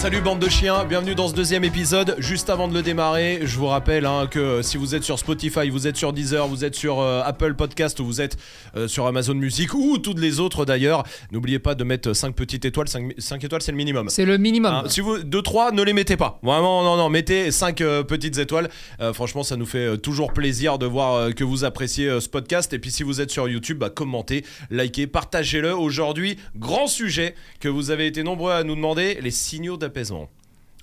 Salut 0.00 0.22
bande 0.22 0.38
de 0.38 0.48
chiens, 0.48 0.86
bienvenue 0.86 1.14
dans 1.14 1.28
ce 1.28 1.34
deuxième 1.34 1.62
épisode. 1.62 2.14
Juste 2.16 2.48
avant 2.48 2.68
de 2.68 2.72
le 2.72 2.80
démarrer, 2.80 3.40
je 3.42 3.58
vous 3.58 3.66
rappelle 3.66 4.06
hein, 4.06 4.28
que 4.30 4.62
si 4.62 4.78
vous 4.78 4.94
êtes 4.94 5.02
sur 5.02 5.18
Spotify, 5.18 5.68
vous 5.68 5.86
êtes 5.86 5.98
sur 5.98 6.14
Deezer, 6.14 6.48
vous 6.48 6.64
êtes 6.64 6.74
sur 6.74 7.00
euh, 7.00 7.20
Apple 7.22 7.52
Podcast 7.52 8.00
ou 8.00 8.06
vous 8.06 8.22
êtes 8.22 8.38
euh, 8.76 8.88
sur 8.88 9.06
Amazon 9.06 9.34
Music 9.34 9.74
ou 9.74 9.98
toutes 9.98 10.18
les 10.18 10.40
autres 10.40 10.64
d'ailleurs, 10.64 11.02
n'oubliez 11.32 11.58
pas 11.58 11.74
de 11.74 11.84
mettre 11.84 12.14
5 12.14 12.34
petites 12.34 12.64
étoiles, 12.64 12.88
5, 12.88 13.44
étoiles 13.44 13.60
c'est 13.60 13.72
le 13.72 13.76
minimum. 13.76 14.08
C'est 14.08 14.24
le 14.24 14.38
minimum. 14.38 14.72
Hein, 14.72 14.84
si 14.86 15.02
vous 15.02 15.18
2 15.18 15.42
3 15.42 15.72
ne 15.72 15.82
les 15.82 15.92
mettez 15.92 16.16
pas. 16.16 16.40
Vraiment 16.42 16.82
non 16.82 16.96
non, 16.96 17.10
mettez 17.10 17.50
5 17.50 17.82
euh, 17.82 18.02
petites 18.02 18.38
étoiles. 18.38 18.70
franchement, 19.12 19.42
ça 19.42 19.58
nous 19.58 19.66
fait 19.66 19.98
toujours 19.98 20.32
plaisir 20.32 20.78
de 20.78 20.86
voir 20.86 21.34
que 21.34 21.44
vous 21.44 21.64
appréciez 21.64 22.22
ce 22.22 22.28
podcast 22.30 22.72
et 22.72 22.78
puis 22.78 22.90
si 22.90 23.02
vous 23.02 23.20
êtes 23.20 23.30
sur 23.30 23.50
YouTube, 23.50 23.76
bah, 23.76 23.90
commentez, 23.90 24.46
likez, 24.70 25.06
partagez-le. 25.06 25.76
Aujourd'hui, 25.76 26.38
grand 26.56 26.86
sujet 26.86 27.34
que 27.60 27.68
vous 27.68 27.90
avez 27.90 28.06
été 28.06 28.22
nombreux 28.22 28.52
à 28.52 28.64
nous 28.64 28.76
demander, 28.76 29.18
les 29.20 29.30
signaux 29.30 29.76
d'appel 29.90 30.28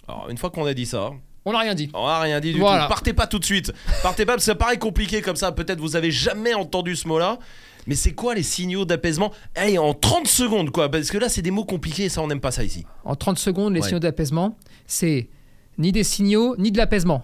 alors, 0.08 0.30
une 0.30 0.38
fois 0.38 0.50
qu'on 0.50 0.66
a 0.66 0.74
dit 0.74 0.86
ça, 0.86 1.12
on 1.44 1.52
n'a 1.52 1.60
rien 1.60 1.76
dit. 1.76 1.90
On 1.94 2.08
n'a 2.08 2.20
rien 2.20 2.40
dit 2.40 2.54
du 2.54 2.60
tout. 2.60 2.66
Partez 2.66 3.14
pas 3.14 3.28
tout 3.28 3.40
de 3.40 3.46
suite. 3.46 3.74
Partez 4.04 4.26
pas, 4.26 4.34
parce 4.34 4.46
que 4.46 4.52
ça 4.52 4.56
paraît 4.56 4.78
compliqué 4.78 5.22
comme 5.22 5.36
ça. 5.36 5.52
Peut-être 5.52 5.80
vous 5.80 5.96
avez 5.96 6.12
jamais 6.12 6.54
entendu 6.54 6.96
ce 6.96 7.08
mot-là. 7.08 7.40
Mais 7.88 7.96
c'est 7.96 8.12
quoi 8.12 8.36
les 8.36 8.44
signaux 8.44 8.84
d'apaisement? 8.84 9.32
Hey, 9.56 9.78
en 9.78 9.94
30 9.94 10.28
secondes, 10.28 10.72
quoi. 10.72 10.90
Parce 10.90 11.10
que 11.10 11.18
là, 11.18 11.30
c'est 11.30 11.42
des 11.42 11.52
mots 11.52 11.64
compliqués 11.64 12.10
ça, 12.10 12.22
on 12.22 12.28
n'aime 12.28 12.42
pas 12.42 12.52
ça 12.52 12.66
ici. 12.66 12.86
En 13.06 13.16
30 13.16 13.38
secondes, 13.38 13.74
les 13.74 13.82
signaux 13.82 14.00
d'apaisement, 14.00 14.58
c'est 14.88 15.30
ni 15.78 15.92
des 15.92 16.04
signaux, 16.04 16.56
ni 16.58 16.72
de 16.72 16.78
l'apaisement. 16.78 17.24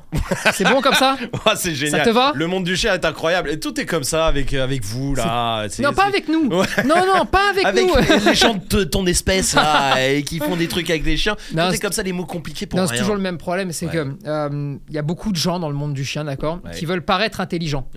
C'est 0.54 0.64
bon 0.66 0.82
comme 0.82 0.94
ça 0.94 1.18
C'est 1.56 1.74
génial. 1.74 2.02
Ça 2.02 2.06
te 2.06 2.12
va 2.12 2.34
Le 2.36 2.48
monde 2.48 2.64
du 2.64 2.76
chien 2.76 2.94
est 2.94 3.06
incroyable. 3.06 3.50
Et 3.50 3.60
tout 3.60 3.80
est 3.80 3.86
comme 3.86 4.04
ça 4.04 4.28
avec, 4.28 4.54
avec 4.54 4.84
vous, 4.84 5.16
là. 5.16 5.68
Non, 5.80 5.94
pas 5.94 6.06
avec 6.06 6.28
nous. 6.28 6.50
Non, 6.50 6.64
non, 6.86 7.26
pas 7.26 7.50
avec, 7.50 7.66
nous. 7.82 7.94
Avec 7.94 8.26
les 8.26 8.36
gens 8.36 8.56
de 8.70 8.84
ton 8.84 9.06
espèce, 9.06 9.56
là, 9.56 9.96
et 10.08 10.24
qui 10.24 10.40
font 10.40 10.56
des 10.56 10.68
trucs 10.68 10.90
avec 10.90 11.04
des 11.04 11.18
chiens. 11.18 11.36
tout 11.52 11.60
est 11.60 11.80
comme 11.80 11.92
ça, 11.92 12.04
les 12.04 12.14
mots 12.14 12.26
compliqués 12.26 12.66
pour 12.66 12.80
Non, 12.80 12.88
c'est 12.88 12.98
toujours 12.98 13.16
le 13.16 13.22
même 13.22 13.38
problème. 13.38 13.72
C'est 13.72 13.88
que 13.88 14.16
euh, 14.26 14.76
il 14.90 14.96
y 14.96 14.98
a 14.98 15.02
beaucoup 15.02 15.32
de 15.32 15.38
gens 15.38 15.60
dans 15.60 15.70
le 15.70 15.76
monde 15.76 15.94
du 15.94 16.06
chien, 16.06 16.24
d'accord, 16.24 16.60
qui 16.76 16.86
veulent 16.86 17.06
paraître 17.06 17.42
intelligents. 17.42 17.88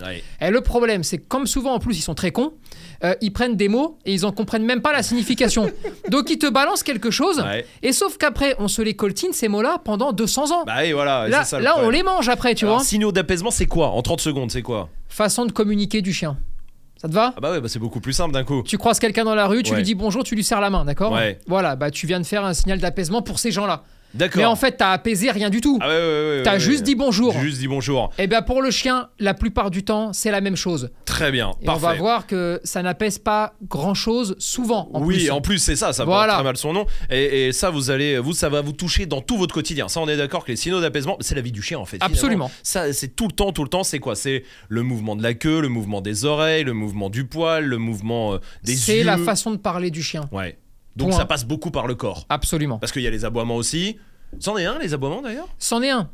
Et 0.41 0.49
le 0.49 0.61
problème, 0.61 1.03
c'est 1.03 1.19
que 1.19 1.27
comme 1.27 1.47
souvent, 1.47 1.73
en 1.73 1.79
plus, 1.79 1.97
ils 1.97 2.01
sont 2.01 2.15
très 2.15 2.31
cons. 2.31 2.53
Euh, 3.03 3.13
ils 3.21 3.31
prennent 3.31 3.55
des 3.55 3.67
mots 3.67 3.97
et 4.05 4.13
ils 4.13 4.25
en 4.25 4.31
comprennent 4.31 4.65
même 4.65 4.81
pas 4.81 4.91
la 4.91 5.03
signification. 5.03 5.69
Donc 6.09 6.29
ils 6.29 6.37
te 6.37 6.49
balancent 6.49 6.83
quelque 6.83 7.11
chose. 7.11 7.43
Et 7.83 7.93
sauf 7.93 8.17
qu'après, 8.17 8.55
on 8.59 8.67
se 8.67 8.81
les 8.81 8.95
coltine 8.95 9.33
ces 9.33 9.47
mots-là 9.47 9.79
pendant 9.83 10.13
200 10.13 10.51
ans. 10.51 10.63
Bah 10.65 10.81
voilà. 10.93 11.27
Là, 11.27 11.43
là 11.59 11.75
on 11.79 11.89
les 11.89 12.03
mange 12.03 12.29
après, 12.29 12.55
tu 12.55 12.65
vois. 12.65 12.79
Signaux 12.79 13.11
d'apaisement, 13.11 13.51
c'est 13.51 13.65
quoi 13.65 13.89
En 13.89 14.01
30 14.01 14.21
secondes, 14.21 14.51
c'est 14.51 14.61
quoi 14.61 14.89
Façon 15.09 15.45
de 15.45 15.51
communiquer 15.51 16.01
du 16.01 16.13
chien. 16.13 16.37
Ça 16.99 17.07
te 17.07 17.13
va 17.13 17.33
Ah 17.37 17.39
bah 17.39 17.51
ouais, 17.51 17.61
bah 17.61 17.67
c'est 17.69 17.77
beaucoup 17.79 17.99
plus 17.99 18.13
simple 18.13 18.33
d'un 18.33 18.43
coup. 18.43 18.63
Tu 18.65 18.77
croises 18.77 18.97
quelqu'un 18.97 19.23
dans 19.23 19.35
la 19.35 19.47
rue, 19.47 19.61
tu 19.61 19.75
lui 19.75 19.83
dis 19.83 19.95
bonjour, 19.95 20.23
tu 20.23 20.35
lui 20.35 20.43
serres 20.43 20.61
la 20.61 20.69
main, 20.69 20.85
d'accord 20.85 21.17
Voilà, 21.47 21.75
bah 21.75 21.91
tu 21.91 22.07
viens 22.07 22.19
de 22.19 22.25
faire 22.25 22.43
un 22.43 22.53
signal 22.53 22.79
d'apaisement 22.79 23.21
pour 23.21 23.39
ces 23.39 23.51
gens-là. 23.51 23.83
Mais 24.35 24.45
en 24.45 24.55
fait, 24.55 24.77
t'as 24.77 24.91
apaisé 24.91 25.31
rien 25.31 25.49
du 25.49 25.61
tout. 25.61 25.79
Ah 25.81 25.87
ouais, 25.87 26.41
t'as 26.43 26.57
juste 26.57 26.83
dit 26.83 26.95
bonjour. 26.95 27.33
Juste 27.39 27.59
dit 27.59 27.67
bonjour. 27.67 28.11
Et 28.17 28.23
eh 28.23 28.27
bien 28.27 28.41
pour 28.41 28.61
le 28.61 28.71
chien, 28.71 29.09
la 29.19 29.33
plupart 29.33 29.71
du 29.71 29.83
temps, 29.83 30.13
c'est 30.13 30.31
la 30.31 30.41
même 30.41 30.55
chose. 30.55 30.91
Très 31.05 31.31
bien. 31.31 31.51
Et 31.61 31.69
on 31.69 31.75
va 31.75 31.93
voir 31.93 32.27
que 32.27 32.59
ça 32.63 32.81
n'apaise 32.81 33.19
pas 33.19 33.53
grand 33.67 33.93
chose 33.93 34.35
souvent. 34.39 34.89
En 34.93 35.03
oui, 35.03 35.29
en 35.29 35.41
plus 35.41 35.59
c'est 35.59 35.75
ça, 35.75 35.93
ça 35.93 36.05
porte 36.05 36.29
très 36.29 36.43
mal 36.43 36.57
son 36.57 36.73
nom. 36.73 36.85
Et, 37.09 37.51
ça, 37.51 37.69
vous 37.69 37.89
allez, 37.89 38.19
vous, 38.19 38.33
ça 38.33 38.49
va 38.49 38.61
vous 38.61 38.73
toucher 38.73 39.05
dans 39.05 39.21
tout 39.21 39.37
votre 39.37 39.53
quotidien. 39.53 39.87
Ça, 39.87 40.01
on 40.01 40.07
est 40.07 40.17
d'accord 40.17 40.43
que 40.43 40.51
les 40.51 40.57
signaux 40.57 40.81
d'apaisement, 40.81 41.17
c'est 41.21 41.35
la 41.35 41.41
vie 41.41 41.51
du 41.51 41.61
chien 41.61 41.79
en 41.79 41.85
fait. 41.85 41.97
Absolument. 42.01 42.51
Ça, 42.63 42.93
c'est 42.93 43.15
tout 43.15 43.27
le 43.27 43.33
temps, 43.33 43.51
tout 43.51 43.63
le 43.63 43.69
temps. 43.69 43.83
C'est 43.83 43.99
quoi? 43.99 44.15
C'est 44.15 44.43
le 44.69 44.83
mouvement 44.83 45.15
de 45.15 45.23
la 45.23 45.33
queue, 45.33 45.61
le 45.61 45.69
mouvement 45.69 46.01
des 46.01 46.25
oreilles, 46.25 46.63
le 46.63 46.73
mouvement 46.73 47.09
du 47.09 47.25
poil, 47.25 47.65
le 47.65 47.77
mouvement 47.77 48.33
euh, 48.33 48.37
des 48.63 48.73
yeux. 48.73 48.77
C'est 48.77 49.03
la 49.03 49.17
façon 49.17 49.51
de 49.51 49.57
parler 49.57 49.91
du 49.91 50.03
chien. 50.03 50.29
Ouais. 50.31 50.57
Donc 50.97 51.13
ça 51.13 51.25
passe 51.25 51.45
beaucoup 51.45 51.71
par 51.71 51.87
le 51.87 51.95
corps. 51.95 52.25
Absolument. 52.29 52.77
Parce 52.79 52.91
qu'il 52.91 53.01
y 53.01 53.07
a 53.07 53.11
les 53.11 53.25
aboiements 53.25 53.55
aussi. 53.55 53.97
C'en 54.39 54.57
est 54.57 54.65
un, 54.65 54.77
les 54.79 54.93
aboiements 54.93 55.21
d'ailleurs? 55.21 55.47
C'en 55.57 55.81
est 55.81 55.89
un. 55.89 56.09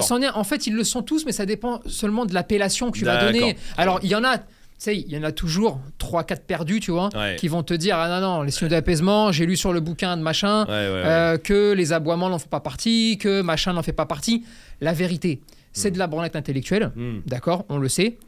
C'en 0.00 0.22
est 0.22 0.26
un. 0.26 0.34
En 0.34 0.44
fait, 0.44 0.66
ils 0.66 0.74
le 0.74 0.84
sont 0.84 1.02
tous, 1.02 1.26
mais 1.26 1.32
ça 1.32 1.46
dépend 1.46 1.80
seulement 1.86 2.24
de 2.24 2.34
l'appellation 2.34 2.90
que 2.90 2.98
tu 2.98 3.04
vas 3.04 3.24
donner. 3.24 3.56
Alors, 3.76 4.00
il 4.02 4.10
y 4.10 4.14
en 4.14 4.24
a. 4.24 4.38
Tu 4.38 4.92
il 4.92 5.08
y 5.08 5.18
en 5.18 5.24
a 5.24 5.32
toujours 5.32 5.80
3-4 5.98 6.42
perdus, 6.46 6.78
tu 6.78 6.92
vois, 6.92 7.10
qui 7.36 7.48
vont 7.48 7.64
te 7.64 7.74
dire 7.74 7.96
Ah 7.98 8.20
non, 8.20 8.20
non, 8.20 8.42
les 8.42 8.52
signaux 8.52 8.70
d'apaisement, 8.70 9.32
j'ai 9.32 9.44
lu 9.44 9.56
sur 9.56 9.72
le 9.72 9.80
bouquin 9.80 10.16
de 10.16 10.22
machin 10.22 10.66
euh, 10.68 11.36
que 11.36 11.72
les 11.72 11.92
aboiements 11.92 12.28
n'en 12.28 12.38
font 12.38 12.48
pas 12.48 12.60
partie, 12.60 13.18
que 13.18 13.42
machin 13.42 13.72
n'en 13.72 13.82
fait 13.82 13.92
pas 13.92 14.06
partie. 14.06 14.44
La 14.80 14.92
vérité, 14.92 15.40
c'est 15.72 15.90
hmm. 15.90 15.94
de 15.94 15.98
la 15.98 16.06
branlette 16.06 16.36
intellectuelle, 16.36 16.92
hmm. 16.94 17.22
d'accord, 17.26 17.64
on 17.68 17.78
le 17.78 17.88
sait 17.88 18.18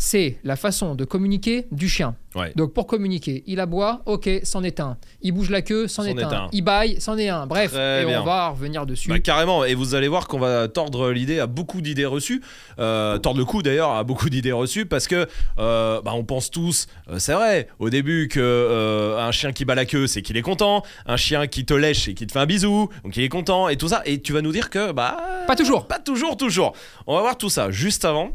c'est 0.00 0.38
la 0.44 0.56
façon 0.56 0.94
de 0.94 1.04
communiquer 1.04 1.66
du 1.72 1.86
chien. 1.86 2.16
Donc 2.56 2.72
pour 2.72 2.86
communiquer, 2.86 3.44
il 3.46 3.60
aboie, 3.60 4.00
ok, 4.06 4.30
c'en 4.44 4.62
est 4.62 4.80
un. 4.80 4.96
Il 5.20 5.32
bouge 5.32 5.50
la 5.50 5.60
queue, 5.60 5.88
c'en 5.88 6.04
est, 6.04 6.22
un. 6.22 6.48
Il 6.52 6.62
baille, 6.62 6.98
c'en 6.98 7.18
est 7.18 7.28
un. 7.28 7.46
Bref, 7.46 7.74
et 7.74 8.06
on 8.06 8.24
va 8.24 8.48
revenir 8.48 8.86
dessus. 8.86 9.10
Bah, 9.10 9.18
carrément, 9.18 9.64
et 9.64 9.74
vous 9.74 9.94
allez 9.94 10.08
voir 10.08 10.26
qu'on 10.26 10.38
va 10.38 10.68
tordre 10.68 11.10
l'idée 11.10 11.38
à 11.38 11.46
beaucoup 11.46 11.82
d'idées 11.82 12.06
reçues. 12.06 12.40
Euh, 12.78 13.18
tordre 13.18 13.38
le 13.38 13.44
coup 13.44 13.62
d'ailleurs 13.62 13.90
à 13.90 14.02
beaucoup 14.02 14.30
d'idées 14.30 14.52
reçues 14.52 14.86
parce 14.86 15.06
que 15.06 15.26
euh, 15.58 16.00
bah, 16.00 16.12
on 16.14 16.24
pense 16.24 16.50
tous, 16.50 16.86
euh, 17.10 17.18
c'est 17.18 17.34
vrai, 17.34 17.68
au 17.78 17.90
début 17.90 18.28
que 18.28 19.16
un 19.18 19.32
chien 19.32 19.52
qui 19.52 19.66
bat 19.66 19.74
la 19.74 19.84
queue, 19.84 20.06
c'est 20.06 20.22
qu'il 20.22 20.38
est 20.38 20.42
content. 20.42 20.82
Un 21.04 21.18
chien 21.18 21.46
qui 21.46 21.66
te 21.66 21.74
lèche 21.74 22.08
et 22.08 22.14
qui 22.14 22.26
te 22.26 22.32
fait 22.32 22.38
un 22.38 22.46
bisou, 22.46 22.88
donc 23.04 23.18
il 23.18 23.22
est 23.22 23.28
content 23.28 23.68
et 23.68 23.76
tout 23.76 23.88
ça. 23.88 24.00
Et 24.06 24.22
tu 24.22 24.32
vas 24.32 24.40
nous 24.40 24.52
dire 24.52 24.70
que 24.70 24.92
bah 24.92 25.18
pas 25.46 25.56
toujours, 25.56 25.86
pas 25.86 25.98
toujours, 25.98 26.38
toujours. 26.38 26.74
On 27.06 27.16
va 27.16 27.20
voir 27.20 27.36
tout 27.36 27.50
ça 27.50 27.70
juste 27.70 28.06
avant. 28.06 28.32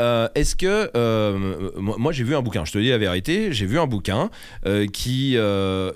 Euh, 0.00 0.28
est-ce 0.34 0.56
que 0.56 0.90
euh, 0.96 1.70
moi 1.76 2.10
j'ai 2.10 2.24
vu 2.24 2.34
un 2.34 2.40
bouquin, 2.40 2.64
je 2.64 2.72
te 2.72 2.78
dis 2.78 2.88
la 2.88 2.98
vérité, 2.98 3.52
j'ai 3.52 3.66
vu 3.66 3.78
un 3.78 3.86
bouquin 3.86 4.30
euh, 4.66 4.86
qui 4.86 5.36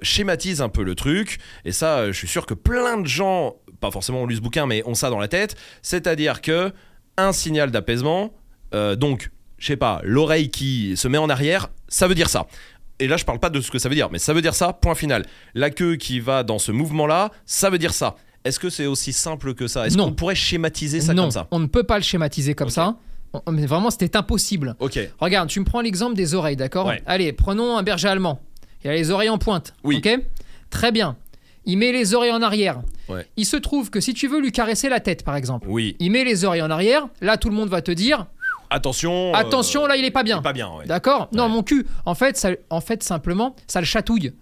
schématise 0.03 0.61
un 0.61 0.69
peu 0.69 0.83
le 0.83 0.95
truc 0.95 1.39
et 1.65 1.73
ça, 1.73 2.13
je 2.13 2.17
suis 2.17 2.29
sûr 2.29 2.47
que 2.47 2.55
plein 2.55 2.99
de 2.99 3.07
gens, 3.07 3.57
pas 3.81 3.91
forcément 3.91 4.23
ont 4.23 4.27
lu 4.27 4.37
ce 4.37 4.41
bouquin, 4.41 4.67
mais 4.67 4.83
ont 4.87 4.95
ça 4.95 5.11
dans 5.11 5.19
la 5.19 5.29
tête. 5.29 5.57
C'est-à-dire 5.83 6.43
que 6.43 6.73
un 7.17 7.33
signal 7.33 7.71
d'apaisement, 7.71 8.35
donc 8.73 9.31
je 9.59 9.69
sais 9.69 9.77
pas, 9.77 10.01
l'oreille 10.05 10.51
qui 10.51 10.97
se 10.97 11.09
met 11.09 11.19
en 11.19 11.31
arrière, 11.31 11.69
ça 11.89 12.07
veut 12.07 12.15
dire 12.15 12.29
ça. 12.29 12.47
Et 13.01 13.09
là, 13.09 13.17
je 13.17 13.25
parle 13.25 13.41
pas 13.41 13.51
de 13.51 13.61
ce 13.61 13.71
que 13.71 13.79
ça 13.79 13.89
veut 13.89 13.95
dire, 13.95 14.11
mais 14.11 14.19
ça 14.19 14.33
veut 14.33 14.43
dire 14.43 14.55
ça, 14.55 14.73
point 14.73 14.95
final. 14.95 15.25
La 15.55 15.71
queue 15.71 15.97
qui 15.97 16.21
va 16.21 16.43
dans 16.43 16.59
ce 16.59 16.71
mouvement-là, 16.71 17.31
ça 17.45 17.71
veut 17.71 17.79
dire 17.79 17.93
ça. 17.93 18.15
Est-ce 18.45 18.61
que 18.61 18.69
c'est 18.69 18.87
aussi 18.87 19.13
simple 19.13 19.55
que 19.55 19.67
ça? 19.67 19.87
Est-ce 19.87 19.97
qu'on 19.97 20.13
pourrait 20.13 20.35
schématiser 20.35 21.01
ça 21.01 21.15
comme 21.15 21.31
ça? 21.31 21.49
On 21.51 21.59
ne 21.59 21.67
peut 21.67 21.85
pas 21.85 21.97
le 21.97 22.05
schématiser 22.05 22.55
comme 22.55 22.71
ça. 22.71 22.97
Mais 23.51 23.67
vraiment, 23.67 23.91
c'était 23.91 24.17
impossible. 24.17 24.77
Ok. 24.79 24.99
Regarde, 25.19 25.49
tu 25.49 25.61
me 25.61 25.65
prends 25.65 25.81
l'exemple 25.81 26.15
des 26.15 26.35
oreilles, 26.35 26.57
d'accord 26.57 26.93
Allez, 27.07 27.33
prenons 27.33 27.77
un 27.77 27.83
berger 27.83 28.09
allemand. 28.09 28.41
Il 28.85 28.91
a 28.91 28.95
les 28.95 29.11
oreilles 29.11 29.31
en 29.31 29.39
pointe. 29.39 29.75
Oui. 29.83 29.97
Ok 30.05 30.21
Très 30.71 30.93
bien. 30.93 31.17
Il 31.67 31.79
met 31.79 31.93
les 31.93 32.15
oreilles 32.15 32.33
en 32.33 32.43
arrière. 32.43 32.83
Il 33.37 33.47
se 33.47 33.57
trouve 33.57 33.91
que 33.91 34.01
si 34.01 34.15
tu 34.15 34.29
veux 34.29 34.41
lui 34.41 34.53
caresser 34.53 34.89
la 34.89 35.01
tête, 35.01 35.25
par 35.25 35.37
exemple, 35.37 35.67
oui. 35.71 35.97
il 35.99 36.11
met 36.11 36.25
les 36.25 36.45
oreilles 36.45 36.63
en 36.63 36.71
arrière. 36.71 37.07
Là, 37.21 37.37
tout 37.37 37.49
le 37.49 37.55
monde 37.55 37.69
va 37.69 37.81
te 37.83 37.91
dire 37.91 38.27
Attention. 38.71 39.31
Euh, 39.31 39.37
Attention, 39.39 39.87
là, 39.87 39.97
il 39.97 40.05
est 40.05 40.11
pas 40.11 40.23
bien. 40.23 40.43
pas 40.43 40.53
bien, 40.53 40.71
D'accord 40.87 41.29
Non, 41.33 41.49
mon 41.49 41.63
cul. 41.63 41.87
En 42.07 42.15
fait, 42.15 42.37
ça, 42.37 42.51
en 42.71 42.81
fait, 42.81 43.03
simplement, 43.03 43.55
ça 43.67 43.81
le 43.81 43.87
chatouille. 43.87 44.33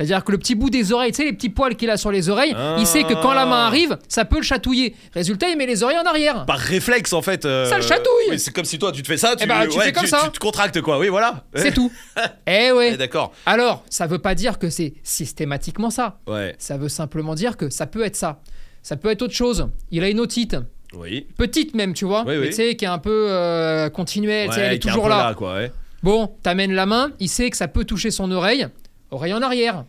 C'est-à-dire 0.00 0.24
que 0.24 0.32
le 0.32 0.38
petit 0.38 0.54
bout 0.54 0.70
des 0.70 0.94
oreilles, 0.94 1.12
tu 1.12 1.16
sais, 1.16 1.24
les 1.24 1.34
petits 1.34 1.50
poils 1.50 1.76
qu'il 1.76 1.90
a 1.90 1.98
sur 1.98 2.10
les 2.10 2.30
oreilles, 2.30 2.56
il 2.78 2.86
sait 2.86 3.04
que 3.04 3.12
quand 3.12 3.34
la 3.34 3.44
main 3.44 3.66
arrive, 3.66 3.98
ça 4.08 4.24
peut 4.24 4.38
le 4.38 4.42
chatouiller. 4.42 4.96
Résultat, 5.12 5.50
il 5.50 5.58
met 5.58 5.66
les 5.66 5.82
oreilles 5.82 5.98
en 5.98 6.08
arrière. 6.08 6.46
Par 6.46 6.56
réflexe, 6.56 7.12
en 7.12 7.20
fait. 7.20 7.44
Euh, 7.44 7.66
ça 7.66 7.76
le 7.76 7.82
chatouille. 7.82 8.38
c'est 8.38 8.50
comme 8.50 8.64
si 8.64 8.78
toi, 8.78 8.92
tu 8.92 9.02
te 9.02 9.06
fais 9.06 9.18
ça, 9.18 9.36
tu, 9.36 9.44
eh 9.44 9.46
ben, 9.46 9.70
fais 9.70 9.92
comme 9.92 10.06
ça. 10.06 10.22
tu 10.24 10.30
te 10.30 10.38
contractes, 10.38 10.80
quoi. 10.80 10.98
Oui, 10.98 11.08
voilà. 11.08 11.44
C'est 11.54 11.74
tout. 11.74 11.92
eh 12.46 12.72
ouais. 12.72 12.92
Eh, 12.94 12.96
d'accord. 12.96 13.32
Alors, 13.44 13.84
ça 13.90 14.06
veut 14.06 14.18
pas 14.18 14.34
dire 14.34 14.58
que 14.58 14.70
c'est 14.70 14.94
systématiquement 15.02 15.90
ça. 15.90 16.18
Ouais. 16.26 16.54
Ça 16.58 16.78
veut 16.78 16.88
simplement 16.88 17.34
dire 17.34 17.58
que 17.58 17.68
ça 17.68 17.86
peut 17.86 18.02
être 18.02 18.16
ça. 18.16 18.40
Ça 18.82 18.96
peut 18.96 19.10
être 19.10 19.20
autre 19.20 19.34
chose. 19.34 19.68
Il 19.90 20.02
a 20.02 20.08
une 20.08 20.20
otite. 20.20 20.56
Oui. 20.94 21.26
Petite 21.36 21.74
même, 21.74 21.92
tu 21.92 22.06
vois. 22.06 22.24
Oui, 22.26 22.46
Tu 22.46 22.52
sais, 22.52 22.74
qui 22.74 22.86
est 22.86 22.88
un 22.88 22.98
peu 22.98 23.26
euh, 23.28 23.90
continuelle. 23.90 24.48
elle 24.56 24.72
est 24.72 24.78
toujours 24.78 25.10
là. 25.10 25.28
là 25.28 25.34
quoi, 25.34 25.58
Bon, 26.02 26.34
t'amènes 26.42 26.72
la 26.72 26.86
main, 26.86 27.12
il 27.20 27.28
sait 27.28 27.50
que 27.50 27.56
ça 27.58 27.68
peut 27.68 27.84
toucher 27.84 28.10
son 28.10 28.30
oreille. 28.30 28.66
Oreille 29.10 29.34
en 29.34 29.42
arrière. 29.42 29.84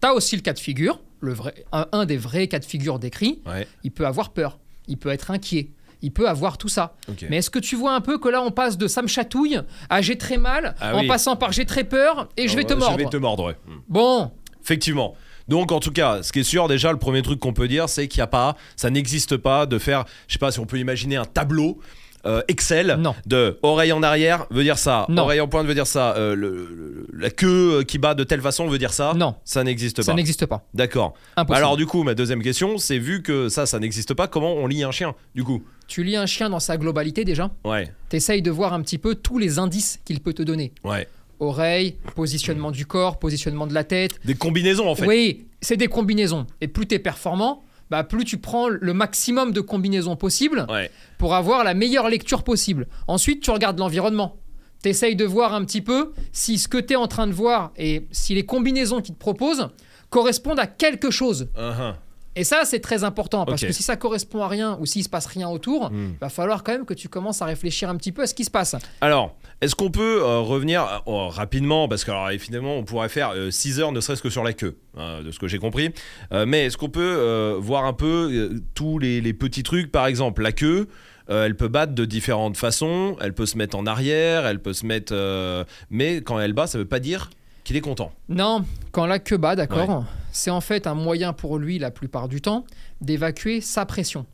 T'as 0.00 0.12
aussi 0.12 0.36
le 0.36 0.42
cas 0.42 0.52
de 0.52 0.58
figure, 0.58 1.00
le 1.20 1.32
vrai, 1.32 1.64
un, 1.72 2.04
des 2.04 2.16
vrais 2.16 2.46
cas 2.46 2.58
de 2.58 2.64
figure 2.64 2.98
décrits. 2.98 3.40
Il 3.82 3.90
peut 3.90 4.06
avoir 4.06 4.30
peur, 4.30 4.58
il 4.86 4.96
peut 4.96 5.10
être 5.10 5.30
inquiet, 5.30 5.70
il 6.02 6.12
peut 6.12 6.28
avoir 6.28 6.58
tout 6.58 6.68
ça. 6.68 6.94
Mais 7.28 7.38
est-ce 7.38 7.50
que 7.50 7.58
tu 7.58 7.74
vois 7.74 7.94
un 7.94 8.00
peu 8.00 8.18
que 8.18 8.28
là, 8.28 8.42
on 8.42 8.50
passe 8.50 8.78
de 8.78 8.86
ça 8.86 9.02
me 9.02 9.08
chatouille 9.08 9.60
à 9.90 10.00
j'ai 10.00 10.16
très 10.16 10.38
mal, 10.38 10.76
ah 10.80 10.96
en 10.96 11.06
passant 11.06 11.36
par 11.36 11.52
j'ai 11.52 11.66
très 11.66 11.84
peur 11.84 12.28
et 12.36 12.48
je 12.48 12.56
vais 12.56 12.64
te 12.64 12.74
mordre 12.74 12.96
Je 12.96 13.04
vais 13.04 13.10
te 13.10 13.16
mordre, 13.16 13.46
ouais. 13.46 13.56
Hmm. 13.66 13.80
Bon. 13.88 14.30
Effectivement. 14.62 15.14
Donc 15.48 15.72
en 15.72 15.80
tout 15.80 15.92
cas, 15.92 16.22
ce 16.22 16.30
qui 16.30 16.40
est 16.40 16.44
sûr 16.44 16.68
déjà, 16.68 16.92
le 16.92 16.98
premier 16.98 17.22
truc 17.22 17.40
qu'on 17.40 17.54
peut 17.54 17.68
dire, 17.68 17.88
c'est 17.88 18.06
qu'il 18.06 18.18
n'y 18.18 18.24
a 18.24 18.28
pas, 18.28 18.54
ça 18.76 18.90
n'existe 18.90 19.38
pas 19.38 19.64
de 19.64 19.78
faire, 19.78 20.04
je 20.28 20.34
sais 20.34 20.38
pas 20.38 20.52
si 20.52 20.60
on 20.60 20.66
peut 20.66 20.78
imaginer 20.78 21.16
un 21.16 21.24
tableau 21.24 21.80
euh, 22.26 22.42
Excel 22.48 22.96
Non. 22.98 23.14
de 23.26 23.58
oreille 23.62 23.92
en 23.92 24.02
arrière 24.02 24.46
veut 24.50 24.62
dire 24.62 24.78
ça, 24.78 25.06
Non. 25.08 25.22
oreille 25.22 25.40
en 25.40 25.48
pointe 25.48 25.66
veut 25.66 25.74
dire 25.74 25.86
ça, 25.86 26.14
euh, 26.16 26.34
le- 26.34 26.68
le- 26.74 27.06
la 27.12 27.30
queue 27.30 27.84
qui 27.86 27.98
bat 27.98 28.14
de 28.14 28.24
telle 28.24 28.40
façon 28.40 28.66
veut 28.68 28.78
dire 28.78 28.92
ça. 28.92 29.12
Non. 29.14 29.34
Ça 29.44 29.64
n'existe 29.64 30.02
Ça 30.02 30.12
pas. 30.12 30.16
n'existe 30.16 30.46
pas. 30.46 30.66
D'accord. 30.74 31.14
Alors 31.36 31.76
du 31.76 31.86
coup, 31.86 32.02
ma 32.02 32.14
deuxième 32.14 32.42
question, 32.42 32.78
c'est 32.78 32.98
vu 32.98 33.22
que 33.22 33.48
ça, 33.48 33.66
ça 33.66 33.78
n'existe 33.78 34.14
pas, 34.14 34.26
comment 34.28 34.54
on 34.54 34.66
lit 34.66 34.82
un 34.84 34.90
chien 34.90 35.14
Du 35.34 35.44
coup? 35.44 35.62
Tu 35.86 36.04
lis 36.04 36.16
un 36.16 36.26
chien 36.26 36.50
dans 36.50 36.60
sa 36.60 36.76
globalité 36.76 37.24
déjà? 37.24 37.50
Ouais. 37.64 37.90
T'essayes 38.10 38.42
de 38.42 38.50
voir 38.50 38.72
un 38.74 38.82
petit 38.82 38.98
peu 38.98 39.14
tous 39.14 39.38
les 39.38 39.58
indices 39.58 40.00
qu'il 40.04 40.20
peut 40.20 40.34
te 40.34 40.42
donner. 40.42 40.72
Ouais. 40.84 41.08
Oreille, 41.40 41.96
positionnement 42.16 42.72
du 42.72 42.84
corps, 42.84 43.18
positionnement 43.18 43.66
de 43.66 43.72
la 43.74 43.84
tête. 43.84 44.18
Des 44.24 44.34
combinaisons 44.34 44.88
en 44.88 44.94
fait. 44.96 45.06
Oui, 45.06 45.46
c'est 45.60 45.76
des 45.76 45.86
combinaisons. 45.86 46.46
Et 46.60 46.66
plus 46.68 46.86
tu 46.86 46.96
es 46.96 46.98
performant, 46.98 47.62
bah 47.90 48.04
plus 48.04 48.24
tu 48.24 48.38
prends 48.38 48.68
le 48.68 48.92
maximum 48.94 49.52
de 49.52 49.60
combinaisons 49.60 50.16
possibles 50.16 50.66
Ouais. 50.68 50.90
pour 51.18 51.34
avoir 51.34 51.64
la 51.64 51.74
meilleure 51.74 52.08
lecture 52.08 52.42
possible. 52.42 52.86
Ensuite, 53.06 53.42
tu 53.42 53.50
regardes 53.50 53.78
l'environnement. 53.78 54.36
Tu 54.82 54.90
essayes 54.90 55.16
de 55.16 55.24
voir 55.24 55.54
un 55.54 55.64
petit 55.64 55.80
peu 55.80 56.12
si 56.32 56.58
ce 56.58 56.68
que 56.68 56.78
tu 56.78 56.92
es 56.92 56.96
en 56.96 57.08
train 57.08 57.26
de 57.26 57.32
voir 57.32 57.72
et 57.76 58.06
si 58.12 58.34
les 58.34 58.44
combinaisons 58.46 59.00
qu'ils 59.00 59.14
te 59.14 59.18
proposent 59.20 59.68
correspondent 60.10 60.60
à 60.60 60.66
quelque 60.66 61.10
chose. 61.10 61.48
Uh-huh. 61.56 61.94
Et 62.38 62.44
ça, 62.44 62.62
c'est 62.64 62.80
très 62.80 63.02
important 63.04 63.44
parce 63.44 63.62
que 63.62 63.72
si 63.72 63.82
ça 63.82 63.96
correspond 63.96 64.42
à 64.42 64.48
rien 64.48 64.78
ou 64.80 64.86
s'il 64.86 65.02
se 65.04 65.08
passe 65.08 65.26
rien 65.26 65.48
autour, 65.48 65.90
Hmm. 65.90 66.12
va 66.20 66.28
falloir 66.28 66.62
quand 66.62 66.72
même 66.72 66.84
que 66.84 66.94
tu 66.94 67.08
commences 67.08 67.42
à 67.42 67.46
réfléchir 67.46 67.88
un 67.90 67.96
petit 67.96 68.12
peu 68.12 68.22
à 68.22 68.26
ce 68.26 68.34
qui 68.34 68.44
se 68.44 68.50
passe. 68.50 68.76
Alors, 69.00 69.36
est-ce 69.60 69.74
qu'on 69.74 69.90
peut 69.90 70.20
euh, 70.22 70.38
revenir 70.40 70.82
euh, 70.84 70.98
oh, 71.06 71.28
rapidement 71.28 71.88
Parce 71.88 72.04
que, 72.04 72.10
alors, 72.10 72.28
finalement, 72.38 72.76
on 72.76 72.84
pourrait 72.84 73.08
faire 73.08 73.32
6 73.50 73.80
heures 73.80 73.92
ne 73.92 74.00
serait-ce 74.00 74.22
que 74.22 74.30
sur 74.30 74.44
la 74.44 74.52
queue, 74.52 74.76
hein, 74.96 75.22
de 75.22 75.30
ce 75.32 75.38
que 75.38 75.48
j'ai 75.48 75.58
compris. 75.58 75.90
Euh, 76.32 76.46
mais 76.46 76.66
est-ce 76.66 76.76
qu'on 76.76 76.88
peut 76.90 77.00
euh, 77.18 77.56
voir 77.58 77.84
un 77.84 77.92
peu 77.92 78.28
euh, 78.32 78.60
tous 78.74 78.98
les, 78.98 79.20
les 79.20 79.32
petits 79.32 79.62
trucs 79.64 79.90
Par 79.90 80.06
exemple, 80.06 80.42
la 80.42 80.52
queue, 80.52 80.86
euh, 81.30 81.44
elle 81.46 81.56
peut 81.56 81.68
battre 81.68 81.94
de 81.94 82.04
différentes 82.04 82.56
façons. 82.56 83.16
Elle 83.20 83.34
peut 83.34 83.46
se 83.46 83.56
mettre 83.58 83.76
en 83.76 83.86
arrière, 83.86 84.46
elle 84.46 84.60
peut 84.62 84.72
se 84.74 84.86
mettre. 84.86 85.12
euh, 85.14 85.64
mais 85.90 86.16
quand 86.22 86.38
elle 86.38 86.52
bat, 86.52 86.66
ça 86.66 86.78
veut 86.78 86.84
pas 86.84 87.00
dire 87.00 87.30
qu'il 87.68 87.76
est 87.76 87.80
content. 87.82 88.12
Non, 88.30 88.64
quand 88.92 89.04
la 89.06 89.18
queue 89.18 89.36
bat, 89.36 89.54
d'accord, 89.54 90.04
c'est 90.32 90.50
en 90.50 90.60
fait 90.62 90.86
un 90.86 90.94
moyen 90.94 91.32
pour 91.34 91.58
lui, 91.58 91.78
la 91.78 91.90
plupart 91.90 92.26
du 92.28 92.40
temps, 92.40 92.64
d'évacuer 93.02 93.60
sa 93.60 93.84
pression. 93.84 94.24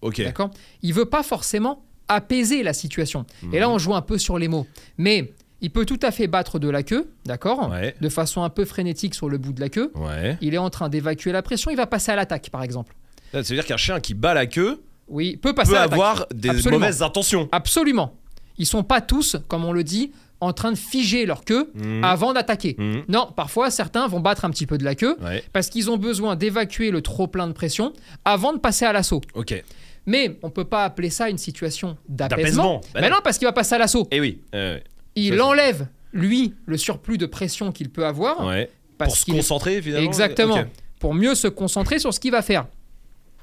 Ok. 0.00 0.22
D'accord? 0.22 0.50
Il 0.82 0.94
veut 0.94 1.04
pas 1.04 1.22
forcément 1.22 1.82
apaiser 2.08 2.62
la 2.62 2.72
situation. 2.72 3.26
Mhm. 3.42 3.54
Et 3.54 3.58
là, 3.58 3.68
on 3.68 3.78
joue 3.78 3.94
un 3.94 4.00
peu 4.00 4.16
sur 4.16 4.38
les 4.38 4.48
mots. 4.48 4.66
Mais 4.96 5.32
il 5.60 5.70
peut 5.70 5.84
tout 5.84 5.98
à 6.02 6.10
fait 6.10 6.28
battre 6.28 6.58
de 6.58 6.68
la 6.70 6.82
queue, 6.82 7.10
d'accord 7.26 7.68
Ouais. 7.70 7.94
De 8.00 8.08
façon 8.08 8.42
un 8.42 8.48
peu 8.48 8.64
frénétique 8.64 9.14
sur 9.14 9.28
le 9.28 9.36
bout 9.36 9.52
de 9.52 9.60
la 9.60 9.68
queue. 9.68 9.92
Ouais. 9.94 10.38
Il 10.40 10.54
est 10.54 10.58
en 10.58 10.70
train 10.70 10.88
d'évacuer 10.88 11.30
la 11.32 11.42
pression, 11.42 11.70
il 11.70 11.76
va 11.76 11.86
passer 11.86 12.10
à 12.12 12.16
l'attaque, 12.16 12.48
par 12.48 12.62
exemple. 12.62 12.94
Ça 13.32 13.42
veut 13.42 13.54
dire 13.54 13.66
qu'un 13.66 13.76
chien 13.76 14.00
qui 14.00 14.14
bat 14.14 14.32
la 14.32 14.46
queue 14.46 14.82
Oui, 15.08 15.36
peut 15.36 15.54
passer 15.54 15.72
peut 15.72 15.76
à 15.76 15.80
l'attaque. 15.82 15.92
avoir 15.92 16.26
des 16.32 16.48
Absolument. 16.48 16.78
mauvaises 16.80 17.02
intentions. 17.02 17.48
Absolument. 17.52 18.14
Ils 18.56 18.66
sont 18.66 18.82
pas 18.82 19.02
tous, 19.02 19.36
comme 19.46 19.66
on 19.66 19.72
le 19.72 19.84
dit, 19.84 20.12
en 20.40 20.52
train 20.52 20.70
de 20.72 20.78
figer 20.78 21.26
leur 21.26 21.44
queue 21.44 21.70
Mhm. 21.74 22.04
avant 22.04 22.32
d'attaquer. 22.32 22.76
Mhm. 22.78 23.04
Non, 23.08 23.28
parfois 23.34 23.70
certains 23.70 24.06
vont 24.06 24.20
battre 24.20 24.44
un 24.44 24.50
petit 24.50 24.66
peu 24.66 24.78
de 24.78 24.84
la 24.84 24.94
queue 24.94 25.16
Ouais. 25.22 25.42
parce 25.52 25.68
qu'ils 25.68 25.90
ont 25.90 25.96
besoin 25.96 26.36
d'évacuer 26.36 26.90
le 26.90 27.00
trop 27.02 27.26
plein 27.26 27.46
de 27.48 27.52
pression 27.52 27.92
avant 28.24 28.52
de 28.52 28.58
passer 28.58 28.84
à 28.84 28.92
l'assaut. 28.92 29.20
Ok. 29.34 29.62
Mais 30.06 30.38
on 30.42 30.50
peut 30.50 30.64
pas 30.64 30.84
appeler 30.84 31.10
ça 31.10 31.28
une 31.28 31.38
situation 31.38 31.96
D'apaisement. 32.08 32.80
Bah 32.94 33.00
Mais 33.02 33.10
non. 33.10 33.16
parce 33.22 33.36
qu'il 33.38 33.46
va 33.46 33.52
passer 33.52 33.74
à 33.74 33.78
l'assaut. 33.78 34.06
Et 34.10 34.20
oui. 34.20 34.40
euh, 34.54 34.78
Il 35.16 35.36
Ça, 35.36 35.44
enlève 35.44 35.86
lui 36.12 36.54
le 36.66 36.76
surplus 36.78 37.18
de 37.18 37.26
pression 37.26 37.72
qu'il 37.72 37.90
peut 37.90 38.06
avoir 38.06 38.46
ouais. 38.46 38.70
parce 38.96 39.10
Pour 39.10 39.18
se 39.18 39.38
concentrer 39.38 39.82
finalement. 39.82 40.06
exactement 40.08 40.64
pour 41.00 41.14
mieux 41.14 41.34
se 41.34 41.46
concentrer 41.48 41.98
sur 41.98 42.14
ce 42.14 42.20
qu'il 42.20 42.30
va 42.32 42.42
faire. 42.42 42.66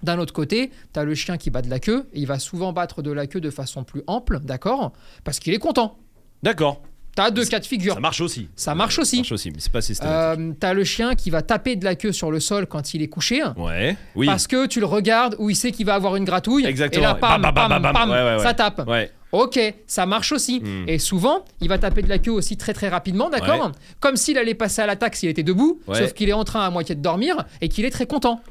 D'un 0.03 0.19
autre 0.19 0.33
côté, 0.33 0.71
tu 0.94 1.00
as 1.00 1.03
le 1.03 1.15
chien 1.15 1.38
qui 1.38 1.50
bat 1.50 1.62
de 1.62 1.69
la 1.69 1.80
queue 1.80 2.06
et 2.13 2.19
il 2.19 2.27
va 2.27 2.38
souvent 2.39 2.74
battre 2.74 3.01
de 3.01 3.12
la 3.12 3.27
queue 3.27 3.39
de 3.42 3.50
façon 3.50 3.83
plus 3.83 4.03
ample, 4.07 4.39
d'accord? 4.39 4.92
Parce 5.24 5.39
qu'il 5.39 5.53
est 5.53 5.57
content. 5.59 5.97
D'accord. 6.43 6.81
Tu 7.15 7.21
as 7.21 7.31
deux 7.31 7.45
cas 7.45 7.59
de 7.61 7.65
figure. 7.65 7.93
Ça 7.93 7.99
marche 8.01 8.19
aussi. 8.19 8.49
Ça 8.57 8.75
marche 8.75 8.95
Ça 8.97 9.01
aussi. 9.03 9.17
marche 9.17 9.31
aussi, 9.31 9.49
mais 9.51 9.57
c'est 9.59 9.71
pas 9.71 9.81
systématique. 9.81 10.39
Euh, 10.39 10.51
t'as 10.59 10.73
le 10.73 10.83
chien 10.83 11.15
qui 11.15 11.29
va 11.29 11.41
taper 11.41 11.77
de 11.77 11.85
la 11.85 11.95
queue 11.95 12.11
sur 12.11 12.29
le 12.29 12.41
sol 12.41 12.65
quand 12.67 12.93
il 12.93 13.01
est 13.01 13.07
couché. 13.07 13.41
ouais. 13.57 13.95
Oui. 14.15 14.25
Parce 14.25 14.47
que 14.47 14.65
tu 14.67 14.81
le 14.81 14.85
regardes 14.85 15.35
où 15.39 15.49
il 15.49 15.55
sait 15.55 15.71
qu'il 15.71 15.85
va 15.85 15.95
avoir 15.95 16.17
une 16.17 16.25
gratouille. 16.25 16.65
Exactement. 16.65 17.03
Et 17.03 17.07
là, 17.07 17.15
pam, 17.15 17.41
Bam, 17.41 17.53
bam, 17.53 17.69
pam, 17.69 17.81
bam, 17.81 17.81
pam, 17.81 17.93
bam. 17.93 18.09
Ouais, 18.09 18.15
ouais, 18.17 18.35
ouais. 18.35 18.43
ça 18.43 18.53
tape. 18.53 18.85
Ouais. 18.87 19.11
Ok, 19.31 19.59
ça 19.87 20.05
marche 20.05 20.31
aussi. 20.33 20.59
Hmm. 20.61 20.85
Et 20.87 20.99
souvent, 20.99 21.43
il 21.61 21.69
va 21.69 21.77
taper 21.77 22.01
de 22.01 22.09
la 22.09 22.19
queue 22.19 22.31
aussi 22.31 22.57
très 22.57 22.73
très 22.73 22.89
rapidement, 22.89 23.29
d'accord. 23.29 23.71
Comme 24.01 24.17
s'il 24.17 24.37
allait 24.37 24.53
passer 24.53 24.81
à 24.81 24.85
l'attaque 24.85 25.15
s'il 25.15 25.29
était 25.29 25.43
debout, 25.43 25.79
sauf 25.87 26.11
qu'il 26.13 26.27
est 26.29 26.33
en 26.33 26.43
train 26.43 26.65
à 26.65 26.69
moitié 26.69 26.95
de 26.95 27.01
dormir 27.01 27.45
et 27.61 27.69
qu'il 27.69 27.85
est 27.85 27.91
très 27.91 28.05
content. 28.07 28.41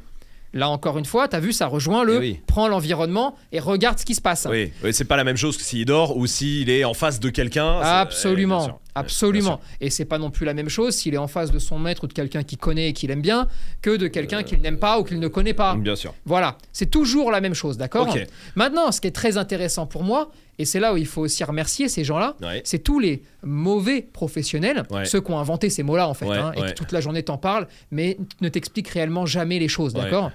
Là 0.55 0.69
encore 0.71 0.97
une 0.99 1.05
fois, 1.05 1.29
t'as 1.29 1.41
vu, 1.41 1.53
ça 1.53 1.67
rejoint 1.67 2.05
le 2.05 2.15
Eh 2.15 2.19
oui. 2.19 2.41
prends 2.47 2.69
l'environnement 2.69 3.35
et 3.53 3.59
regarde 3.61 3.99
ce 3.99 4.05
qui 4.05 4.15
se 4.15 4.21
passe. 4.23 4.47
Oui, 4.51 4.73
oui, 4.83 4.95
c'est 4.95 5.05
pas 5.05 5.17
la 5.17 5.25
même 5.25 5.37
chose 5.37 5.57
que 5.57 5.63
s'il 5.65 5.85
dort 5.85 6.17
ou 6.17 6.27
s'il 6.27 6.71
est 6.71 6.85
en 6.85 6.95
face 6.95 7.19
de 7.21 7.29
quelqu'un. 7.29 7.81
Absolument, 7.81 8.67
eh, 8.69 8.91
absolument. 8.95 9.61
Et 9.81 9.91
c'est 9.91 10.05
pas 10.05 10.19
non 10.19 10.31
plus 10.31 10.47
la 10.47 10.55
même 10.55 10.69
chose 10.69 10.95
s'il 10.95 11.13
est 11.15 11.19
en 11.19 11.27
face 11.27 11.51
de 11.51 11.59
son 11.59 11.79
maître 11.79 12.05
ou 12.05 12.07
de 12.07 12.13
quelqu'un 12.13 12.43
qu'il 12.45 12.59
connaît 12.59 12.91
et 12.91 12.93
qu'il 12.93 13.11
aime 13.11 13.21
bien 13.23 13.49
que 13.83 13.97
de 13.97 14.07
quelqu'un 14.07 14.43
qu'il 14.45 14.61
n'aime 14.61 14.79
pas 14.79 14.99
ou 15.01 15.05
qu'il 15.05 15.19
ne 15.19 15.29
connaît 15.29 15.55
pas. 15.55 15.75
Bien 15.75 15.97
sûr. 15.97 16.15
Voilà, 16.25 16.57
c'est 16.73 16.91
toujours 16.91 17.31
la 17.33 17.41
même 17.41 17.55
chose, 17.55 17.77
d'accord. 17.77 18.15
Maintenant, 18.55 18.93
ce 18.93 19.01
qui 19.01 19.09
est 19.09 19.13
très 19.13 19.37
intéressant 19.37 19.87
pour 19.87 20.05
moi, 20.05 20.31
et 20.61 20.65
c'est 20.65 20.79
là 20.79 20.95
où 20.95 20.97
il 20.97 21.07
faut 21.07 21.23
aussi 21.23 21.43
remercier 21.43 21.89
ces 21.89 22.05
gens-là, 22.05 22.37
Ouais. 22.41 22.63
c'est 22.65 22.79
tous 22.79 23.01
les 23.01 23.25
mauvais 23.43 24.03
professionnels, 24.03 24.85
Ouais. 24.91 25.05
ceux 25.05 25.21
qui 25.21 25.33
ont 25.33 25.39
inventé 25.41 25.69
ces 25.69 25.83
mots-là 25.83 26.09
en 26.09 26.15
fait, 26.15 26.27
Ouais, 26.27 26.39
hein, 26.39 26.53
et 26.57 26.63
qui 26.67 26.75
toute 26.75 26.93
la 26.93 27.01
journée 27.01 27.25
t'en 27.25 27.39
parlent, 27.39 27.67
mais 27.91 28.17
ne 28.41 28.49
t'expliquent 28.49 28.89
réellement 28.91 29.27
jamais 29.27 29.59
les 29.59 29.67
choses, 29.69 29.93
d'accord 29.95 30.31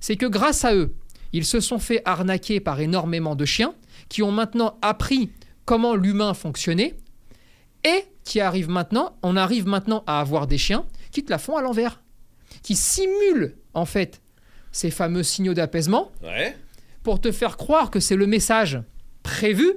C'est 0.00 0.16
que 0.16 0.26
grâce 0.26 0.64
à 0.64 0.74
eux, 0.74 0.94
ils 1.32 1.44
se 1.44 1.60
sont 1.60 1.78
fait 1.78 2.02
arnaquer 2.04 2.60
par 2.60 2.80
énormément 2.80 3.34
de 3.34 3.44
chiens 3.44 3.74
qui 4.08 4.22
ont 4.22 4.32
maintenant 4.32 4.78
appris 4.82 5.30
comment 5.64 5.94
l'humain 5.96 6.32
fonctionnait 6.34 6.94
et 7.84 8.04
qui 8.24 8.40
arrivent 8.40 8.68
maintenant, 8.70 9.16
on 9.22 9.36
arrive 9.36 9.66
maintenant 9.66 10.02
à 10.06 10.20
avoir 10.20 10.46
des 10.46 10.58
chiens 10.58 10.84
qui 11.12 11.24
te 11.24 11.30
la 11.30 11.38
font 11.38 11.56
à 11.56 11.62
l'envers, 11.62 12.00
qui 12.62 12.74
simulent 12.76 13.54
en 13.74 13.84
fait 13.84 14.20
ces 14.72 14.90
fameux 14.90 15.22
signaux 15.22 15.54
d'apaisement 15.54 16.10
Ouais. 16.22 16.56
pour 17.02 17.20
te 17.20 17.30
faire 17.32 17.56
croire 17.56 17.90
que 17.90 18.00
c'est 18.00 18.16
le 18.16 18.26
message 18.26 18.80
prévu 19.22 19.72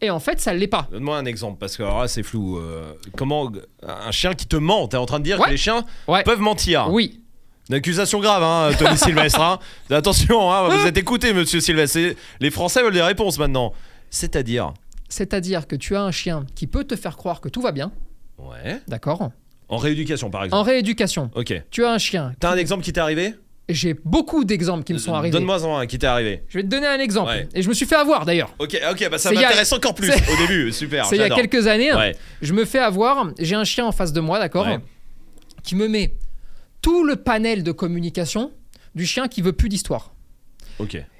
et 0.00 0.10
en 0.10 0.18
fait 0.20 0.40
ça 0.40 0.52
ne 0.52 0.58
l'est 0.58 0.66
pas. 0.66 0.88
Donne-moi 0.90 1.16
un 1.16 1.24
exemple 1.26 1.58
parce 1.58 1.76
que 1.76 1.82
alors 1.82 2.00
là 2.00 2.08
c'est 2.08 2.22
flou. 2.22 2.58
euh, 2.58 2.94
comment 3.16 3.50
un 3.82 4.10
chien 4.10 4.34
qui 4.34 4.46
te 4.46 4.56
ment 4.56 4.88
T'es 4.88 4.96
en 4.96 5.06
train 5.06 5.18
de 5.20 5.24
dire 5.24 5.38
Ouais. 5.38 5.46
que 5.46 5.50
les 5.50 5.56
chiens 5.56 5.84
Ouais. 6.08 6.22
peuvent 6.24 6.40
mentir 6.40 6.88
Oui, 6.90 7.21
Une 7.68 7.76
accusation 7.76 8.20
grave, 8.20 8.42
hein, 8.42 8.70
Tony 8.78 8.96
Sylvestre. 8.98 9.40
hein. 9.40 9.58
Attention, 9.90 10.50
hein, 10.52 10.68
vous 10.68 10.86
êtes 10.86 10.96
écouté, 10.96 11.32
Monsieur 11.32 11.60
Sylvestre. 11.60 11.98
Les 12.40 12.50
Français 12.50 12.82
veulent 12.82 12.92
des 12.92 13.02
réponses 13.02 13.38
maintenant. 13.38 13.72
C'est-à-dire 14.10 14.72
c'est-à-dire 15.08 15.66
que 15.66 15.76
tu 15.76 15.94
as 15.94 16.00
un 16.02 16.10
chien 16.10 16.46
qui 16.54 16.66
peut 16.66 16.84
te 16.84 16.96
faire 16.96 17.18
croire 17.18 17.40
que 17.42 17.50
tout 17.50 17.60
va 17.60 17.70
bien, 17.70 17.92
Ouais. 18.38 18.80
d'accord 18.88 19.30
En 19.68 19.76
rééducation, 19.76 20.30
par 20.30 20.44
exemple. 20.44 20.58
En 20.60 20.62
rééducation, 20.64 21.30
Ok. 21.34 21.52
tu 21.70 21.84
as 21.84 21.90
un 21.92 21.98
chien. 21.98 22.32
T'as 22.40 22.50
un 22.52 22.56
exemple 22.56 22.82
qui 22.82 22.92
t'est 22.94 23.00
arrivé? 23.00 23.34
J'ai 23.68 23.94
beaucoup 24.06 24.44
d'exemples 24.44 24.84
qui 24.84 24.92
me 24.94 24.98
sont 24.98 25.12
arrivés. 25.14 25.30
Donne-moi 25.32 25.56
un 25.80 25.86
qui 25.86 25.98
t'est 25.98 26.06
arrivé. 26.06 26.42
Je 26.48 26.58
vais 26.58 26.62
te 26.64 26.68
donner 26.68 26.86
un 26.86 26.98
exemple. 26.98 27.28
Ouais. 27.30 27.48
Et 27.54 27.60
je 27.62 27.68
me 27.68 27.74
suis 27.74 27.84
fait 27.86 27.94
avoir 27.94 28.24
d'ailleurs. 28.24 28.54
Ok, 28.58 28.76
ok, 28.90 29.08
bah 29.10 29.18
ça 29.18 29.28
a- 29.28 29.32
m'intéresse 29.32 29.72
encore 29.72 29.94
plus 29.94 30.10
au 30.10 30.36
début. 30.46 30.72
Super. 30.72 31.04
C'est 31.06 31.16
il 31.16 31.20
y 31.20 31.24
a 31.24 31.30
quelques 31.30 31.66
années. 31.66 31.94
Ouais. 31.94 32.16
Je 32.40 32.52
me 32.54 32.64
fais 32.64 32.78
avoir. 32.80 33.28
J'ai 33.38 33.54
un 33.54 33.64
chien 33.64 33.84
en 33.86 33.92
face 33.92 34.12
de 34.14 34.20
moi, 34.20 34.38
d'accord 34.38 34.66
Ouais. 34.66 34.78
Qui 35.62 35.76
me 35.76 35.88
met 35.88 36.12
tout 36.82 37.04
le 37.04 37.16
panel 37.16 37.62
de 37.62 37.72
communication 37.72 38.52
du 38.94 39.06
chien 39.06 39.28
qui 39.28 39.40
veut 39.40 39.54
plus 39.54 39.68
d'histoire. 39.68 40.12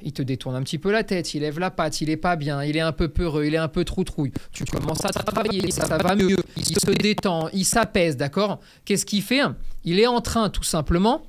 Il 0.02 0.12
te 0.12 0.22
détourne 0.22 0.56
un 0.56 0.62
petit 0.62 0.78
peu 0.78 0.90
la 0.90 1.04
tête, 1.04 1.34
il 1.34 1.42
lève 1.42 1.60
la 1.60 1.70
patte, 1.70 2.00
il 2.00 2.10
est 2.10 2.16
pas 2.16 2.34
bien, 2.34 2.64
il 2.64 2.76
est 2.76 2.80
un 2.80 2.90
peu 2.90 3.08
peureux, 3.08 3.44
il 3.44 3.54
est 3.54 3.58
un 3.58 3.68
peu 3.68 3.84
troutrouille. 3.84 4.32
Tu 4.50 4.64
commences 4.64 5.04
à 5.04 5.10
travailler, 5.10 5.70
ça, 5.70 5.86
ça 5.86 5.98
va 5.98 6.16
mieux, 6.16 6.36
il 6.56 6.64
se 6.64 6.90
détend, 6.90 7.48
il 7.52 7.64
s'apaise, 7.64 8.16
d'accord? 8.16 8.58
Qu'est-ce 8.84 9.06
qu'il 9.06 9.22
fait? 9.22 9.42
Il 9.84 10.00
est 10.00 10.06
en 10.06 10.20
train 10.20 10.50
tout 10.50 10.64
simplement 10.64 11.22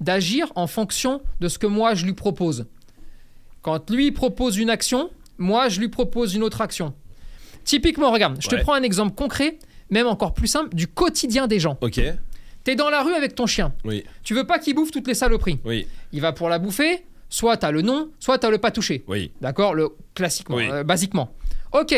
d'agir 0.00 0.52
en 0.54 0.66
fonction 0.66 1.22
de 1.40 1.48
ce 1.48 1.58
que 1.58 1.66
moi 1.66 1.94
je 1.94 2.04
lui 2.04 2.12
propose. 2.12 2.66
Quand 3.62 3.90
lui 3.90 4.12
propose 4.12 4.58
une 4.58 4.70
action, 4.70 5.10
moi 5.38 5.70
je 5.70 5.80
lui 5.80 5.88
propose 5.88 6.34
une 6.34 6.42
autre 6.42 6.60
action. 6.60 6.94
Typiquement, 7.64 8.10
regarde, 8.10 8.36
je 8.40 8.48
te 8.48 8.56
prends 8.56 8.74
un 8.74 8.82
exemple 8.82 9.14
concret, 9.14 9.58
même 9.88 10.06
encore 10.06 10.34
plus 10.34 10.46
simple, 10.46 10.74
du 10.74 10.88
quotidien 10.88 11.46
des 11.46 11.58
gens. 11.58 11.78
Ok. 11.80 12.00
T'es 12.68 12.76
dans 12.76 12.90
la 12.90 13.02
rue 13.02 13.14
avec 13.14 13.34
ton 13.34 13.46
chien, 13.46 13.72
Oui. 13.86 14.04
tu 14.22 14.34
veux 14.34 14.44
pas 14.44 14.58
qu'il 14.58 14.74
bouffe 14.74 14.90
toutes 14.90 15.06
les 15.06 15.14
saloperies. 15.14 15.58
Oui. 15.64 15.86
Il 16.12 16.20
va 16.20 16.32
pour 16.32 16.50
la 16.50 16.58
bouffer, 16.58 17.02
soit 17.30 17.56
t'as 17.56 17.70
le 17.70 17.80
non, 17.80 18.10
soit 18.20 18.36
t'as 18.36 18.50
le 18.50 18.58
pas 18.58 18.70
touché. 18.70 19.04
Oui. 19.08 19.32
D'accord 19.40 19.72
Le 19.72 19.88
classiquement, 20.14 20.56
Oui. 20.56 20.68
euh, 20.70 20.84
basiquement. 20.84 21.30
Ok, 21.72 21.94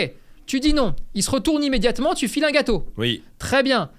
tu 0.47 0.61
dis 0.61 0.73
non. 0.73 0.95
Il 1.15 1.25
se 1.25 1.31
retourne 1.33 1.65
immédiatement, 1.65 2.15
tu 2.15 2.29
files 2.29 2.45
un 2.45 2.53
gâteau. 2.53 2.87
Oui. 2.97 3.25
Très 3.41 3.65
bien. 3.65 3.91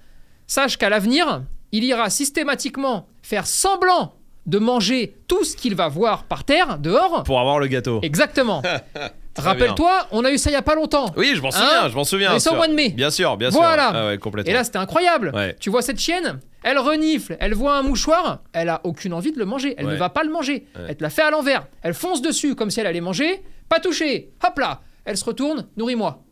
Sache 0.46 0.78
qu'à 0.78 0.88
l'avenir, 0.88 1.42
il 1.72 1.84
ira 1.84 2.08
systématiquement 2.08 3.06
faire 3.20 3.46
semblant 3.46 4.14
de 4.46 4.58
manger 4.58 5.14
tout 5.28 5.44
ce 5.44 5.54
qu'il 5.58 5.74
va 5.74 5.88
voir 5.88 6.24
par 6.24 6.44
terre, 6.44 6.78
dehors. 6.78 7.22
Pour 7.24 7.38
avoir 7.38 7.58
le 7.58 7.66
gâteau. 7.66 7.98
Exactement. 8.00 8.62
Rappelle-toi, 9.36 10.06
on 10.10 10.24
a 10.24 10.30
eu 10.32 10.38
ça 10.38 10.48
il 10.48 10.54
y 10.54 10.56
a 10.56 10.62
pas 10.62 10.74
longtemps. 10.74 11.12
Oui, 11.18 11.32
je 11.34 11.42
m'en 11.42 11.50
souviens, 11.50 11.84
Hein 11.84 11.88
je 11.90 11.94
m'en 11.94 12.04
souviens. 12.04 12.32
Mais 12.32 12.38
c'est 12.40 12.48
au 12.48 12.54
mois 12.54 12.66
de 12.68 12.72
mai. 12.72 12.88
Bien 12.88 13.10
sûr, 13.10 13.36
bien 13.36 13.50
Voilà. 13.50 13.88
sûr. 13.90 13.96
Ah 13.98 14.06
ouais, 14.06 14.16
complètement. 14.18 14.50
Et 14.50 14.54
là, 14.54 14.64
c'était 14.64 14.78
incroyable. 14.78 15.32
Ouais. 15.34 15.54
Tu 15.60 15.68
vois 15.68 15.82
cette 15.82 15.98
chienne, 16.00 16.40
elle 16.62 16.78
renifle, 16.78 17.36
elle 17.40 17.54
voit 17.54 17.76
un 17.76 17.82
mouchoir, 17.82 18.42
elle 18.52 18.68
a 18.68 18.80
aucune 18.84 19.12
envie 19.12 19.32
de 19.32 19.38
le 19.38 19.44
manger, 19.44 19.74
elle 19.76 19.86
Ouais. 19.86 19.92
ne 19.92 19.98
va 19.98 20.08
pas 20.08 20.24
le 20.24 20.30
manger. 20.30 20.66
Ouais. 20.76 20.86
Elle 20.88 20.96
te 20.96 21.02
l'a 21.02 21.10
fait 21.10 21.22
à 21.22 21.30
l'envers. 21.30 21.66
Elle 21.82 21.94
fonce 21.94 22.22
dessus 22.22 22.54
comme 22.54 22.70
si 22.70 22.80
elle 22.80 22.86
allait 22.86 23.00
manger, 23.00 23.42
pas 23.68 23.80
touché. 23.80 24.30
Hop 24.46 24.58
là, 24.58 24.82
elle 25.04 25.16
se 25.16 25.24
retourne, 25.24 25.66
nourris-moi. 25.76 26.22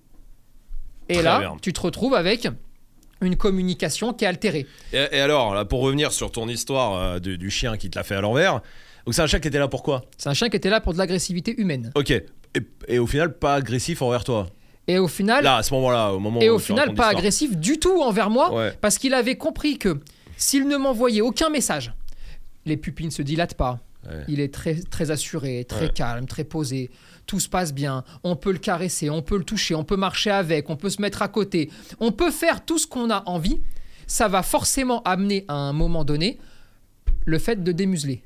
Et 1.08 1.22
là, 1.22 1.54
tu 1.60 1.72
te 1.72 1.80
retrouves 1.80 2.14
avec 2.14 2.49
une 3.20 3.37
communication 3.37 4.12
qui 4.12 4.25
est 4.25 4.28
altérée. 4.28 4.66
Et, 4.92 4.99
alors, 4.99 5.54
là, 5.54 5.64
pour 5.64 5.80
revenir 5.80 6.12
sur 6.12 6.32
ton 6.32 6.49
histoire 6.49 6.96
euh, 6.96 7.18
du, 7.18 7.50
chien 7.50 7.76
qui 7.76 7.90
te 7.90 7.99
l'a 7.99 8.04
fait 8.04 8.14
à 8.14 8.20
l'envers, 8.20 8.60
donc 9.04 9.14
c'est 9.14 9.22
un 9.22 9.26
chien 9.26 9.40
qui 9.40 9.49
était 9.49 9.58
là 9.58 9.68
pour 9.68 9.82
quoi? 9.82 10.02
C'est 10.16 10.28
un 10.28 10.34
chien 10.34 10.49
qui 10.49 10.56
était 10.56 10.70
là 10.70 10.80
pour 10.80 10.92
de 10.92 10.99
l'agressivité 10.99 11.60
humaine. 11.60 11.90
Ok. 11.94 12.12
Et, 12.88 12.99
au 12.99 13.06
final, 13.06 13.37
pas 13.37 13.54
agressif 13.54 14.02
envers 14.02 14.25
toi? 14.25 14.46
Et 14.88 14.99
au 14.99 15.08
final, 15.08 15.44
là, 15.44 15.56
à 15.56 15.62
ce 15.62 15.72
moment-là, 15.75 16.12
au 16.12 16.18
moment 16.18 16.40
et 16.40 16.49
au 16.49 16.58
final, 16.58 16.94
pas 16.94 17.08
agressif 17.08 17.56
du 17.56 17.78
tout 17.78 18.02
envers 18.02 18.30
moi, 18.30 18.72
parce 18.80 18.99
qu'il 18.99 19.14
avait 19.14 19.37
compris 19.37 19.78
que 19.78 20.00
s'il 20.40 20.66
ne 20.66 20.78
m'envoyait 20.78 21.20
aucun 21.20 21.50
message, 21.50 21.92
les 22.64 22.78
pupilles 22.78 23.06
ne 23.06 23.12
se 23.12 23.20
dilatent 23.20 23.54
pas. 23.54 23.78
Il 24.26 24.40
est 24.40 24.52
très, 24.52 24.76
très 24.76 25.11
assuré, 25.11 25.66
très 25.68 25.92
calme, 25.92 26.26
très 26.26 26.44
posé. 26.44 26.90
Tout 27.26 27.38
se 27.38 27.49
passe 27.49 27.75
bien, 27.75 28.02
on 28.25 28.35
peut 28.35 28.50
le 28.50 28.59
caresser, 28.59 29.11
on 29.11 29.20
peut 29.20 29.37
le 29.37 29.44
toucher, 29.44 29.75
on 29.75 29.85
peut 29.85 29.99
marcher 29.99 30.30
avec, 30.30 30.70
on 30.70 30.76
peut 30.76 30.88
se 30.88 31.02
mettre 31.02 31.20
à 31.20 31.28
côté, 31.28 31.70
on 32.00 32.11
peut 32.11 32.30
faire 32.30 32.64
tout 32.64 32.78
ce 32.78 32.87
qu'on 32.87 33.11
a 33.11 33.23
envie, 33.26 33.61
ça 34.06 34.28
va 34.28 34.42
forcément 34.42 35.02
amener 35.02 35.44
à 35.49 35.54
un 35.54 35.75
moment 35.75 36.04
donné 36.04 36.38
le 37.26 37.38
fait 37.38 37.62
de 37.62 37.73
démuseler. 37.73 38.23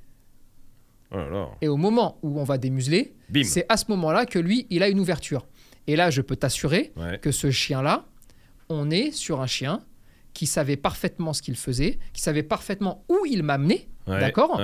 Oh 1.12 1.49
Et 1.61 1.68
au 1.68 1.76
moment 1.76 2.18
où 2.23 2.40
on 2.40 2.44
va 2.44 2.56
démuseler, 2.59 3.12
c'est 3.42 3.66
à 3.68 3.76
ce 3.76 3.87
moment-là 3.88 4.25
que 4.25 4.38
lui, 4.38 4.68
il 4.71 4.85
a 4.85 4.88
une 4.88 5.00
ouverture. 5.00 5.47
Et 5.88 5.97
là, 5.97 6.11
je 6.11 6.23
peux 6.23 6.37
t'assurer 6.37 6.92
que 7.21 7.33
ce 7.33 7.50
chien-là, 7.50 8.04
on 8.68 8.90
est 8.92 9.11
sur 9.11 9.40
un 9.40 9.47
chien 9.49 9.83
qui 10.35 10.47
savait 10.47 10.76
parfaitement 10.76 11.33
ce 11.33 11.41
qu'il 11.41 11.57
faisait, 11.57 11.99
qui 12.12 12.21
savait 12.21 12.43
parfaitement 12.43 13.05
où 13.09 13.19
il 13.26 13.43
m'amenait, 13.43 13.88
d'accord? 14.07 14.61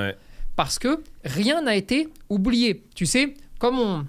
Parce 0.57 0.79
que 0.79 1.03
rien 1.25 1.63
n'a 1.63 1.77
été 1.77 2.09
oublié. 2.29 2.83
Tu 2.95 3.07
sais, 3.07 3.33
comme 3.59 3.79
on, 3.79 4.05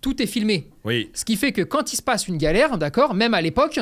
tout 0.00 0.22
est 0.22 0.26
filmé. 0.26 0.68
Oui. 0.84 1.10
Ce 1.14 1.24
qui 1.24 1.36
fait 1.36 1.52
que 1.52 1.62
quand 1.62 1.92
il 1.92 1.96
se 1.96 2.02
passe 2.02 2.28
une 2.28 2.38
galère, 2.38 2.78
d'accord, 2.78 3.14
même 3.14 3.34
à 3.34 3.40
l'époque, 3.40 3.80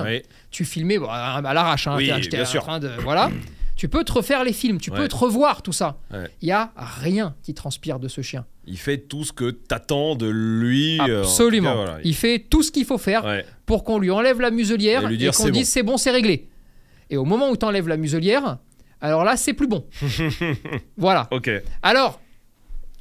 tu 0.51 0.65
filmais 0.65 0.99
à 1.09 1.41
l'arrache. 1.53 1.87
Hein, 1.87 1.97
oui, 1.97 2.11
bien 2.31 2.45
sûr. 2.45 2.63
train 2.63 2.79
de, 2.79 2.91
voilà. 3.03 3.31
tu 3.77 3.89
peux 3.89 4.05
te 4.05 4.13
refaire 4.13 4.43
les 4.43 4.53
films, 4.53 4.79
tu 4.79 4.91
peux 4.91 5.09
te 5.09 5.17
revoir 5.17 5.63
tout 5.63 5.73
ça. 5.73 5.99
Il 6.41 6.49
y 6.49 6.53
a 6.53 6.73
rien 6.77 7.35
qui 7.43 7.55
transpire 7.55 7.99
de 7.99 8.09
ce 8.09 8.23
chien. 8.23 8.47
Il 8.67 8.79
fait 8.79 8.99
tout 8.99 9.23
ce 9.23 9.33
que 9.33 9.51
t'attends 9.51 10.17
de 10.17 10.27
lui. 10.29 10.99
Euh, 11.01 11.21
Absolument. 11.21 11.85
Il 12.03 12.15
fait 12.15 12.41
tout 12.41 12.63
ce 12.63 12.73
qu'il 12.73 12.85
faut 12.85 12.99
faire 12.99 13.43
pour 13.65 13.85
qu'on 13.85 13.99
lui 13.99 14.11
enlève 14.11 14.41
la 14.41 14.51
muselière 14.51 15.09
et, 15.11 15.31
qu'on 15.31 15.51
dise 15.51 15.69
c'est 15.69 15.83
bon, 15.83 15.97
c'est 15.97 16.11
réglé. 16.11 16.49
Et 17.11 17.17
au 17.17 17.25
moment 17.25 17.51
où 17.51 17.57
tu 17.57 17.65
enlèves 17.65 17.89
la 17.89 17.97
muselière, 17.97 18.59
alors 19.01 19.25
là, 19.25 19.37
c'est 19.37 19.53
plus 19.53 19.69
bon. 19.69 19.87
voilà. 20.97 21.29
Ok. 21.31 21.51
Alors, 21.83 22.21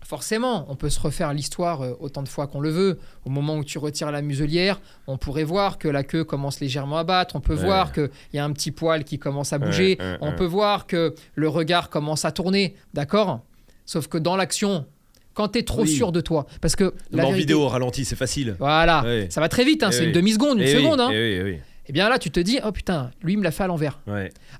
Forcément, 0.05 0.67
on 0.69 0.75
peut 0.75 0.91
se 0.91 1.00
refaire 1.00 1.33
l'histoire 1.33 1.81
euh, 1.81 1.93
autant 2.00 2.21
de 2.21 2.27
fois 2.27 2.45
qu'on 2.45 2.59
le 2.59 2.69
veut. 2.69 3.00
Au 3.25 3.31
moment 3.31 3.57
où 3.57 3.63
tu 3.63 3.79
retires 3.79 4.12
la 4.12 4.21
muselière, 4.21 4.79
on 5.07 5.17
pourrait 5.17 5.43
voir 5.43 5.79
que 5.79 5.88
la 5.88 6.03
queue 6.03 6.24
commence 6.24 6.59
légèrement 6.59 7.00
à 7.00 7.03
battre, 7.03 7.35
on 7.35 7.39
peut 7.39 7.55
voir 7.55 7.91
qu'il 7.91 8.12
y 8.33 8.38
a 8.38 8.45
un 8.45 8.51
petit 8.51 8.69
poil 8.69 9.03
qui 9.03 9.17
commence 9.17 9.51
à 9.51 9.57
bouger, 9.57 9.97
on 10.21 10.31
peut 10.33 10.45
voir 10.45 10.85
que 10.85 11.15
le 11.33 11.50
regard 11.50 11.89
commence 11.89 12.24
à 12.24 12.31
tourner, 12.31 12.75
d'accord? 12.93 13.41
Sauf 13.85 14.07
que 14.07 14.19
dans 14.19 14.35
l'action, 14.35 14.85
quand 15.33 15.50
tu 15.50 15.59
es 15.59 15.63
trop 15.63 15.88
sûr 15.88 16.12
de 16.12 16.21
toi. 16.21 16.45
Parce 16.62 16.75
que. 16.75 16.93
La 17.12 17.25
en 17.25 17.31
vidéo 17.31 17.67
ralenti, 17.67 18.05
c'est 18.05 18.15
facile. 18.15 18.55
Voilà, 18.59 19.03
ça 19.29 19.41
va 19.41 19.50
très 19.50 19.65
vite, 19.65 19.81
hein, 19.81 19.89
eh 19.89 19.95
c'est 19.95 20.05
une 20.05 20.12
demi-seconde, 20.12 20.59
une 20.59 20.67
eh 20.67 20.75
seconde. 20.75 21.00
Hein. 21.00 21.09
Et 21.13 21.59
eh, 21.88 21.92
bien 21.94 22.10
là, 22.10 22.20
tu 22.20 22.32
te 22.32 22.39
dis, 22.39 22.60
oh 22.65 22.72
putain, 22.72 23.12
lui, 23.22 23.34
il 23.34 23.38
me 23.38 23.44
l'a 23.44 23.51
fait 23.51 23.63
à 23.63 23.68
l'envers. 23.68 24.00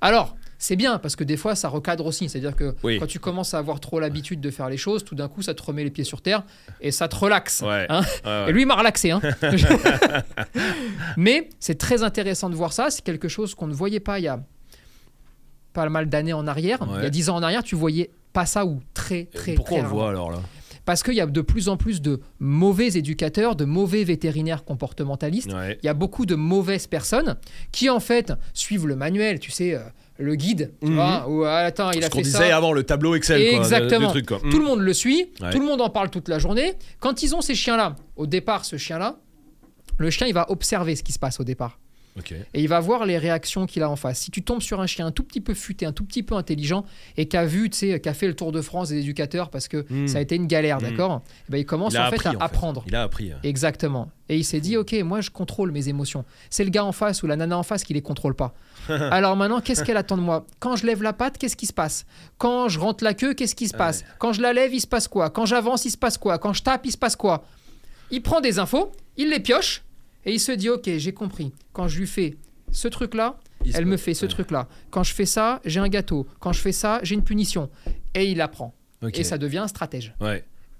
Alors, 0.00 0.36
c'est 0.58 0.76
bien 0.76 0.98
parce 0.98 1.16
que 1.16 1.24
des 1.24 1.36
fois 1.36 1.54
ça 1.54 1.68
recadre 1.68 2.06
aussi. 2.06 2.28
C'est-à-dire 2.28 2.56
que 2.56 2.74
quand 2.98 3.06
tu 3.06 3.18
commences 3.18 3.54
à 3.54 3.58
avoir 3.58 3.80
trop 3.80 4.00
l'habitude 4.00 4.40
de 4.40 4.50
faire 4.50 4.68
les 4.68 4.76
choses, 4.76 5.04
tout 5.04 5.14
d'un 5.14 5.28
coup 5.28 5.42
ça 5.42 5.54
te 5.54 5.62
remet 5.62 5.84
les 5.84 5.90
pieds 5.90 6.04
sur 6.04 6.22
terre 6.22 6.44
et 6.80 6.90
ça 6.92 7.08
te 7.08 7.16
relaxe. 7.16 7.62
Hein. 7.62 8.00
et 8.48 8.52
lui 8.52 8.62
il 8.62 8.66
m'a 8.66 8.76
relaxé. 8.76 9.10
Hein. 9.10 9.20
Mais 11.16 11.50
c'est 11.60 11.78
très 11.78 12.02
intéressant 12.02 12.48
de 12.48 12.54
voir 12.54 12.72
ça. 12.72 12.90
C'est 12.90 13.02
quelque 13.02 13.28
chose 13.28 13.54
qu'on 13.54 13.66
ne 13.66 13.74
voyait 13.74 14.00
pas 14.00 14.18
il 14.18 14.22
y 14.22 14.28
a 14.28 14.40
pas 15.72 15.88
mal 15.90 16.08
d'années 16.08 16.32
en 16.32 16.46
arrière. 16.46 16.78
Il 16.96 17.02
y 17.02 17.06
a 17.06 17.10
dix 17.10 17.28
ans 17.28 17.36
en 17.36 17.42
arrière, 17.42 17.62
tu 17.62 17.74
voyais 17.74 18.10
pas 18.32 18.46
ça 18.46 18.64
ou 18.64 18.80
très 18.94 19.24
très. 19.24 19.54
pourquoi 19.54 19.78
on 19.78 19.82
le 19.82 19.88
voit 19.88 20.08
alors 20.08 20.30
là? 20.30 20.38
Parce 20.86 21.02
qu'il 21.02 21.14
y 21.14 21.20
a 21.20 21.26
de 21.26 21.40
plus 21.42 21.68
en 21.68 21.76
plus 21.76 22.00
de 22.00 22.20
mauvais 22.38 22.86
éducateurs, 22.86 23.56
de 23.56 23.66
mauvais 23.66 24.04
vétérinaires 24.04 24.64
comportementalistes. 24.64 25.50
Il 25.82 25.84
y 25.84 25.88
a 25.88 25.94
beaucoup 25.94 26.24
de 26.24 26.36
mauvaises 26.36 26.86
personnes 26.86 27.36
qui 27.72 27.90
en 27.90 28.00
fait 28.00 28.32
suivent 28.54 28.86
le 28.86 28.96
manuel, 28.96 29.40
tu 29.40 29.50
sais, 29.50 29.74
euh, 29.74 29.80
le 30.18 30.36
guide, 30.36 30.72
tu 30.80 30.88
mhm. 30.88 30.94
vois, 30.94 31.28
ou 31.28 31.44
ah, 31.44 31.58
attends, 31.58 31.90
il 31.90 32.02
a 32.04 32.08
fait 32.08 32.22
disait 32.22 32.52
avant 32.52 32.72
le 32.72 32.84
tableau 32.84 33.14
Excel, 33.16 33.42
Exactement. 33.42 34.12
Tout 34.12 34.58
le 34.58 34.64
monde 34.64 34.80
le 34.80 34.94
suit, 34.94 35.30
tout 35.52 35.58
le 35.58 35.66
monde 35.66 35.82
en 35.82 35.90
parle 35.90 36.08
toute 36.08 36.28
la 36.28 36.38
journée. 36.38 36.74
Quand 37.00 37.22
ils 37.22 37.34
ont 37.34 37.40
ces 37.42 37.54
chiens-là, 37.54 37.96
au 38.14 38.26
départ, 38.26 38.64
ce 38.64 38.76
chien-là, 38.76 39.16
le 39.98 40.10
chien, 40.10 40.26
il 40.26 40.34
va 40.34 40.50
observer 40.50 40.94
ce 40.94 41.02
qui 41.02 41.12
se 41.12 41.18
passe 41.18 41.40
au 41.40 41.44
départ. 41.44 41.78
Et 42.54 42.62
il 42.62 42.68
va 42.68 42.80
voir 42.80 43.04
les 43.06 43.18
réactions 43.18 43.66
qu'il 43.66 43.82
a 43.82 43.90
en 43.90 43.96
face. 43.96 44.20
Si 44.20 44.30
tu 44.30 44.42
tombes 44.42 44.62
sur 44.62 44.80
un 44.80 44.86
chien 44.86 45.06
un 45.06 45.10
tout 45.10 45.22
petit 45.22 45.40
peu 45.40 45.54
futé, 45.54 45.86
un 45.86 45.92
tout 45.92 46.04
petit 46.04 46.22
peu 46.22 46.34
intelligent, 46.34 46.84
et 47.16 47.26
qui 47.26 47.36
a 47.36 47.44
vu, 47.44 47.68
tu 47.70 47.78
sais, 47.78 48.00
qui 48.00 48.08
a 48.08 48.14
fait 48.14 48.26
le 48.26 48.34
tour 48.34 48.52
de 48.52 48.60
France 48.60 48.88
des 48.88 48.98
éducateurs 48.98 49.50
parce 49.50 49.68
que 49.68 49.84
hmm. 49.88 50.06
ça 50.06 50.18
a 50.18 50.20
été 50.20 50.36
une 50.36 50.46
galère, 50.46 50.78
hmm. 50.78 50.82
d'accord 50.82 51.22
eh 51.48 51.52
ben, 51.52 51.58
Il 51.58 51.66
commence 51.66 51.94
en, 51.94 52.10
fait, 52.10 52.26
à 52.26 52.32
apprendre. 52.40 52.84
Il 52.86 52.94
a 52.94 53.02
appris. 53.02 53.32
Hein. 53.32 53.38
Exactement. 53.42 54.10
Et 54.28 54.36
il 54.36 54.44
s'est 54.44 54.60
dit, 54.60 54.76
ok, 54.76 54.92
moi 55.04 55.20
je 55.20 55.30
contrôle 55.30 55.70
mes 55.70 55.88
émotions. 55.88 56.24
C'est 56.50 56.64
le 56.64 56.70
gars 56.70 56.84
en 56.84 56.92
face 56.92 57.22
ou 57.22 57.26
la 57.26 57.36
nana 57.36 57.56
en 57.56 57.62
face 57.62 57.84
qui 57.84 57.94
les 57.94 58.02
contrôle 58.02 58.34
pas. 58.34 58.54
Alors 58.88 59.36
maintenant, 59.36 59.60
qu'est-ce 59.60 59.84
qu'elle 59.84 59.96
attend 59.96 60.16
de 60.16 60.22
moi? 60.22 60.46
Quand 60.58 60.76
je 60.76 60.86
lève 60.86 61.02
la 61.02 61.12
patte, 61.12 61.38
qu'est-ce 61.38 61.56
qui 61.56 61.66
se 61.66 61.72
passe? 61.72 62.06
Quand 62.38 62.68
je 62.68 62.80
rentre 62.80 63.04
la 63.04 63.14
queue, 63.14 63.34
qu'est-ce 63.34 63.54
qui 63.54 63.68
se 63.68 63.76
passe? 63.76 64.04
Quand 64.18 64.32
je 64.32 64.42
la 64.42 64.52
lève, 64.52 64.74
il 64.74 64.80
se 64.80 64.86
passe 64.86 65.06
quoi? 65.06 65.30
Quand 65.30 65.46
j'avance, 65.46 65.84
il 65.84 65.90
se 65.90 65.98
passe 65.98 66.18
quoi? 66.18 66.38
Quand 66.38 66.52
je 66.52 66.62
tape, 66.62 66.86
il 66.86 66.92
se 66.92 66.98
passe 66.98 67.14
quoi? 67.14 67.44
Il 68.10 68.22
prend 68.22 68.40
des 68.40 68.58
infos, 68.58 68.92
il 69.16 69.30
les 69.30 69.40
pioche 69.40 69.82
et 70.26 70.32
il 70.32 70.40
se 70.40 70.52
dit 70.52 70.68
ok, 70.68 70.88
j'ai 70.96 71.12
compris. 71.12 71.52
Quand 71.72 71.88
je 71.88 71.98
lui 71.98 72.06
fais 72.06 72.36
ce 72.72 72.88
truc-là, 72.88 73.38
elle 73.74 73.86
me 73.86 73.96
fait 73.96 74.14
ce 74.14 74.26
truc-là. 74.26 74.68
Quand 74.90 75.02
je 75.02 75.14
fais 75.14 75.26
ça, 75.26 75.60
j'ai 75.64 75.80
un 75.80 75.88
gâteau. 75.88 76.26
Quand 76.40 76.52
je 76.52 76.60
fais 76.60 76.72
ça, 76.72 77.00
j'ai 77.02 77.14
une 77.14 77.24
punition. 77.24 77.70
Et 78.14 78.30
il 78.30 78.40
apprend. 78.40 78.74
Et 79.14 79.24
ça 79.24 79.38
devient 79.38 79.58
un 79.58 79.68
stratège. 79.68 80.14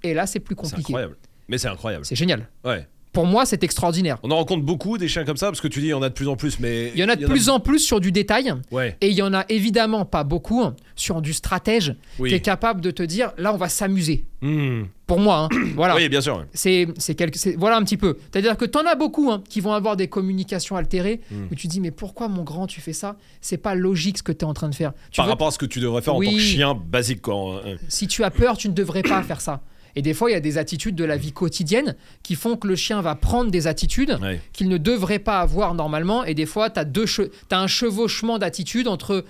Et 0.02 0.12
là, 0.12 0.26
c'est 0.26 0.40
plus 0.40 0.54
compliqué. 0.54 0.82
C'est 0.82 0.88
incroyable. 0.88 1.16
Mais 1.48 1.58
c'est 1.58 1.68
incroyable. 1.68 2.04
C'est 2.04 2.16
génial. 2.16 2.48
Ouais 2.64 2.86
pour 3.16 3.24
moi, 3.24 3.46
c'est 3.46 3.64
extraordinaire. 3.64 4.18
On 4.22 4.30
en 4.30 4.36
rencontre 4.36 4.62
beaucoup 4.62 4.98
des 4.98 5.08
chiens 5.08 5.24
comme 5.24 5.38
ça 5.38 5.46
parce 5.46 5.62
que 5.62 5.68
tu 5.68 5.80
dis 5.80 5.86
il 5.86 5.90
y 5.90 5.94
en 5.94 6.02
a 6.02 6.10
de 6.10 6.14
plus 6.14 6.28
en 6.28 6.36
plus, 6.36 6.60
mais 6.60 6.92
il 6.94 7.00
y 7.00 7.04
en 7.04 7.08
a 7.08 7.16
de 7.16 7.24
plus 7.24 7.48
en 7.48 7.60
plus 7.60 7.78
sur 7.78 7.98
du 7.98 8.12
détail. 8.12 8.52
Ouais. 8.70 8.94
Et 9.00 9.08
il 9.08 9.14
y 9.14 9.22
en 9.22 9.32
a 9.32 9.46
évidemment 9.48 10.04
pas 10.04 10.22
beaucoup 10.22 10.62
sur 10.96 11.22
du 11.22 11.32
stratège 11.32 11.96
qui 12.18 12.34
est 12.34 12.40
capable 12.40 12.82
de 12.82 12.90
te 12.90 13.02
dire 13.02 13.32
là 13.38 13.54
on 13.54 13.56
va 13.56 13.70
s'amuser. 13.70 14.26
Hmm. 14.42 14.82
Pour 15.06 15.20
moi, 15.20 15.48
hein. 15.50 15.56
voilà. 15.76 15.94
Oui, 15.94 16.08
bien 16.08 16.20
sûr. 16.20 16.44
C'est 16.52 16.86
quelque, 17.16 17.56
voilà 17.56 17.76
un 17.76 17.84
petit 17.84 17.96
peu. 17.96 18.16
C'est-à-dire 18.30 18.56
que 18.56 18.64
tu 18.64 18.76
en 18.76 18.86
as 18.86 18.96
beaucoup 18.96 19.30
hein, 19.30 19.42
qui 19.48 19.60
vont 19.60 19.72
avoir 19.72 19.96
des 19.96 20.08
communications 20.08 20.76
altérées 20.76 21.20
hmm. 21.30 21.46
où 21.50 21.54
tu 21.54 21.68
dis 21.68 21.80
mais 21.80 21.92
pourquoi 21.92 22.28
mon 22.28 22.42
grand 22.42 22.66
tu 22.66 22.80
fais 22.80 22.92
ça? 22.92 23.16
C'est 23.40 23.56
pas 23.56 23.74
logique 23.74 24.18
ce 24.18 24.22
que 24.22 24.32
tu 24.32 24.40
es 24.40 24.44
en 24.44 24.54
train 24.54 24.68
de 24.68 24.74
faire. 24.74 24.92
Par 25.16 25.28
rapport 25.28 25.46
à 25.46 25.50
ce 25.52 25.58
que 25.58 25.66
tu 25.66 25.78
devrais 25.78 26.02
faire 26.02 26.14
en 26.14 26.20
tant 26.20 26.30
que 26.30 26.38
chien 26.38 26.74
basique 26.74 27.22
quoi. 27.22 27.62
Si 27.88 28.08
tu 28.08 28.24
as 28.24 28.30
peur, 28.30 28.56
tu 28.56 28.68
ne 28.68 28.74
devrais 28.74 29.02
pas 29.02 29.22
faire 29.22 29.40
ça. 29.40 29.62
Et 29.98 30.02
des 30.02 30.12
fois, 30.12 30.30
il 30.30 30.34
y 30.34 30.36
a 30.36 30.40
des 30.40 30.58
attitudes 30.58 30.94
de 30.94 31.04
la 31.04 31.16
vie 31.16 31.32
quotidienne 31.32 31.96
qui 32.22 32.34
font 32.34 32.56
que 32.56 32.68
le 32.68 32.76
chien 32.76 33.00
va 33.00 33.14
prendre 33.14 33.50
des 33.50 33.66
attitudes 33.66 34.18
qu'il 34.52 34.68
ne 34.68 34.76
devrait 34.76 35.18
pas 35.18 35.40
avoir 35.40 35.72
normalement. 35.74 36.22
Et 36.24 36.34
des 36.34 36.44
fois, 36.44 36.68
tu 36.68 36.80
as, 36.80 36.84
as, 36.84 37.58
un 37.58 37.66
chevauchement 37.66 38.38
d'attitudes 38.38 38.88
entre 38.88 39.24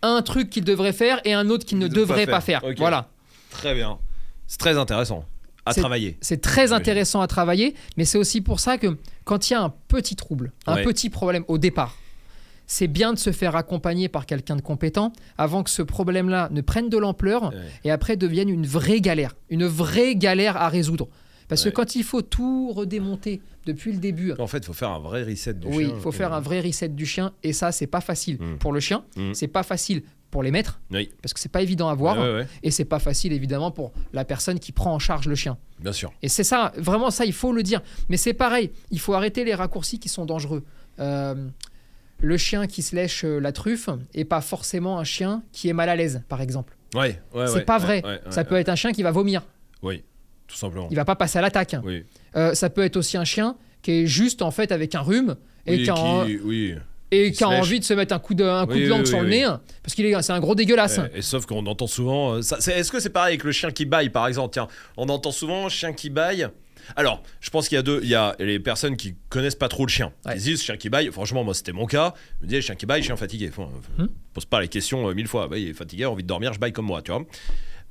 un 0.00 0.22
truc 0.22 0.48
qu'il 0.48 0.64
devrait 0.64 0.92
faire 0.92 1.20
et 1.24 1.32
un 1.32 1.50
autre 1.50 1.66
qu'il 1.66 1.78
ne 1.78 1.88
devrait 1.88 2.26
pas 2.26 2.40
faire. 2.40 2.62
Voilà. 2.78 3.08
Très 3.50 3.74
bien. 3.74 3.98
C'est 4.52 4.58
très 4.58 4.76
intéressant 4.76 5.24
à 5.64 5.72
travailler. 5.72 6.18
C'est 6.20 6.42
très 6.42 6.74
intéressant 6.74 7.22
à 7.22 7.26
travailler, 7.26 7.74
mais 7.96 8.04
c'est 8.04 8.18
aussi 8.18 8.42
pour 8.42 8.60
ça 8.60 8.76
que 8.76 8.98
quand 9.24 9.48
il 9.48 9.54
y 9.54 9.56
a 9.56 9.62
un 9.62 9.72
petit 9.88 10.14
trouble, 10.14 10.52
un 10.66 10.76
petit 10.84 11.08
problème 11.08 11.44
au 11.48 11.56
départ, 11.56 11.96
c'est 12.66 12.86
bien 12.86 13.14
de 13.14 13.18
se 13.18 13.32
faire 13.32 13.56
accompagner 13.56 14.08
par 14.10 14.26
quelqu'un 14.26 14.56
de 14.56 14.60
compétent 14.60 15.14
avant 15.38 15.62
que 15.62 15.70
ce 15.70 15.80
problème-là 15.80 16.48
ne 16.50 16.60
prenne 16.60 16.90
de 16.90 16.98
l'ampleur 16.98 17.50
et 17.84 17.90
après 17.90 18.16
devienne 18.16 18.50
une 18.50 18.66
vraie 18.66 19.00
galère, 19.00 19.36
une 19.48 19.64
vraie 19.66 20.16
galère 20.16 20.58
à 20.58 20.68
résoudre. 20.68 21.08
Parce 21.52 21.64
que 21.64 21.68
quand 21.68 21.96
il 21.96 22.02
faut 22.02 22.22
tout 22.22 22.72
redémonter 22.72 23.42
depuis 23.66 23.92
le 23.92 23.98
début. 23.98 24.32
En 24.38 24.46
fait, 24.46 24.58
il 24.58 24.64
faut 24.64 24.72
faire 24.72 24.90
un 24.90 24.98
vrai 24.98 25.22
reset 25.22 25.52
du 25.52 25.68
chien. 25.68 25.76
Oui, 25.76 25.92
il 25.94 26.00
faut 26.00 26.10
faire 26.10 26.32
un 26.32 26.40
vrai 26.40 26.60
reset 26.60 26.88
du 26.88 27.04
chien. 27.04 27.32
Et 27.42 27.52
ça, 27.52 27.72
c'est 27.72 27.86
pas 27.86 28.00
facile 28.00 28.38
mmh. 28.40 28.58
pour 28.58 28.72
le 28.72 28.80
chien. 28.80 29.04
Mmh. 29.16 29.34
C'est 29.34 29.48
pas 29.48 29.62
facile 29.62 30.02
pour 30.30 30.42
les 30.42 30.50
maîtres. 30.50 30.80
Parce 31.20 31.34
que 31.34 31.40
c'est 31.40 31.50
pas 31.50 31.60
évident 31.60 31.90
à 31.90 31.94
voir. 31.94 32.16
et 32.62 32.70
c'est 32.70 32.86
pas 32.86 32.98
facile, 32.98 33.34
évidemment, 33.34 33.70
pour 33.70 33.92
la 34.14 34.24
personne 34.24 34.58
qui 34.58 34.72
prend 34.72 34.94
en 34.94 34.98
charge 34.98 35.28
le 35.28 35.34
chien. 35.34 35.58
Bien 35.78 35.92
sûr. 35.92 36.10
Et 36.22 36.28
c'est 36.28 36.42
ça, 36.42 36.72
vraiment, 36.78 37.10
ça, 37.10 37.26
il 37.26 37.34
faut 37.34 37.52
le 37.52 37.62
dire. 37.62 37.82
Mais 38.08 38.16
c'est 38.16 38.32
pareil, 38.32 38.70
il 38.90 38.98
faut 38.98 39.12
arrêter 39.12 39.44
les 39.44 39.54
raccourcis 39.54 39.98
qui 39.98 40.08
sont 40.08 40.24
dangereux. 40.24 40.64
Euh, 41.00 41.48
le 42.18 42.36
chien 42.38 42.66
qui 42.66 42.80
se 42.82 42.96
lèche 42.96 43.24
euh, 43.24 43.40
la 43.40 43.52
truffe 43.52 43.90
et 44.14 44.24
pas 44.24 44.40
forcément 44.40 44.98
un 44.98 45.04
chien 45.04 45.42
qui 45.52 45.68
est 45.68 45.72
mal 45.74 45.90
à 45.90 45.96
l'aise, 45.96 46.22
par 46.28 46.40
exemple. 46.40 46.76
Ouais, 46.94 47.20
ouais, 47.34 47.46
c'est 47.48 47.66
pas 47.66 47.78
vrai. 47.78 48.02
ça 48.30 48.44
peut 48.44 48.56
être 48.56 48.70
un 48.70 48.76
chien 48.76 48.92
qui 48.92 49.02
va 49.02 49.10
vomir. 49.10 49.42
Oui, 49.82 50.02
tout 50.52 50.58
simplement. 50.58 50.88
Il 50.90 50.96
va 50.96 51.06
pas 51.06 51.16
passer 51.16 51.38
à 51.38 51.42
l'attaque. 51.42 51.76
Oui. 51.82 52.04
Euh, 52.36 52.54
ça 52.54 52.68
peut 52.68 52.84
être 52.84 52.96
aussi 52.98 53.16
un 53.16 53.24
chien 53.24 53.56
qui 53.80 53.92
est 53.92 54.06
juste 54.06 54.42
en 54.42 54.50
fait 54.50 54.70
avec 54.70 54.94
un 54.94 55.00
rhume 55.00 55.36
et 55.66 55.82
qui, 55.82 55.90
a, 55.90 56.26
et 57.10 57.32
qui 57.32 57.42
a 57.42 57.48
envie 57.48 57.80
de 57.80 57.84
se 57.84 57.94
mettre 57.94 58.14
un 58.14 58.18
coup 58.18 58.34
de, 58.34 58.44
un 58.44 58.66
coup 58.66 58.74
de 58.74 58.86
langue 58.86 59.06
sur 59.06 59.22
le 59.22 59.28
nez 59.28 59.46
parce 59.82 59.94
qu'il 59.94 60.04
est 60.04 60.22
c'est 60.22 60.32
un 60.32 60.40
gros 60.40 60.54
dégueulasse. 60.54 61.00
Et, 61.14 61.22
sauf 61.22 61.46
qu'on 61.46 61.64
entend 61.66 61.86
souvent. 61.86 62.34
Euh, 62.34 62.40
est-ce 62.40 62.92
que 62.92 63.00
c'est 63.00 63.10
pareil 63.10 63.32
avec 63.32 63.44
le 63.44 63.52
chien 63.52 63.70
qui 63.70 63.86
baille 63.86 64.10
par 64.10 64.28
exemple? 64.28 64.52
Tiens, 64.52 64.68
on 64.96 65.08
entend 65.08 65.32
souvent 65.32 65.68
chien 65.70 65.94
qui 65.94 66.10
baille 66.10 66.48
Alors, 66.96 67.22
je 67.40 67.48
pense 67.48 67.68
qu'il 67.68 67.76
y 67.76 67.78
a 67.78 67.82
deux. 67.82 68.00
Il 68.02 68.10
y 68.10 68.14
a 68.14 68.36
les 68.38 68.60
personnes 68.60 68.98
qui 68.98 69.14
connaissent 69.30 69.54
pas 69.54 69.68
trop 69.68 69.86
le 69.86 69.90
chien. 69.90 70.12
Ils 70.34 70.42
disent 70.42 70.62
chien 70.62 70.76
qui 70.76 70.90
baille. 70.90 71.10
Franchement, 71.10 71.44
moi, 71.44 71.54
c'était 71.54 71.72
mon 71.72 71.86
cas. 71.86 72.12
Je 72.40 72.44
me 72.44 72.48
disais 72.50 72.60
chien 72.60 72.74
qui 72.74 72.84
baille, 72.84 73.02
chien 73.02 73.16
fatigué. 73.16 73.50
Enfin, 73.56 73.70
hmm. 73.96 74.06
Pose 74.34 74.44
pas 74.44 74.60
les 74.60 74.68
questions 74.68 75.08
euh, 75.08 75.14
mille 75.14 75.28
fois. 75.28 75.48
Bah, 75.48 75.56
il 75.56 75.70
est 75.70 75.74
fatigué, 75.74 76.04
envie 76.04 76.22
de 76.22 76.28
dormir, 76.28 76.52
je 76.52 76.58
baille 76.58 76.72
comme 76.72 76.86
moi, 76.86 77.00
tu 77.00 77.10
vois. 77.10 77.24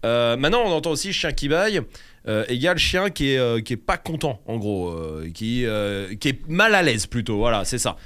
Euh, 0.03 0.36
maintenant, 0.38 0.63
on 0.65 0.72
entend 0.72 0.91
aussi 0.91 1.13
chien 1.13 1.32
qui 1.32 1.48
baille 1.48 1.82
euh, 2.28 2.46
égale 2.48 2.78
chien 2.78 3.10
qui 3.10 3.32
est, 3.32 3.63
qui 3.63 3.74
est 3.74 3.78
pas 3.78 3.98
content, 3.98 4.42
en 4.46 4.58
gros, 4.58 4.96
qui, 5.34 5.66
qui 6.20 6.28
est 6.30 6.48
mal 6.48 6.75
à 6.75 6.82
l'aise 6.82 7.06
plutôt. 7.08 7.38
Voilà, 7.38 7.66
c'est 7.66 7.80
ça. 7.80 7.98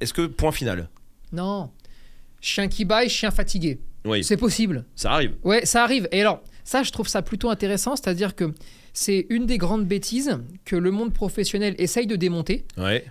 Est-ce 0.00 0.12
que 0.12 0.26
point 0.26 0.52
final 0.52 0.88
Non. 1.32 1.70
Chien 2.40 2.68
qui 2.68 2.84
baille, 2.84 3.08
chien 3.08 3.30
fatigué. 3.30 3.80
Oui. 4.04 4.24
C'est 4.24 4.36
possible. 4.36 4.84
Ça 4.94 5.12
arrive. 5.12 5.34
Ouais, 5.42 5.64
ça 5.66 5.82
arrive. 5.82 6.08
Et 6.12 6.20
alors, 6.20 6.42
ça, 6.64 6.82
je 6.82 6.90
trouve 6.90 7.08
ça 7.08 7.22
plutôt 7.22 7.50
intéressant, 7.50 7.96
c'est-à-dire 7.96 8.34
que 8.34 8.52
c'est 8.92 9.26
une 9.30 9.46
des 9.46 9.58
grandes 9.58 9.86
bêtises 9.86 10.38
que 10.64 10.76
le 10.76 10.90
monde 10.90 11.12
professionnel 11.12 11.74
essaye 11.78 12.06
de 12.06 12.16
démonter. 12.16 12.64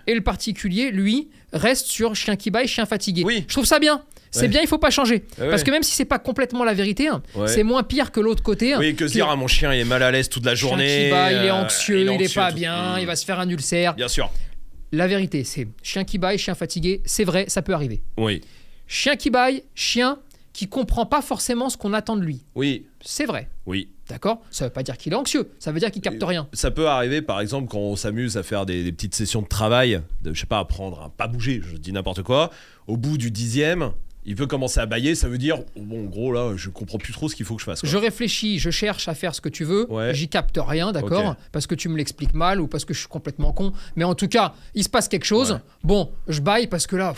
Et 0.06 0.14
le 0.14 0.20
particulier, 0.20 0.90
lui, 0.90 1.28
reste 1.52 1.86
sur 1.86 2.14
chien 2.14 2.36
qui 2.36 2.50
baille, 2.50 2.68
chien 2.68 2.86
fatigué. 2.86 3.22
Oui. 3.24 3.44
Je 3.48 3.52
trouve 3.52 3.66
ça 3.66 3.78
bien. 3.78 4.02
C'est 4.30 4.48
bien, 4.48 4.60
il 4.60 4.68
faut 4.68 4.78
pas 4.78 4.90
changer. 4.90 5.24
Parce 5.38 5.64
que 5.64 5.70
même 5.70 5.82
si 5.82 5.92
c'est 5.92 6.04
pas 6.04 6.18
complètement 6.18 6.64
la 6.64 6.74
vérité, 6.74 7.08
hein, 7.08 7.22
c'est 7.46 7.62
moins 7.62 7.82
pire 7.82 8.12
que 8.12 8.20
l'autre 8.20 8.42
côté. 8.42 8.76
Oui, 8.76 8.94
que 8.94 9.08
se 9.08 9.12
dire 9.12 9.28
ah, 9.28 9.36
mon 9.36 9.46
chien 9.46 9.72
il 9.74 9.80
est 9.80 9.84
mal 9.84 10.02
à 10.02 10.10
l'aise 10.10 10.28
toute 10.28 10.44
la 10.44 10.54
journée. 10.54 10.88
Chien 10.88 11.04
qui 11.04 11.10
baille, 11.10 11.36
il 11.36 11.46
est 11.46 11.50
euh, 11.50 11.54
anxieux, 11.54 12.00
il, 12.00 12.22
est, 12.22 12.34
pas 12.34 12.52
bien, 12.52 12.98
il 12.98 13.06
va 13.06 13.16
se 13.16 13.24
faire 13.24 13.40
un 13.40 13.48
ulcère. 13.48 13.94
Bien 13.94 14.08
sûr. 14.08 14.30
La 14.92 15.06
vérité, 15.06 15.44
c'est 15.44 15.68
chien 15.82 16.04
qui 16.04 16.18
baille, 16.18 16.38
chien 16.38 16.54
fatigué, 16.54 17.00
c'est 17.04 17.24
vrai, 17.24 17.44
ça 17.48 17.62
peut 17.62 17.72
arriver. 17.74 18.02
Oui. 18.16 18.40
Chien 18.86 19.16
qui 19.16 19.30
baille, 19.30 19.62
chien 19.74 20.18
qui 20.52 20.68
comprend 20.68 21.06
pas 21.06 21.22
forcément 21.22 21.68
ce 21.68 21.76
qu'on 21.76 21.92
attend 21.92 22.16
de 22.16 22.22
lui. 22.22 22.44
Oui. 22.54 22.86
C'est 23.00 23.24
vrai. 23.24 23.48
Oui. 23.66 23.88
D'accord? 24.08 24.42
Ça 24.50 24.64
veut 24.64 24.72
pas 24.72 24.82
dire 24.82 24.98
qu'il 24.98 25.12
est 25.12 25.16
anxieux, 25.16 25.50
ça 25.58 25.70
veut 25.70 25.78
dire 25.78 25.90
qu'il 25.90 26.02
capte 26.02 26.22
rien. 26.22 26.48
Ça 26.52 26.70
peut 26.70 26.88
arriver, 26.88 27.22
par 27.22 27.40
exemple, 27.40 27.68
quand 27.68 27.78
on 27.78 27.96
s'amuse 27.96 28.36
à 28.36 28.42
faire 28.42 28.66
des, 28.66 28.90
petites 28.90 29.14
sessions 29.14 29.42
de 29.42 29.46
travail, 29.46 30.02
de, 30.22 30.34
je 30.34 30.40
sais 30.40 30.46
pas, 30.46 30.58
apprendre 30.58 31.00
à 31.00 31.10
pas 31.10 31.28
bouger, 31.28 31.60
je 31.62 31.76
dis 31.76 31.92
n'importe 31.92 32.22
quoi. 32.22 32.50
Au 32.88 32.96
bout 32.96 33.16
du 33.16 33.30
dixième, 33.30 33.92
il 34.24 34.34
peut 34.34 34.48
commencer 34.48 34.80
à 34.80 34.86
bailler, 34.86 35.14
ça 35.14 35.28
veut 35.28 35.38
dire, 35.38 35.58
bon, 35.76 36.06
en 36.06 36.08
gros, 36.08 36.32
là, 36.32 36.54
je 36.56 36.70
comprends 36.70 36.98
plus 36.98 37.12
trop 37.12 37.28
ce 37.28 37.36
qu'il 37.36 37.46
faut 37.46 37.54
que 37.54 37.60
je 37.60 37.66
fasse. 37.66 37.80
Je 37.84 37.96
réfléchis, 37.96 38.58
je 38.58 38.70
cherche 38.70 39.06
à 39.06 39.14
faire 39.14 39.34
ce 39.34 39.40
que 39.40 39.48
tu 39.48 39.64
veux, 39.64 39.86
j'y 40.12 40.28
capte 40.28 40.58
rien, 40.60 40.92
d'accord 40.92 41.36
Parce 41.52 41.66
que 41.68 41.76
tu 41.76 41.88
me 41.88 41.96
l'expliques 41.96 42.34
mal 42.34 42.60
ou 42.60 42.66
parce 42.66 42.84
que 42.84 42.92
je 42.92 42.98
suis 42.98 43.08
complètement 43.08 43.52
con. 43.52 43.72
Mais 43.96 44.04
en 44.04 44.14
tout 44.14 44.28
cas, 44.28 44.54
il 44.74 44.82
se 44.82 44.88
passe 44.88 45.08
quelque 45.08 45.24
chose. 45.24 45.60
Bon, 45.84 46.10
je 46.28 46.40
baille 46.40 46.66
parce 46.66 46.86
que 46.86 46.96
là, 46.96 47.14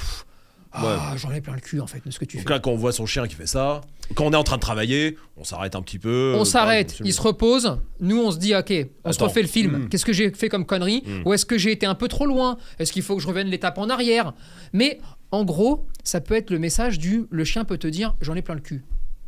ah, 0.72 1.14
j'en 1.16 1.30
ai 1.32 1.40
plein 1.40 1.54
le 1.54 1.60
cul 1.60 1.80
en 1.80 1.86
fait 1.86 2.04
de 2.04 2.10
ce 2.10 2.18
que 2.18 2.24
tu 2.24 2.36
Donc 2.38 2.46
fais. 2.46 2.54
là, 2.54 2.60
quand 2.60 2.70
on 2.70 2.76
voit 2.76 2.92
son 2.92 3.06
chien 3.06 3.26
qui 3.26 3.34
fait 3.34 3.46
ça, 3.46 3.82
quand 4.14 4.24
on 4.24 4.32
est 4.32 4.36
en 4.36 4.44
train 4.44 4.56
de 4.56 4.60
travailler, 4.60 5.16
on 5.36 5.44
s'arrête 5.44 5.74
un 5.74 5.82
petit 5.82 5.98
peu. 5.98 6.34
On 6.36 6.44
s'arrête, 6.44 6.98
il 7.04 7.12
se 7.12 7.20
repose. 7.20 7.78
Nous, 8.00 8.20
on 8.20 8.30
se 8.30 8.38
dit, 8.38 8.54
ok, 8.54 8.72
on 9.04 9.12
se 9.12 9.22
refait 9.22 9.42
le 9.42 9.48
film. 9.48 9.76
Hmm. 9.76 9.88
Qu'est-ce 9.88 10.04
que 10.04 10.12
j'ai 10.12 10.30
fait 10.30 10.48
comme 10.48 10.66
connerie 10.66 11.02
hmm. 11.06 11.26
Ou 11.26 11.34
est-ce 11.34 11.46
que 11.46 11.58
j'ai 11.58 11.72
été 11.72 11.86
un 11.86 11.94
peu 11.94 12.08
trop 12.08 12.26
loin 12.26 12.56
Est-ce 12.78 12.92
qu'il 12.92 13.02
faut 13.02 13.16
que 13.16 13.22
je 13.22 13.28
revienne 13.28 13.48
l'étape 13.48 13.78
en 13.78 13.88
arrière 13.88 14.32
Mais 14.72 15.00
en 15.30 15.44
gros, 15.44 15.86
ça 16.04 16.20
peut 16.20 16.34
être 16.34 16.50
le 16.50 16.58
message 16.58 16.98
du 16.98 17.26
le 17.30 17.44
chien 17.44 17.64
peut 17.64 17.78
te 17.78 17.86
dire, 17.86 18.14
j'en 18.20 18.34
ai 18.34 18.42
plein 18.42 18.54
le 18.54 18.60
cul. 18.60 18.82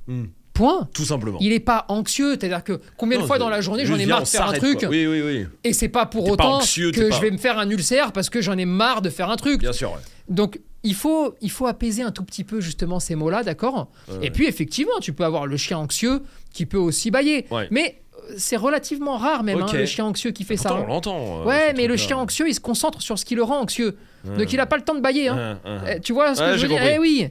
Hmm. 0.06 0.24
Point. 0.52 0.88
Tout 0.94 1.04
simplement. 1.04 1.38
Il 1.40 1.48
n'est 1.48 1.58
pas 1.58 1.84
anxieux, 1.88 2.36
c'est-à-dire 2.38 2.62
que 2.62 2.80
combien 2.96 3.18
de 3.18 3.26
fois 3.26 3.38
dans 3.38 3.48
la 3.48 3.60
journée 3.60 3.84
j'en 3.86 3.96
ai 3.96 4.06
marre 4.06 4.22
de 4.22 4.28
faire 4.28 4.48
un 4.48 4.52
truc 4.52 4.86
Oui, 4.88 5.06
oui, 5.06 5.20
oui. 5.20 5.46
Et 5.64 5.72
c'est 5.72 5.88
pas 5.88 6.06
pour 6.06 6.28
autant 6.28 6.60
que 6.60 7.10
je 7.10 7.20
vais 7.20 7.32
me 7.32 7.38
faire 7.38 7.58
un 7.58 7.68
ulcère 7.68 8.12
parce 8.12 8.30
que 8.30 8.40
j'en 8.40 8.56
ai 8.56 8.64
marre 8.64 9.02
de 9.02 9.10
faire 9.10 9.30
un 9.30 9.36
truc. 9.36 9.60
Bien 9.60 9.72
sûr. 9.72 9.98
Donc 10.28 10.60
il 10.84 10.94
faut, 10.94 11.34
il 11.40 11.50
faut 11.50 11.66
apaiser 11.66 12.02
un 12.02 12.12
tout 12.12 12.22
petit 12.22 12.44
peu 12.44 12.60
justement 12.60 13.00
ces 13.00 13.14
mots-là, 13.14 13.42
d'accord? 13.42 13.88
Et 14.22 14.30
puis 14.30 14.46
effectivement, 14.46 15.00
tu 15.00 15.12
peux 15.12 15.24
avoir 15.24 15.46
le 15.46 15.56
chien 15.56 15.78
anxieux 15.78 16.22
qui 16.52 16.66
peut 16.66 16.78
aussi 16.78 17.10
bailler. 17.10 17.46
Mais 17.70 18.02
euh, 18.14 18.34
c'est 18.36 18.56
relativement 18.56 19.16
rare 19.16 19.42
même 19.42 19.62
hein, 19.62 19.66
le 19.72 19.86
chien 19.86 20.04
anxieux 20.04 20.30
qui 20.30 20.44
fait 20.44 20.56
ça. 20.56 20.70
Hein. 20.70 20.84
On 20.84 20.86
l'entend. 20.86 21.40
Euh, 21.40 21.44
ouais, 21.44 21.72
mais 21.74 21.86
le 21.86 21.96
chien 21.96 22.18
anxieux, 22.18 22.48
il 22.48 22.54
se 22.54 22.60
concentre 22.60 23.00
sur 23.02 23.18
ce 23.18 23.24
qui 23.24 23.34
le 23.34 23.42
rend 23.42 23.60
anxieux. 23.60 23.96
Donc 24.24 24.52
il 24.52 24.56
n'a 24.56 24.66
pas 24.66 24.76
le 24.76 24.84
temps 24.84 24.94
de 24.94 25.00
bailler. 25.00 25.28
Hein. 25.28 25.58
Eh, 25.88 26.00
tu 26.00 26.12
vois 26.12 26.34
ce 26.34 26.40
que 26.40 26.56
je 26.58 26.62
veux 26.62 26.68
dire? 26.68 26.82
Eh 26.82 26.98
oui. 26.98 27.28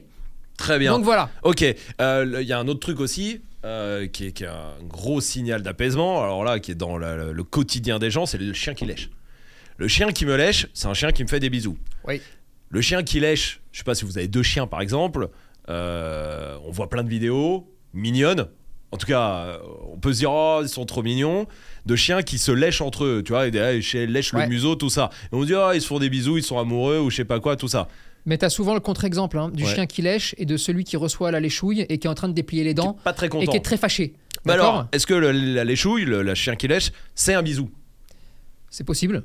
Très 0.56 0.78
bien. 0.78 0.92
Donc 0.92 1.04
voilà. 1.04 1.30
Ok. 1.42 1.64
Euh, 2.00 2.38
il 2.40 2.46
y 2.46 2.52
a 2.52 2.58
un 2.58 2.68
autre 2.68 2.80
truc 2.80 3.00
aussi. 3.00 3.40
qui, 4.12 4.26
est, 4.26 4.42
un 4.42 4.74
gros 4.82 5.20
signal 5.20 5.62
d'apaisement, 5.62 6.22
alors 6.22 6.44
là, 6.44 6.58
qui 6.58 6.72
est 6.72 6.76
dans 6.76 6.98
le 6.98 7.42
quotidien 7.44 8.00
des 8.00 8.10
gens, 8.10 8.26
c'est 8.26 8.38
le 8.38 8.52
chien 8.52 8.74
qui 8.74 8.84
lèche. 8.84 9.10
Le 9.76 9.88
chien 9.88 10.12
qui 10.12 10.26
me 10.26 10.36
lèche, 10.36 10.66
c'est 10.74 10.86
un 10.86 10.94
chien 10.94 11.10
qui 11.10 11.22
me 11.22 11.28
fait 11.28 11.40
des 11.40 11.50
bisous. 11.50 11.76
Oui. 12.06 12.20
Le 12.74 12.80
chien 12.80 13.04
qui 13.04 13.20
lèche, 13.20 13.60
je 13.70 13.78
sais 13.78 13.84
pas 13.84 13.94
si 13.94 14.04
vous 14.04 14.18
avez 14.18 14.26
deux 14.26 14.42
chiens 14.42 14.66
par 14.66 14.80
exemple, 14.80 15.28
euh, 15.68 16.58
on 16.64 16.72
voit 16.72 16.88
plein 16.88 17.04
de 17.04 17.08
vidéos 17.08 17.72
mignonnes. 17.92 18.48
En 18.90 18.96
tout 18.96 19.06
cas, 19.06 19.44
euh, 19.44 19.58
on 19.92 19.96
peut 19.96 20.12
se 20.12 20.18
dire, 20.18 20.32
oh, 20.32 20.58
ils 20.60 20.68
sont 20.68 20.84
trop 20.84 21.04
mignons. 21.04 21.46
De 21.86 21.94
chiens 21.94 22.22
qui 22.22 22.36
se 22.36 22.50
lèchent 22.50 22.80
entre 22.80 23.04
eux, 23.04 23.22
tu 23.24 23.30
vois, 23.30 23.46
ils 23.46 23.52
lèchent 23.52 24.32
le 24.32 24.48
museau, 24.48 24.74
tout 24.74 24.90
ça. 24.90 25.10
Et 25.32 25.36
on 25.36 25.44
dit, 25.44 25.54
oh, 25.54 25.70
ils 25.72 25.82
se 25.82 25.86
font 25.86 26.00
des 26.00 26.10
bisous, 26.10 26.36
ils 26.36 26.42
sont 26.42 26.58
amoureux, 26.58 26.98
ou 26.98 27.10
je 27.10 27.16
sais 27.18 27.24
pas 27.24 27.38
quoi, 27.38 27.54
tout 27.54 27.68
ça. 27.68 27.86
Mais 28.26 28.38
tu 28.38 28.44
as 28.44 28.50
souvent 28.50 28.74
le 28.74 28.80
contre-exemple 28.80 29.38
hein, 29.38 29.50
du 29.50 29.64
chien 29.64 29.86
qui 29.86 30.02
lèche 30.02 30.34
et 30.38 30.44
de 30.44 30.56
celui 30.56 30.82
qui 30.82 30.96
reçoit 30.96 31.30
la 31.30 31.38
léchouille 31.38 31.82
et 31.88 31.98
qui 31.98 32.08
est 32.08 32.10
en 32.10 32.14
train 32.14 32.28
de 32.28 32.34
déplier 32.34 32.64
les 32.64 32.74
dents. 32.74 32.94
pas 33.04 33.12
très 33.12 33.28
content. 33.28 33.44
Et 33.44 33.46
qui 33.46 33.56
est 33.56 33.64
très 33.64 33.76
fâché. 33.76 34.14
Mais 34.46 34.54
alors, 34.54 34.88
est-ce 34.90 35.06
que 35.06 35.14
la 35.14 35.62
léchouille, 35.62 36.06
le, 36.06 36.34
chien 36.34 36.56
qui 36.56 36.66
lèche, 36.66 36.90
c'est 37.14 37.34
un 37.34 37.42
bisou? 37.42 37.70
C'est 38.68 38.82
possible. 38.82 39.22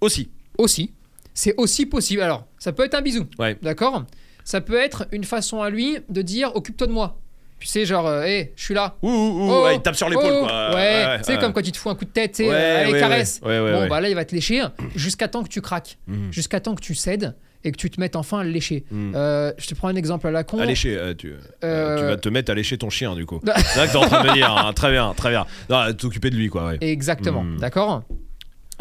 Aussi. 0.00 0.30
Aussi 0.56 0.92
c'est 1.34 1.54
aussi 1.56 1.86
possible. 1.86 2.22
Alors, 2.22 2.46
ça 2.58 2.72
peut 2.72 2.84
être 2.84 2.94
un 2.94 3.02
bisou. 3.02 3.26
D'accord? 3.62 4.04
Ça 4.44 4.60
peut 4.60 4.78
être 4.78 5.06
une 5.12 5.24
façon 5.24 5.62
à 5.62 5.70
lui 5.70 5.98
de 6.08 6.22
dire 6.22 6.54
occupe-toi 6.54 6.86
de 6.86 6.92
moi. 6.92 7.18
Tu 7.62 7.68
sais, 7.68 7.86
genre, 7.86 8.08
hé, 8.24 8.40
euh, 8.40 8.44
je 8.56 8.64
suis 8.64 8.74
là. 8.74 8.96
Ouh, 9.02 9.08
ouh, 9.08 9.50
oh, 9.52 9.68
il 9.72 9.80
tape 9.80 9.94
sur 9.94 10.08
l'épaule, 10.08 10.32
oh, 10.32 10.40
quoi. 10.40 10.74
Ouais, 10.74 11.18
tu 11.18 11.24
sais, 11.26 11.38
comme 11.38 11.52
quand 11.52 11.62
tu 11.62 11.70
te 11.70 11.76
fous 11.76 11.90
un 11.90 11.94
coup 11.94 12.04
de 12.04 12.10
tête, 12.10 12.32
tu 12.32 12.42
sais, 12.42 12.50
allez, 12.50 12.98
caresse. 12.98 13.40
bon, 13.40 13.86
bah 13.88 14.00
là, 14.00 14.08
il 14.08 14.16
va 14.16 14.24
te 14.24 14.34
lécher 14.34 14.64
jusqu'à 14.96 15.28
temps 15.28 15.44
que 15.44 15.48
tu 15.48 15.60
craques, 15.60 15.96
mhm. 16.08 16.32
jusqu'à 16.32 16.58
temps 16.58 16.74
que 16.74 16.80
tu 16.80 16.96
cèdes 16.96 17.36
et 17.62 17.70
que 17.70 17.76
tu 17.76 17.88
te 17.88 18.00
mettes 18.00 18.16
enfin 18.16 18.40
à 18.40 18.42
le 18.42 18.50
lécher. 18.50 18.84
Mhm. 18.90 19.12
Euh, 19.14 19.52
je 19.58 19.68
te 19.68 19.76
prends 19.76 19.86
un 19.86 19.94
exemple 19.94 20.26
à 20.26 20.32
la 20.32 20.42
con. 20.42 20.58
À 20.58 20.64
lécher, 20.64 20.96
euh, 20.96 21.14
tu, 21.14 21.34
tu, 21.60 21.66
vas 21.68 22.16
te 22.16 22.28
mettre 22.28 22.50
à 22.50 22.54
lécher 22.56 22.78
ton 22.78 22.90
chien, 22.90 23.14
du 23.14 23.26
coup. 23.26 23.40
c'est 23.56 23.62
ça 23.62 23.86
que 23.86 23.92
t'es 23.92 23.96
en 23.98 24.06
train 24.06 24.24
de 24.24 24.30
me 24.30 24.34
dire. 24.34 24.50
Hein. 24.50 24.72
Très 24.72 24.90
bien, 24.90 25.14
très 25.16 25.30
bien. 25.30 25.46
T'occuper 25.94 26.30
de 26.30 26.36
lui, 26.36 26.48
quoi. 26.48 26.72
Exactement, 26.80 27.44
mhm. 27.44 27.58
d'accord? 27.58 28.02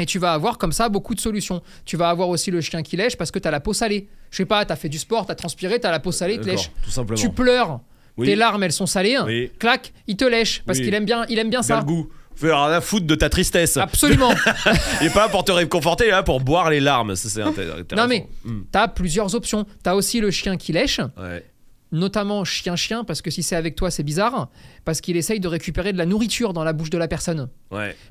Et 0.01 0.05
tu 0.05 0.19
vas 0.19 0.33
avoir 0.33 0.57
comme 0.57 0.71
ça 0.71 0.89
beaucoup 0.89 1.15
de 1.15 1.19
solutions. 1.19 1.61
Tu 1.85 1.95
vas 1.95 2.09
avoir 2.09 2.29
aussi 2.29 2.51
le 2.51 2.59
chien 2.61 2.81
qui 2.81 2.97
lèche 2.97 3.15
parce 3.15 3.31
que 3.31 3.39
tu 3.39 3.47
as 3.47 3.51
la 3.51 3.59
peau 3.59 3.73
salée. 3.73 4.07
Je 4.31 4.37
sais 4.37 4.45
pas, 4.45 4.65
tu 4.65 4.73
as 4.73 4.75
fait 4.75 4.89
du 4.89 4.97
sport, 4.97 5.25
tu 5.25 5.31
as 5.31 5.35
transpiré, 5.35 5.79
tu 5.79 5.87
as 5.87 5.91
la 5.91 5.99
peau 5.99 6.11
salée, 6.11 6.35
il 6.35 6.41
te 6.41 6.47
lèche. 6.47 6.71
Tout 6.83 6.91
simplement. 6.91 7.19
Tu 7.19 7.29
pleures, 7.29 7.79
tes 8.17 8.35
larmes 8.35 8.63
elles 8.63 8.71
sont 8.71 8.85
salées, 8.85 9.51
clac, 9.59 9.93
il 10.07 10.17
te 10.17 10.25
lèche 10.25 10.63
parce 10.65 10.79
qu'il 10.79 10.93
aime 10.93 11.05
bien, 11.05 11.25
il 11.29 11.39
aime 11.39 11.49
bien 11.49 11.61
ça. 11.61 11.79
Le 11.79 11.85
goût. 11.85 12.09
Fais 12.33 12.51
rien 12.51 12.79
foutre 12.79 13.05
de 13.05 13.13
ta 13.13 13.29
tristesse. 13.29 13.75
Absolument. 13.75 14.31
est 15.01 15.13
pas 15.13 15.27
pour 15.27 15.43
te 15.43 15.51
réconforter, 15.51 16.09
là 16.09 16.23
pour 16.23 16.39
boire 16.39 16.69
les 16.69 16.79
larmes. 16.79 17.15
c'est 17.15 17.41
intéressant. 17.41 17.83
Non 17.95 18.07
mais, 18.07 18.25
hmm. 18.45 18.61
tu 18.71 18.79
as 18.79 18.87
plusieurs 18.87 19.35
options. 19.35 19.65
Tu 19.83 19.89
as 19.89 19.95
aussi 19.95 20.21
le 20.21 20.31
chien 20.31 20.57
qui 20.57 20.71
lèche. 20.71 21.01
Ouais 21.17 21.43
notamment 21.91 22.45
chien-chien, 22.45 23.03
parce 23.03 23.21
que 23.21 23.29
si 23.31 23.43
c'est 23.43 23.55
avec 23.55 23.75
toi, 23.75 23.91
c'est 23.91 24.03
bizarre, 24.03 24.49
parce 24.85 25.01
qu'il 25.01 25.17
essaye 25.17 25.39
de 25.39 25.47
récupérer 25.47 25.93
de 25.93 25.97
la 25.97 26.05
nourriture 26.05 26.53
dans 26.53 26.63
la 26.63 26.73
bouche 26.73 26.89
de 26.89 26.97
la 26.97 27.07
personne. 27.07 27.49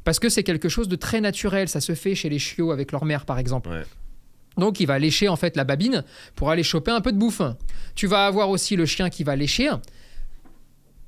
Parce 0.04 0.18
que 0.18 0.28
c'est 0.28 0.42
quelque 0.42 0.68
chose 0.68 0.88
de 0.88 0.96
très 0.96 1.20
naturel, 1.20 1.68
ça 1.68 1.80
se 1.80 1.94
fait 1.94 2.14
chez 2.14 2.28
les 2.28 2.38
chiots 2.38 2.72
avec 2.72 2.92
leur 2.92 3.04
mère, 3.04 3.24
par 3.24 3.38
exemple. 3.38 3.70
Donc 4.56 4.80
il 4.80 4.86
va 4.86 4.98
lécher 4.98 5.28
en 5.28 5.36
fait 5.36 5.56
la 5.56 5.64
babine 5.64 6.04
pour 6.34 6.50
aller 6.50 6.62
choper 6.62 6.90
un 6.90 7.00
peu 7.00 7.12
de 7.12 7.16
bouffe. 7.16 7.42
Tu 7.94 8.06
vas 8.06 8.26
avoir 8.26 8.50
aussi 8.50 8.76
le 8.76 8.84
chien 8.84 9.08
qui 9.08 9.24
va 9.24 9.36
lécher 9.36 9.70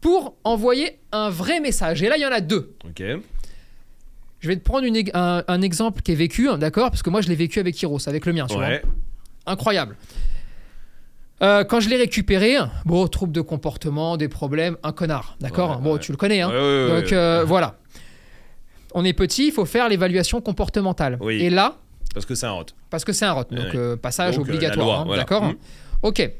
pour 0.00 0.36
envoyer 0.44 0.98
un 1.12 1.28
vrai 1.28 1.60
message. 1.60 2.02
Et 2.02 2.08
là, 2.08 2.16
il 2.16 2.22
y 2.22 2.26
en 2.26 2.32
a 2.32 2.40
deux. 2.40 2.74
Je 4.40 4.48
vais 4.48 4.56
te 4.56 4.62
prendre 4.62 4.86
un, 5.14 5.62
exemple 5.62 6.02
qui 6.02 6.12
est 6.12 6.16
vécu, 6.16 6.48
d'accord? 6.58 6.90
Parce 6.90 7.02
que 7.02 7.10
moi, 7.10 7.20
je 7.20 7.28
l'ai 7.28 7.36
vécu 7.36 7.60
avec 7.60 7.80
Hiros, 7.80 8.08
avec 8.08 8.26
le 8.26 8.32
mien, 8.32 8.46
tu 8.48 8.56
vois. 8.56 8.80
Incroyable. 9.46 9.96
Euh, 11.42 11.64
quand 11.64 11.80
je 11.80 11.88
l'ai 11.88 11.96
récupéré, 11.96 12.56
bon, 12.84 13.06
trouble 13.08 13.32
de 13.32 13.40
comportement, 13.40 14.16
des 14.16 14.28
problèmes, 14.28 14.76
un 14.82 14.92
connard, 14.92 15.36
d'accord 15.40 15.80
Bon, 15.80 15.98
tu 15.98 16.12
le 16.12 16.16
connais, 16.16 16.40
hein 16.40 16.48
Donc 16.48 17.12
euh, 17.12 17.44
voilà. 17.44 17.76
On 18.94 19.04
est 19.04 19.12
petit, 19.12 19.46
il 19.46 19.52
faut 19.52 19.64
faire 19.64 19.88
l'évaluation 19.88 20.40
comportementale. 20.40 21.18
Et 21.30 21.50
là. 21.50 21.76
Parce 22.14 22.26
que 22.26 22.34
c'est 22.34 22.46
un 22.46 22.52
rot. 22.52 22.66
Parce 22.90 23.04
que 23.04 23.12
c'est 23.12 23.24
un 23.24 23.32
rot. 23.32 23.44
Donc 23.50 23.74
euh, 23.74 23.96
passage 23.96 24.38
obligatoire, 24.38 25.00
hein, 25.00 25.16
d'accord 25.16 25.44
mmh. 25.44 25.54
Ok. 26.02 26.30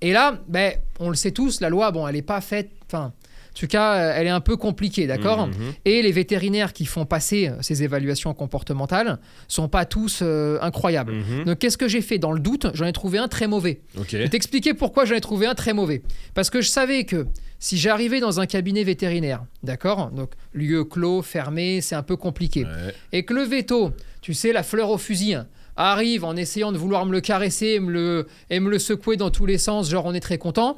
Et 0.00 0.12
là, 0.12 0.38
ben, 0.48 0.74
on 0.98 1.10
le 1.10 1.14
sait 1.14 1.32
tous, 1.32 1.60
la 1.60 1.68
loi, 1.68 1.90
bon, 1.90 2.06
elle 2.06 2.14
n'est 2.14 2.22
pas 2.22 2.40
faite. 2.40 2.70
Enfin, 2.86 3.06
en 3.06 3.12
tout 3.56 3.66
cas, 3.66 3.94
euh, 3.94 4.12
elle 4.14 4.26
est 4.26 4.30
un 4.30 4.40
peu 4.40 4.56
compliquée, 4.56 5.06
d'accord 5.06 5.46
mhm. 5.46 5.72
Et 5.84 6.02
les 6.02 6.12
vétérinaires 6.12 6.72
qui 6.72 6.84
font 6.84 7.06
passer 7.06 7.48
euh, 7.48 7.56
ces 7.62 7.82
évaluations 7.82 8.34
comportementales 8.34 9.18
sont 9.48 9.68
pas 9.68 9.86
tous 9.86 10.20
euh, 10.22 10.58
incroyables. 10.60 11.14
Mhm. 11.14 11.44
Donc, 11.44 11.58
qu'est-ce 11.58 11.78
que 11.78 11.88
j'ai 11.88 12.02
fait 12.02 12.18
Dans 12.18 12.32
le 12.32 12.40
doute, 12.40 12.66
j'en 12.74 12.84
ai 12.84 12.92
trouvé 12.92 13.18
un 13.18 13.28
très 13.28 13.46
mauvais. 13.46 13.80
Je 14.08 14.18
vais 14.18 14.28
t'expliquer 14.28 14.74
pourquoi 14.74 15.06
j'en 15.06 15.14
ai 15.14 15.20
trouvé 15.20 15.46
un 15.46 15.54
très 15.54 15.72
mauvais. 15.72 16.02
Parce 16.34 16.50
que 16.50 16.60
je 16.60 16.68
savais 16.68 17.04
que 17.04 17.26
si 17.58 17.78
j'arrivais 17.78 18.20
dans 18.20 18.40
un 18.40 18.46
cabinet 18.46 18.84
vétérinaire, 18.84 19.42
d'accord 19.62 20.10
Donc, 20.10 20.32
lieu 20.52 20.84
clos, 20.84 21.22
fermé, 21.22 21.80
c'est 21.80 21.94
un 21.94 22.02
peu 22.02 22.16
compliqué. 22.16 22.66
Et 23.12 23.24
que 23.24 23.32
le 23.32 23.42
veto, 23.42 23.92
tu 24.20 24.34
sais, 24.34 24.52
la 24.52 24.62
fleur 24.62 24.90
au 24.90 24.98
fusil, 24.98 25.32
hein, 25.34 25.46
arrive 25.76 26.24
en 26.24 26.36
essayant 26.36 26.72
de 26.72 26.78
vouloir 26.78 27.06
me 27.06 27.12
le 27.12 27.20
caresser 27.20 27.66
et 27.66 27.80
me 27.80 27.90
le, 27.90 28.26
et 28.50 28.60
me 28.60 28.70
le 28.70 28.78
secouer 28.78 29.16
dans 29.16 29.30
tous 29.30 29.46
les 29.46 29.58
sens, 29.58 29.90
genre 29.90 30.06
on 30.06 30.14
est 30.14 30.20
très 30.20 30.38
content 30.38 30.74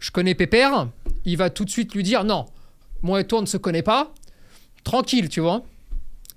je 0.00 0.10
connais 0.10 0.34
Pépère, 0.34 0.88
il 1.24 1.36
va 1.36 1.50
tout 1.50 1.64
de 1.64 1.70
suite 1.70 1.94
lui 1.94 2.02
dire 2.02 2.24
non, 2.24 2.46
moi 3.02 3.20
et 3.20 3.24
toi 3.24 3.38
on 3.38 3.42
ne 3.42 3.46
se 3.46 3.56
connaît 3.56 3.82
pas, 3.82 4.12
tranquille, 4.82 5.28
tu 5.28 5.40
vois. 5.40 5.62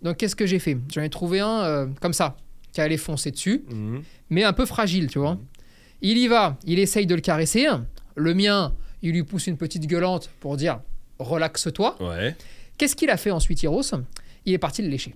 Donc 0.04 0.18
qu'est-ce 0.18 0.36
que 0.36 0.46
j'ai 0.46 0.60
fait? 0.60 0.78
J'en 0.94 1.02
ai 1.02 1.10
trouvé 1.10 1.40
un 1.40 1.62
euh, 1.62 1.88
comme 2.02 2.14
ça, 2.14 2.38
qui 2.74 2.82
allait 2.82 2.98
foncer 2.98 3.32
dessus, 3.32 3.64
mhm. 3.70 4.04
mais 4.30 4.44
un 4.44 4.54
peu 4.54 4.66
fragile, 4.66 5.08
tu 5.08 5.20
vois. 5.20 5.40
Il 6.02 6.18
y 6.18 6.28
va, 6.28 6.58
il 6.66 6.80
essaye 6.80 7.08
de 7.08 7.16
le 7.16 7.22
caresser. 7.22 7.68
Le 8.16 8.34
mien, 8.34 8.74
il 9.02 9.14
lui 9.14 9.24
pousse 9.24 9.48
une 9.48 9.58
petite 9.58 9.88
gueulante 9.88 10.30
pour 10.42 10.58
dire 10.58 10.82
relaxe-toi. 11.20 11.98
Qu'est-ce 12.78 12.96
qu'il 12.96 13.10
a 13.10 13.18
fait 13.18 13.32
ensuite, 13.32 13.64
Hiros? 13.64 13.94
Il 14.46 14.54
est 14.54 14.58
parti 14.58 14.82
le 14.82 14.90
lécher. 14.90 15.16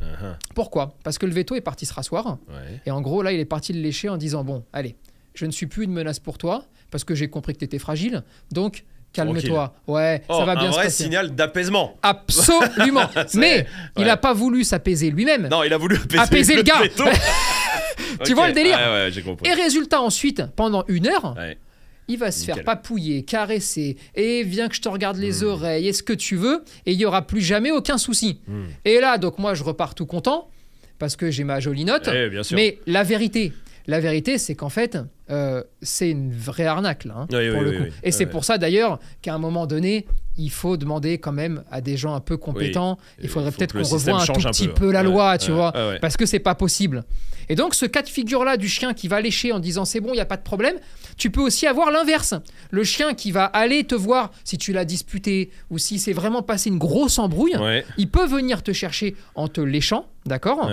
Uh-huh. 0.00 0.36
Pourquoi? 0.54 0.96
Parce 1.04 1.18
que 1.18 1.26
le 1.26 1.32
veto 1.32 1.54
est 1.54 1.60
parti 1.60 1.86
se 1.86 1.94
rasseoir. 1.94 2.38
Et 2.84 2.90
en 2.90 3.00
gros, 3.00 3.22
là, 3.22 3.32
il 3.32 3.38
est 3.38 3.44
parti 3.44 3.72
le 3.72 3.80
lécher 3.80 4.08
en 4.08 4.16
disant 4.16 4.42
Bon, 4.42 4.64
allez, 4.72 4.96
je 5.34 5.46
ne 5.46 5.50
suis 5.50 5.66
plus 5.66 5.84
une 5.84 5.92
menace 5.92 6.18
pour 6.18 6.38
toi 6.38 6.64
parce 6.90 7.04
que 7.04 7.14
j'ai 7.14 7.28
compris 7.28 7.54
que 7.54 7.58
tu 7.58 7.64
étais 7.64 7.78
fragile. 7.78 8.22
Donc, 8.52 8.84
calme-toi. 9.12 9.74
Ouais, 9.86 10.22
ça 10.28 10.38
oh, 10.40 10.44
va 10.44 10.54
bien 10.54 10.70
se 10.70 10.76
passer. 10.76 10.78
Un 10.78 10.82
vrai 10.82 10.90
signal 10.90 11.34
d'apaisement. 11.34 11.96
Absolument. 12.02 13.08
Mais 13.34 13.66
il 13.96 14.04
n'a 14.04 14.16
pas 14.16 14.32
voulu 14.32 14.64
s'apaiser 14.64 15.10
lui-même. 15.10 15.48
Non, 15.48 15.62
il 15.62 15.72
a 15.72 15.78
voulu 15.78 15.98
apaiser, 16.18 16.56
le, 16.56 16.62
gars. 16.62 16.82
tu 18.24 18.34
vois 18.34 18.48
le 18.48 18.54
délire 18.54 18.78
Et 19.44 19.52
résultat, 19.52 20.00
ensuite, 20.00 20.42
pendant 20.56 20.84
une 20.88 21.06
heure, 21.06 21.36
il 22.08 22.18
va 22.18 22.30
se 22.30 22.44
faire 22.44 22.62
papouiller, 22.64 23.24
caresser, 23.24 23.96
et 24.14 24.42
viens 24.42 24.68
que 24.68 24.76
je 24.76 24.82
te 24.82 24.88
regarde 24.88 25.16
les 25.16 25.42
hmm. 25.42 25.46
oreilles, 25.46 25.88
est-ce 25.88 26.02
que 26.02 26.12
tu 26.12 26.36
veux? 26.36 26.62
Et 26.86 26.92
il 26.92 26.98
n'y 26.98 27.06
aura 27.06 27.26
plus 27.26 27.40
jamais 27.40 27.70
aucun 27.70 27.98
souci. 27.98 28.40
Hmm. 28.46 28.64
Et 28.84 29.00
là, 29.00 29.18
donc 29.18 29.38
moi, 29.38 29.54
je 29.54 29.64
repars 29.64 29.94
tout 29.94 30.06
content, 30.06 30.50
parce 30.98 31.16
que 31.16 31.30
j'ai 31.30 31.44
ma 31.44 31.60
jolie 31.60 31.84
note. 31.84 32.08
Eh, 32.12 32.30
mais 32.52 32.78
la 32.86 33.02
vérité, 33.02 33.52
la 33.86 34.00
vérité, 34.00 34.38
c'est 34.38 34.54
qu'en 34.54 34.70
fait, 34.70 34.98
euh, 35.30 35.62
c'est 35.82 36.10
une 36.10 36.32
vraie 36.32 36.66
arnaque, 36.66 37.04
là, 37.04 37.14
hein, 37.18 37.26
pour 37.26 37.62
le 37.62 37.72
coup. 37.72 37.84
Et 38.02 38.12
c'est 38.12 38.26
pour 38.26 38.44
ça, 38.44 38.56
d'ailleurs, 38.58 38.98
qu'à 39.20 39.34
un 39.34 39.38
moment 39.38 39.66
donné, 39.66 40.06
il 40.36 40.50
faut 40.50 40.76
demander 40.76 41.18
quand 41.18 41.32
même 41.32 41.62
à 41.70 41.80
des 41.80 41.96
gens 41.96 42.14
un 42.14 42.20
peu 42.20 42.36
compétents. 42.36 42.98
Il 43.22 43.28
faudrait 43.28 43.52
peut-être 43.52 43.72
qu'on 43.72 43.82
revoie 43.86 44.22
un 44.22 44.26
tout 44.26 44.32
petit 44.32 44.68
peu, 44.68 44.90
la 44.90 45.02
loi, 45.02 45.38
tu 45.38 45.50
vois, 45.52 45.72
parce 46.00 46.16
que 46.16 46.26
c'est 46.26 46.38
pas 46.38 46.54
possible. 46.54 47.04
Et 47.50 47.56
donc, 47.56 47.74
ce 47.74 47.84
cas 47.84 48.00
de 48.00 48.08
figure-là 48.08 48.56
du 48.56 48.68
chien 48.68 48.94
qui 48.94 49.06
va 49.06 49.20
lécher 49.20 49.52
en 49.52 49.58
disant 49.58 49.84
c'est 49.84 50.00
bon, 50.00 50.10
il 50.10 50.14
n'y 50.14 50.20
a 50.20 50.24
pas 50.24 50.38
de 50.38 50.42
problème, 50.42 50.76
tu 51.18 51.30
peux 51.30 51.42
aussi 51.42 51.66
avoir 51.66 51.90
l'inverse. 51.90 52.34
Le 52.70 52.84
chien 52.84 53.12
qui 53.12 53.32
va 53.32 53.44
aller 53.44 53.84
te 53.84 53.94
voir 53.94 54.30
si 54.44 54.56
tu 54.56 54.72
l'as 54.72 54.86
disputé 54.86 55.50
ou 55.68 55.76
si 55.76 55.98
c'est 55.98 56.14
vraiment 56.14 56.42
passé 56.42 56.70
une 56.70 56.78
grosse 56.78 57.18
embrouille, 57.18 57.56
il 57.98 58.08
peut 58.08 58.26
venir 58.26 58.62
te 58.62 58.72
chercher 58.72 59.14
en 59.34 59.48
te 59.48 59.60
léchant, 59.60 60.08
d'accord 60.24 60.70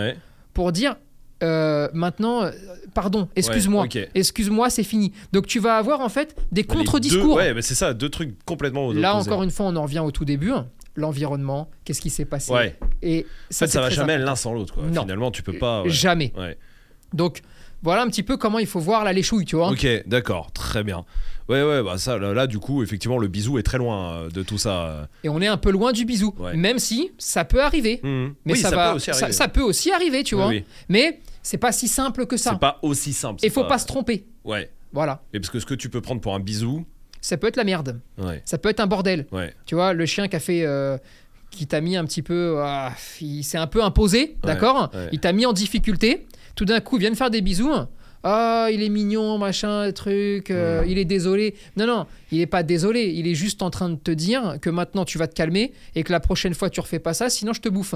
Pour 0.54 0.72
dire 0.72 0.96
euh, 1.42 1.88
maintenant, 1.94 2.44
euh, 2.44 2.52
pardon, 2.94 3.28
excuse-moi, 3.36 3.88
excuse-moi, 4.16 4.70
c'est 4.70 4.84
fini. 4.84 5.12
Donc 5.32 5.48
tu 5.48 5.60
vas 5.60 5.78
avoir 5.78 6.02
en 6.02 6.10
fait 6.10 6.36
des 6.52 6.64
contre-discours. 6.64 7.36
Ouais, 7.36 7.54
mais 7.54 7.62
c'est 7.62 7.76
ça, 7.76 7.94
deux 7.94 8.10
trucs 8.10 8.44
complètement. 8.46 8.92
Là 8.92 9.16
encore 9.16 9.44
une 9.44 9.52
fois, 9.52 9.68
on 9.68 9.76
en 9.76 9.84
revient 9.84 10.00
au 10.00 10.12
tout 10.12 10.26
début. 10.26 10.52
L'environnement, 10.96 11.70
qu'est-ce 11.86 12.02
qui 12.02 12.10
s'est 12.10 12.26
passé? 12.26 12.54
Et 13.02 13.26
ça, 13.50 13.66
en 13.66 13.68
fait, 13.68 13.74
ça 13.74 13.82
va 13.82 13.90
jamais 13.90 14.18
l'un 14.18 14.36
sans 14.36 14.54
l'autre. 14.54 14.76
Finalement, 14.92 15.32
tu 15.32 15.44
peux 15.44 15.58
pas. 15.58 15.84
Jamais. 15.88 16.34
Donc 17.14 17.42
voilà 17.84 18.04
un 18.04 18.08
petit 18.08 18.24
peu 18.24 18.38
comment 18.38 18.60
il 18.60 18.68
faut 18.68 18.80
voir 18.80 19.04
la 19.04 19.12
léchouille, 19.12 19.46
tu 19.46 19.56
vois. 19.56 19.72
Ok, 19.72 19.88
d'accord, 20.06 20.52
très 20.52 20.84
bien. 20.84 21.04
Ouais, 21.50 21.64
ouais, 21.64 21.84
bah 21.84 21.98
ça, 21.98 22.18
là, 22.18 22.48
du 22.48 22.60
coup, 22.60 22.84
effectivement, 22.84 23.18
le 23.18 23.28
bisou 23.28 23.58
est 23.58 23.64
très 23.64 23.78
loin 23.78 24.14
euh, 24.14 24.30
de 24.30 24.44
tout 24.44 24.58
ça. 24.58 25.10
Et 25.24 25.30
on 25.30 25.42
est 25.42 25.48
un 25.48 25.58
peu 25.58 25.72
loin 25.72 25.92
du 25.92 26.06
bisou, 26.06 26.34
même 26.54 26.80
si 26.80 27.12
ça 27.18 27.44
peut 27.44 27.62
arriver. 27.62 28.00
Mmh. 28.04 28.28
Mais 28.46 28.56
ça, 28.56 28.70
va, 28.70 28.92
peut 28.92 28.96
aussi 28.98 29.12
arriver. 29.12 29.32
Ça, 29.34 29.48
peut 29.48 29.62
aussi 29.62 29.92
arriver, 29.92 30.24
tu 30.24 30.36
vois. 30.36 30.52
Mais 30.88 31.20
c'est 31.44 31.58
pas 31.58 31.72
si 31.72 31.88
simple 31.88 32.26
que 32.26 32.38
ça. 32.38 32.52
C'est 32.52 32.60
pas 32.60 32.80
aussi 32.82 33.14
simple. 33.14 33.40
Il 33.44 33.52
faut 33.52 33.66
pas... 33.66 33.78
se 33.78 33.86
tromper. 33.86 34.26
Ouais. 34.44 34.70
Voilà. 34.94 35.22
Et 35.34 35.40
parce 35.40 35.50
que 35.50 35.60
ce 35.60 35.66
que 35.66 35.74
tu 35.74 35.90
peux 35.90 36.02
prendre 36.02 36.22
pour 36.22 36.36
un 36.36 36.40
bisou. 36.40 36.86
Ça 37.22 37.38
peut 37.38 37.48
être 37.48 37.56
la 37.56 37.64
merde. 37.64 38.00
Ça 38.46 38.58
peut 38.58 38.70
être 38.70 38.80
un 38.80 38.88
bordel. 38.88 39.28
Ouais. 39.32 39.54
Tu 39.66 39.76
vois, 39.76 39.94
le 39.94 40.06
chien 40.06 40.28
qui 40.28 40.36
a 40.36 40.40
fait. 40.40 40.66
Euh, 40.66 40.98
qui 41.50 41.68
t'a 41.68 41.82
mis 41.82 41.98
un 41.98 42.06
petit 42.06 42.22
peu. 42.22 42.60
Ah, 42.60 42.94
il 43.20 43.44
s'est 43.44 43.58
un 43.58 43.68
peu 43.68 43.84
imposé, 43.84 44.38
d'accord 44.44 44.90
Il 45.12 45.20
t'a 45.20 45.34
mis 45.34 45.46
en 45.46 45.54
difficulté. 45.54 46.26
Tout 46.56 46.66
d'un 46.66 46.80
coup, 46.80 46.98
il 46.98 47.02
vient 47.02 47.12
de 47.12 47.16
faire 47.16 47.30
des 47.30 47.42
bisous. 47.42 47.74
Ah, 48.24 48.68
il 48.72 48.84
est 48.84 48.90
mignon, 48.90 49.38
machin, 49.38 49.92
truc, 49.94 50.52
euh, 50.52 50.84
il 50.88 51.00
est 51.00 51.06
désolé. 51.06 51.56
Non, 51.76 51.88
non, 51.88 52.06
il 52.32 52.38
n'est 52.38 52.46
pas 52.46 52.62
désolé. 52.62 53.06
Il 53.16 53.28
est 53.28 53.34
juste 53.34 53.64
en 53.64 53.72
train 53.72 53.90
de 53.90 53.96
te 53.96 54.12
dire 54.12 54.58
que 54.62 54.70
maintenant 54.70 55.06
tu 55.06 55.18
vas 55.18 55.28
te 55.28 55.34
calmer 55.34 55.74
et 55.96 56.04
que 56.04 56.12
la 56.12 56.20
prochaine 56.20 56.54
fois 56.54 56.70
tu 56.70 56.80
refais 56.80 57.00
pas 57.00 57.14
ça, 57.14 57.30
sinon 57.30 57.54
je 57.54 57.62
te 57.62 57.70
bouffe. 57.70 57.96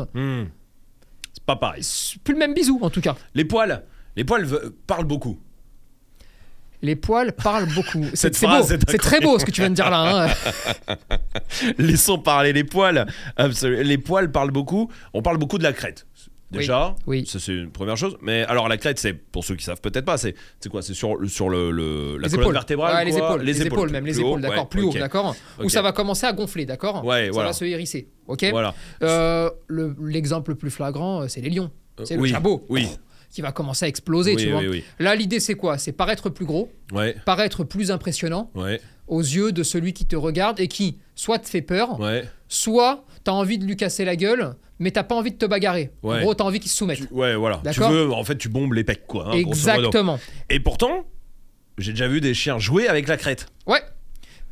Hmm 1.35 1.45
pas 1.45 1.55
pareil. 1.55 1.83
Plus 2.23 2.33
le 2.33 2.39
même 2.39 2.53
bisou, 2.53 2.79
en 2.81 2.89
tout 2.89 3.01
cas. 3.01 3.15
Les 3.33 3.45
poils, 3.45 3.83
les 4.15 4.23
poils 4.23 4.47
parlent 4.87 5.05
beaucoup. 5.05 5.37
Les 6.81 6.95
poils 6.95 7.31
parlent 7.31 7.71
beaucoup. 7.73 8.05
C'est 8.13 8.39
beau. 8.41 8.63
C'est 8.63 8.97
très 8.97 9.19
beau 9.19 9.39
ce 9.39 9.45
que 9.45 9.51
tu 9.51 9.61
viens 9.61 9.69
de 9.69 9.75
dire 9.75 9.89
là. 9.89 10.27
Hein. 10.87 10.95
Laissons 11.77 12.19
parler 12.19 12.53
les 12.53 12.63
poils. 12.63 13.07
Les 13.63 13.97
poils 13.97 14.31
parlent 14.31 14.51
beaucoup. 14.51 14.91
On 15.13 15.21
parle 15.21 15.37
beaucoup 15.37 15.57
de 15.57 15.63
la 15.63 15.73
crête. 15.73 16.05
Déjà, 16.59 16.95
oui. 17.07 17.25
ça 17.25 17.39
c'est 17.39 17.53
une 17.53 17.71
première 17.71 17.97
chose. 17.97 18.17
Mais 18.21 18.43
alors 18.43 18.67
la 18.67 18.77
crête, 18.77 18.99
c'est 18.99 19.13
pour 19.13 19.43
ceux 19.43 19.55
qui 19.55 19.63
savent 19.63 19.81
peut-être 19.81 20.05
pas, 20.05 20.17
c'est 20.17 20.35
quoi 20.69 20.81
C'est 20.81 20.93
sur 20.93 21.17
sur 21.27 21.49
le, 21.49 22.17
la 22.17 22.27
les 22.27 22.35
colonne 22.35 22.53
vertébrale, 22.53 23.05
les, 23.05 23.17
épaules, 23.17 23.41
les, 23.41 23.61
épaules, 23.61 23.89
même 23.91 24.05
les 24.05 24.19
épaules, 24.19 24.41
d'accord, 24.41 24.69
plus 24.69 24.83
haut, 24.83 24.93
d'accord. 24.93 25.35
Où 25.63 25.69
ça 25.69 25.81
va 25.81 25.91
commencer 25.91 26.25
à 26.25 26.33
gonfler, 26.33 26.65
d'accord. 26.65 27.05
Ouais, 27.05 27.29
ça 27.33 27.43
va 27.43 27.53
se 27.53 27.65
hérisser, 27.65 28.09
ok. 28.27 28.45
Voilà. 28.51 28.73
Euh, 29.03 29.49
l'exemple 29.69 30.51
le 30.51 30.57
plus 30.57 30.71
flagrant, 30.71 31.21
euh, 31.21 31.27
c'est 31.27 31.41
les 31.41 31.49
lions. 31.49 31.71
Euh, 31.99 32.05
c'est 32.05 32.17
le 32.17 32.25
chabot. 32.25 32.65
Oui. 32.69 32.87
Qui 33.31 33.41
va 33.41 33.51
commencer 33.51 33.85
à 33.85 33.87
exploser, 33.89 34.35
tu 34.37 34.49
vois. 34.49 34.61
Là, 34.99 35.15
l'idée 35.15 35.39
c'est 35.39 35.55
quoi? 35.55 35.77
C'est 35.77 35.91
paraître 35.91 36.29
plus 36.29 36.45
gros, 36.45 36.71
paraître 37.25 37.63
plus 37.63 37.91
impressionnant 37.91 38.51
aux 39.07 39.21
yeux 39.21 39.51
de 39.51 39.63
celui 39.63 39.93
qui 39.93 40.05
te 40.05 40.15
regarde 40.15 40.59
et 40.59 40.67
qui 40.67 40.97
soit 41.15 41.39
te 41.39 41.47
fait 41.47 41.61
peur, 41.61 41.99
soit 42.47 43.05
t'as 43.23 43.31
envie 43.31 43.57
de 43.57 43.65
lui 43.65 43.75
casser 43.77 44.05
la 44.05 44.15
gueule 44.15 44.55
mais 44.79 44.91
t'as 44.91 45.03
pas 45.03 45.15
envie 45.15 45.31
de 45.31 45.37
te 45.37 45.45
bagarrer. 45.45 45.91
En 46.03 46.19
gros, 46.21 46.33
t'as 46.33 46.43
envie 46.43 46.59
qu'il 46.59 46.69
se 46.69 46.77
soumette. 46.77 46.99
ouais, 47.11 47.35
voilà. 47.35 47.61
Tu 47.71 47.79
veux, 47.79 48.11
en 48.11 48.23
fait, 48.23 48.37
tu 48.37 48.49
bombes 48.49 48.73
les 48.73 48.83
pecs, 48.83 49.07
quoi. 49.07 49.29
Hein, 49.29 49.33
Exactement. 49.33 50.19
Et 50.49 50.59
pourtant, 50.59 51.05
j'ai 51.77 51.91
déjà 51.91 52.07
vu 52.07 52.21
des 52.21 52.33
chiens 52.33 52.59
jouer 52.59 52.87
avec 52.87 53.07
la 53.07 53.17
crête. 53.17 53.47
Ouais. 53.67 53.81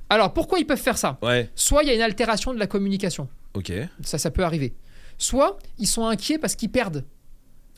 Alors, 0.10 0.34
pourquoi 0.34 0.60
ils 0.60 0.66
peuvent 0.66 0.80
faire 0.80 0.98
ça? 0.98 1.18
Ouais. 1.22 1.50
Soit 1.56 1.84
il 1.84 1.88
y 1.88 1.92
a 1.92 1.96
une 1.96 2.02
altération 2.02 2.54
de 2.54 2.60
la 2.60 2.68
communication. 2.68 3.28
Ok. 3.54 3.72
Ça, 4.04 4.18
ça 4.18 4.32
peut 4.32 4.44
arriver. 4.44 4.74
Soit 5.18 5.58
ils 5.78 5.88
sont 5.88 6.06
inquiets 6.06 6.38
parce 6.38 6.56
qu'ils 6.56 6.70
perdent. 6.70 7.04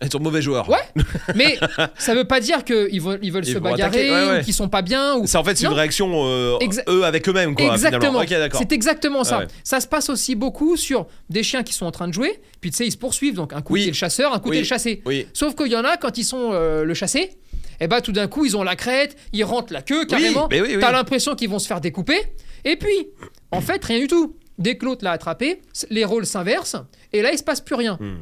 Ils 0.02 0.12
sont 0.12 0.20
mauvais 0.20 0.42
joueurs. 0.42 0.68
Ouais, 0.70 1.04
mais 1.36 1.58
ça 1.98 2.14
veut 2.14 2.26
pas 2.26 2.42
dire 2.42 2.66
qu'ils 2.66 3.02
veulent, 3.02 3.20
ils 3.22 3.32
veulent 3.32 3.46
se 3.46 3.58
bagarrer 3.58 4.40
ou 4.40 4.44
qu'ils 4.44 4.54
sont 4.54 4.68
pas 4.68 4.82
bien. 4.82 5.16
Ou... 5.16 5.26
C'est 5.26 5.38
en 5.38 5.44
fait 5.44 5.60
une 5.62 5.68
réaction 5.70 6.12
euh, 6.26 6.58
eux 6.90 7.06
avec 7.06 7.28
eux-mêmes. 7.30 7.56
Quoi, 7.56 7.74
exactement. 7.74 8.22
c'est 8.54 8.72
exactement 8.72 9.24
ça. 9.24 9.46
Ça 9.64 9.80
se 9.80 9.88
passe 9.88 10.10
aussi 10.10 10.36
beaucoup 10.36 10.76
sur 10.78 11.08
des 11.30 11.44
chiens 11.44 11.64
qui 11.64 11.74
sont 11.74 11.86
en 11.86 11.92
train 11.92 12.08
de 12.08 12.14
jouer, 12.14 12.40
puis 12.62 12.72
tu 12.72 12.78
sais, 12.78 12.88
ils 12.88 12.92
se 12.92 12.98
poursuivent. 12.98 13.36
Donc 13.36 13.54
un 13.54 13.62
coup, 13.62 13.74
oui. 13.74 13.88
le 13.88 13.94
chasseur, 13.94 14.34
un 14.34 14.40
coup, 14.40 14.50
oui. 14.50 14.60
le 14.60 14.64
chassé. 14.64 15.02
Sauf 15.34 15.56
qu'il 15.56 15.72
y 15.72 15.76
en 15.76 15.86
a, 15.86 15.98
quand 15.98 16.18
ils 16.18 16.26
sont 16.26 16.50
euh, 16.52 16.84
le 16.84 16.94
chassé, 16.94 17.20
et 17.20 17.38
eh 17.82 17.88
bah 17.88 17.98
ben, 17.98 18.02
tout 18.02 18.12
d'un 18.14 18.28
coup, 18.28 18.46
ils 18.46 18.56
ont 18.56 18.64
la 18.64 18.76
crête, 18.76 19.18
ils 19.34 19.44
rentrent 19.44 19.74
la 19.74 19.82
queue 19.82 20.06
carrément. 20.06 20.48
T'as 20.48 20.92
l'impression 20.92 21.36
qu'ils 21.36 21.50
vont 21.50 21.60
se 21.60 21.68
faire 21.68 21.82
découper. 21.82 22.20
Et 22.64 22.78
puis, 22.78 23.10
en 23.52 23.62
fait, 23.62 23.84
rien 23.84 24.00
du 24.00 24.08
tout. 24.08 24.36
Dès 24.58 24.78
que 24.78 24.86
l'autre 24.86 25.04
l'a 25.04 25.12
attrapé, 25.12 25.62
les 25.90 26.06
rôles 26.06 26.26
s'inversent, 26.26 26.78
et 27.12 27.22
là, 27.22 27.32
il 27.34 27.38
se 27.38 27.44
passe 27.44 27.60
plus 27.60 27.76
rien. 27.76 27.98
Hmm. 28.00 28.16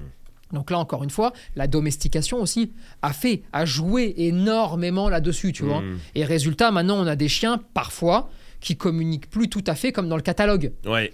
Donc 0.53 0.71
là, 0.71 0.79
encore 0.79 1.03
une 1.03 1.09
fois, 1.09 1.33
la 1.55 1.67
domestication 1.67 2.39
aussi 2.39 2.71
a 3.01 3.11
fait, 3.11 3.41
a 3.51 3.65
joué 3.65 4.13
énormément 4.17 5.09
là-dessus, 5.09 5.51
tu 5.51 5.63
vois. 5.63 5.81
Hmm. 5.81 5.97
Et 6.15 6.23
résultat, 6.23 6.71
maintenant, 6.71 6.97
on 6.97 7.07
a 7.07 7.15
des 7.15 7.27
chiens, 7.27 7.59
parfois, 7.73 8.29
qui 8.61 8.77
communiquent 8.77 9.29
plus 9.29 9.49
tout 9.49 9.63
à 9.67 9.75
fait 9.75 9.91
comme 9.91 10.07
dans 10.07 10.15
le 10.15 10.21
catalogue. 10.21 10.71
Ouais. 10.85 11.11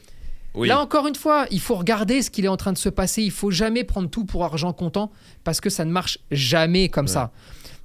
Oui. 0.56 0.68
Là, 0.68 0.80
encore 0.80 1.08
une 1.08 1.16
fois, 1.16 1.46
il 1.52 1.60
faut 1.60 1.76
regarder 1.76 2.22
ce 2.22 2.30
qu'il 2.30 2.46
est 2.46 2.50
en 2.50 2.58
train 2.58 2.74
de 2.74 2.78
se 2.78 2.90
passer. 2.90 3.24
Il 3.24 3.32
faut 3.32 3.52
jamais 3.52 3.84
prendre 3.84 4.10
tout 4.10 4.26
pour 4.26 4.44
argent 4.44 4.74
comptant 4.74 5.12
parce 5.44 5.62
que 5.62 5.70
ça 5.70 5.86
ne 5.86 5.92
marche 5.92 6.20
jamais 6.32 6.90
comme 6.90 7.08
ça. 7.08 7.32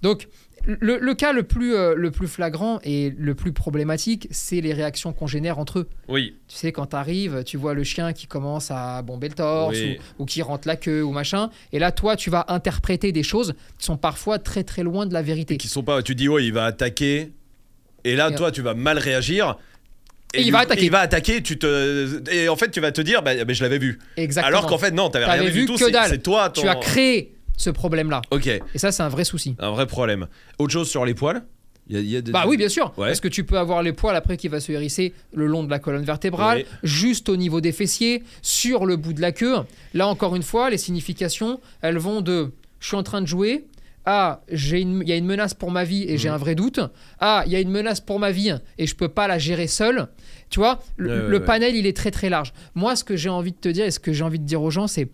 Donc, 0.02 0.28
le, 0.66 1.14
cas 1.14 1.32
le 1.32 1.42
plus, 1.42 1.74
euh, 1.74 1.94
le 1.94 2.10
plus 2.10 2.28
flagrant 2.28 2.80
et 2.84 3.12
le 3.16 3.34
plus 3.34 3.52
problématique, 3.52 4.28
c'est 4.30 4.60
les 4.60 4.72
réactions 4.72 5.12
qu'on 5.12 5.26
génère 5.26 5.58
entre 5.58 5.80
eux. 5.80 5.88
Oui. 6.08 6.34
Tu 6.48 6.56
sais, 6.56 6.72
quand 6.72 6.86
tu 6.86 6.96
arrives, 6.96 7.42
tu 7.44 7.56
vois 7.56 7.74
le 7.74 7.84
chien 7.84 8.12
qui 8.12 8.26
commence 8.26 8.70
à 8.70 9.02
bomber 9.02 9.28
le 9.28 9.34
torse 9.34 9.78
ou, 10.18 10.24
qui 10.24 10.42
rentre 10.42 10.66
la 10.66 10.76
queue 10.76 11.02
ou 11.02 11.12
machin. 11.12 11.50
Et 11.72 11.78
là, 11.78 11.92
toi, 11.92 12.16
tu 12.16 12.30
vas 12.30 12.44
interpréter 12.48 13.12
des 13.12 13.22
choses 13.22 13.54
qui 13.78 13.86
sont 13.86 13.96
parfois 13.96 14.38
très 14.38 14.64
très 14.64 14.82
loin 14.82 15.06
de 15.06 15.12
la 15.12 15.22
vérité. 15.22 15.56
Qui 15.56 15.68
sont 15.68 15.82
pas. 15.82 16.02
Tu 16.02 16.14
dis, 16.14 16.28
oh, 16.28 16.38
il 16.38 16.52
va 16.52 16.66
attaquer. 16.66 17.32
Et 18.04 18.16
là, 18.16 18.30
toi, 18.30 18.50
tu 18.50 18.62
vas 18.62 18.74
mal 18.74 18.98
réagir. 18.98 19.56
Et, 20.34 20.42
il 20.42 20.52
va 20.52 20.60
attaquer. 20.60 20.84
Il 20.84 20.90
va 20.90 21.00
attaquer, 21.00 21.42
tu 21.42 21.58
te 21.58 22.28
et 22.30 22.48
en 22.48 22.56
fait 22.56 22.70
tu 22.70 22.80
vas 22.80 22.90
te 22.90 23.00
dire 23.00 23.22
bah, 23.22 23.32
je 23.48 23.62
l'avais 23.62 23.78
vu. 23.78 24.00
Exactement. 24.16 24.48
Alors 24.48 24.66
qu'en 24.66 24.78
fait 24.78 24.90
non, 24.90 25.08
t'avais 25.08 25.26
rien 25.26 25.48
vu, 25.48 25.60
du 25.60 25.66
tout. 25.66 25.78
C'est 25.78 26.22
toi. 26.22 26.50
Tu 26.50 26.66
as 26.66 26.74
créé 26.74 27.33
ce 27.56 27.70
problème-là. 27.70 28.22
Ok. 28.30 28.46
Et 28.46 28.62
ça, 28.78 28.92
c'est 28.92 29.02
un 29.02 29.08
vrai 29.08 29.24
souci. 29.24 29.56
Un 29.58 29.70
vrai 29.70 29.86
problème. 29.86 30.26
Autre 30.58 30.72
chose 30.72 30.88
sur 30.88 31.04
les 31.04 31.14
poils 31.14 31.44
Bah 32.32 32.44
oui, 32.46 32.56
bien 32.56 32.68
sûr. 32.68 32.92
Parce 32.92 33.20
que 33.20 33.28
tu 33.28 33.44
peux 33.44 33.58
avoir 33.58 33.82
les 33.82 33.92
poils 33.92 34.16
après 34.16 34.36
qui 34.36 34.48
va 34.48 34.60
se 34.60 34.72
hérisser 34.72 35.14
le 35.32 35.46
long 35.46 35.64
de 35.64 35.70
la 35.70 35.78
colonne 35.78 36.04
vertébrale, 36.04 36.64
juste 36.82 37.28
au 37.28 37.36
niveau 37.36 37.60
des 37.60 37.72
fessiers, 37.72 38.22
sur 38.42 38.86
le 38.86 38.96
bout 38.96 39.12
de 39.12 39.20
la 39.20 39.32
queue. 39.32 39.56
Là, 39.94 40.08
encore 40.08 40.36
une 40.36 40.42
fois, 40.42 40.70
les 40.70 40.78
significations, 40.78 41.60
elles 41.82 41.98
vont 41.98 42.20
de 42.20 42.52
je 42.80 42.88
suis 42.88 42.96
en 42.96 43.02
train 43.02 43.22
de 43.22 43.26
jouer 43.26 43.64
ah, 44.06 44.42
il 44.50 45.08
y 45.08 45.12
a 45.12 45.16
une 45.16 45.24
menace 45.24 45.54
pour 45.54 45.70
ma 45.70 45.84
vie 45.84 46.04
et 46.08 46.18
j'ai 46.18 46.28
mhm. 46.28 46.34
un 46.34 46.38
vrai 46.38 46.54
doute. 46.54 46.80
Ah, 47.20 47.42
il 47.46 47.52
y 47.52 47.56
a 47.56 47.60
une 47.60 47.70
menace 47.70 48.00
pour 48.00 48.18
ma 48.18 48.30
vie 48.32 48.54
et 48.76 48.86
je 48.86 48.94
peux 48.94 49.08
pas 49.08 49.26
la 49.28 49.38
gérer 49.38 49.66
seul. 49.66 50.08
Tu 50.50 50.58
vois, 50.58 50.80
le, 50.96 51.38
panel, 51.38 51.74
il 51.74 51.86
est 51.86 51.96
très 51.96 52.10
très 52.10 52.28
large. 52.28 52.52
Moi, 52.74 52.96
ce 52.96 53.04
que 53.04 53.16
j'ai 53.16 53.30
envie 53.30 53.52
de 53.52 53.56
te 53.56 53.68
dire 53.68 53.86
et 53.86 53.90
ce 53.90 53.98
que 53.98 54.12
j'ai 54.12 54.22
envie 54.22 54.38
de 54.38 54.44
dire 54.44 54.62
aux 54.62 54.70
gens, 54.70 54.86
c'est 54.86 55.08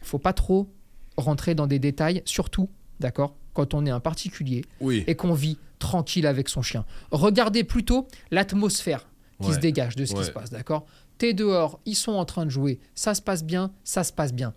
faut 0.00 0.18
pas 0.18 0.32
trop 0.32 0.68
rentrer 1.16 1.54
dans 1.54 1.66
des 1.66 1.78
détails, 1.78 2.22
surtout, 2.24 2.68
d'accord, 3.00 3.34
quand 3.54 3.74
on 3.74 3.86
est 3.86 3.90
un 3.90 4.00
particulier 4.00 4.64
et 5.06 5.14
qu'on 5.14 5.34
vit 5.34 5.58
tranquille 5.78 6.26
avec 6.26 6.48
son 6.48 6.62
chien. 6.62 6.84
Regardez 7.10 7.64
plutôt 7.64 8.06
l'atmosphère 8.30 9.06
qui 9.42 9.52
se 9.52 9.58
dégage 9.58 9.96
de 9.96 10.04
ce 10.04 10.14
qui 10.14 10.24
se 10.24 10.30
passe, 10.30 10.50
d'accord. 10.50 10.86
T'es 11.18 11.32
dehors, 11.32 11.80
ils 11.86 11.94
sont 11.94 12.12
en 12.12 12.24
train 12.24 12.44
de 12.44 12.50
jouer, 12.50 12.78
ça 12.94 13.14
se 13.14 13.22
passe 13.22 13.44
bien, 13.44 13.70
ça 13.84 14.04
se 14.04 14.12
passe 14.12 14.34
bien. 14.34 14.52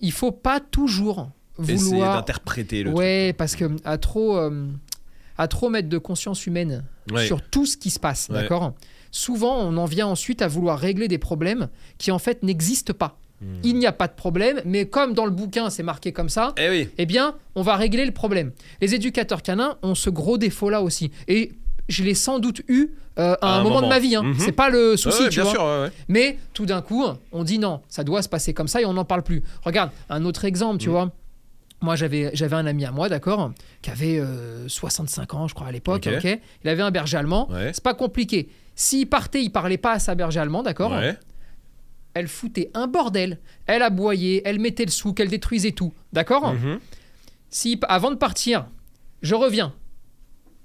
Il 0.00 0.12
faut 0.12 0.32
pas 0.32 0.60
toujours 0.60 1.30
vouloir 1.56 2.16
d'interpréter 2.16 2.82
le 2.82 2.90
ouais 2.90 3.32
parce 3.32 3.54
que 3.54 3.76
à 3.84 3.96
trop 3.96 4.36
euh, 4.36 4.66
à 5.38 5.46
trop 5.46 5.70
mettre 5.70 5.88
de 5.88 5.98
conscience 5.98 6.46
humaine 6.46 6.84
sur 7.26 7.40
tout 7.42 7.64
ce 7.64 7.76
qui 7.76 7.90
se 7.90 8.00
passe 8.00 8.28
d'accord. 8.30 8.74
Souvent 9.12 9.60
on 9.60 9.76
en 9.76 9.84
vient 9.84 10.08
ensuite 10.08 10.42
à 10.42 10.48
vouloir 10.48 10.78
régler 10.78 11.06
des 11.06 11.18
problèmes 11.18 11.68
qui 11.96 12.10
en 12.10 12.18
fait 12.18 12.42
n'existent 12.42 12.92
pas 12.92 13.18
hmm. 13.40 13.60
il 13.62 13.76
n'y 13.76 13.86
a 13.86 13.92
pas 13.92 14.08
de 14.08 14.14
problème 14.14 14.60
mais 14.64 14.86
comme 14.86 15.14
dans 15.14 15.24
le 15.24 15.30
bouquin 15.30 15.70
c'est 15.70 15.82
marqué 15.82 16.12
comme 16.12 16.28
ça 16.28 16.54
eh, 16.58 16.88
eh 16.96 17.06
bien 17.06 17.34
on 17.54 17.62
va 17.62 17.76
régler 17.76 18.04
le 18.04 18.12
problème 18.12 18.52
les 18.80 18.94
éducateurs 18.94 19.42
canins 19.42 19.76
ont 19.82 19.94
ce 19.94 20.10
gros 20.10 20.38
défaut 20.38 20.70
là 20.70 20.82
aussi 20.82 21.10
et 21.28 21.52
je 21.88 22.02
l'ai 22.02 22.14
sans 22.14 22.38
doute 22.38 22.62
eu 22.68 22.90
euh, 23.18 23.36
à, 23.40 23.58
un, 23.58 23.62
moment, 23.62 23.80
de 23.80 23.86
ma 23.86 24.00
vie. 24.00 24.16
Hein. 24.16 24.22
Mhm. 24.24 24.38
C'est 24.38 24.52
pas 24.52 24.70
le 24.70 24.96
souci, 24.96 25.28
tu 25.28 25.40
vois. 25.40 25.90
Mais 26.08 26.38
tout 26.52 26.66
d'un 26.66 26.82
coup, 26.82 27.04
on 27.32 27.44
dit 27.44 27.58
non, 27.58 27.80
ça 27.88 28.04
doit 28.04 28.22
se 28.22 28.28
passer 28.28 28.52
comme 28.52 28.68
ça 28.68 28.80
et 28.80 28.84
on 28.84 28.94
n'en 28.94 29.04
parle 29.04 29.22
plus. 29.22 29.42
Regarde, 29.62 29.90
un 30.10 30.24
autre 30.24 30.44
exemple, 30.44 30.78
tu 30.78 30.88
mhm. 30.88 30.94
vois. 30.94 31.10
Moi, 31.80 31.96
j'avais, 31.96 32.30
j'avais 32.32 32.56
un 32.56 32.66
ami 32.66 32.86
à 32.86 32.92
moi, 32.92 33.08
d'accord, 33.08 33.52
qui 33.82 33.90
avait 33.90 34.20
65 34.66 35.34
euh, 35.34 35.36
ans, 35.36 35.48
je 35.48 35.54
crois, 35.54 35.66
à 35.66 35.72
l'époque. 35.72 36.08
il 36.08 36.68
avait 36.68 36.82
un 36.82 36.90
berger 36.90 37.16
allemand. 37.16 37.48
C'est 37.72 37.82
pas 37.82 37.94
compliqué. 37.94 38.48
S'il 38.74 39.08
partait, 39.08 39.42
il 39.42 39.50
parlait 39.50 39.78
pas 39.78 39.92
à 39.92 39.98
sa 39.98 40.14
berger 40.14 40.40
allemand, 40.40 40.62
d'accord 40.62 40.92
Elle 42.14 42.28
foutait 42.28 42.70
un 42.74 42.86
bordel. 42.86 43.38
Elle 43.66 43.82
aboyait, 43.82 44.42
elle 44.44 44.58
mettait 44.58 44.84
le 44.84 44.90
souk, 44.90 45.20
elle 45.20 45.28
détruisait 45.28 45.72
tout, 45.72 45.92
d'accord 46.12 46.54
mhm. 46.54 46.78
Si, 47.50 47.78
avant 47.88 48.10
de 48.10 48.16
partir, 48.16 48.66
je 49.22 49.34
reviens. 49.34 49.72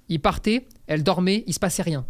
Il 0.08 0.20
partait, 0.20 0.66
elle 0.88 1.04
dormait, 1.04 1.44
il 1.46 1.54
se 1.54 1.60
passait 1.60 1.84
rien. 1.84 2.06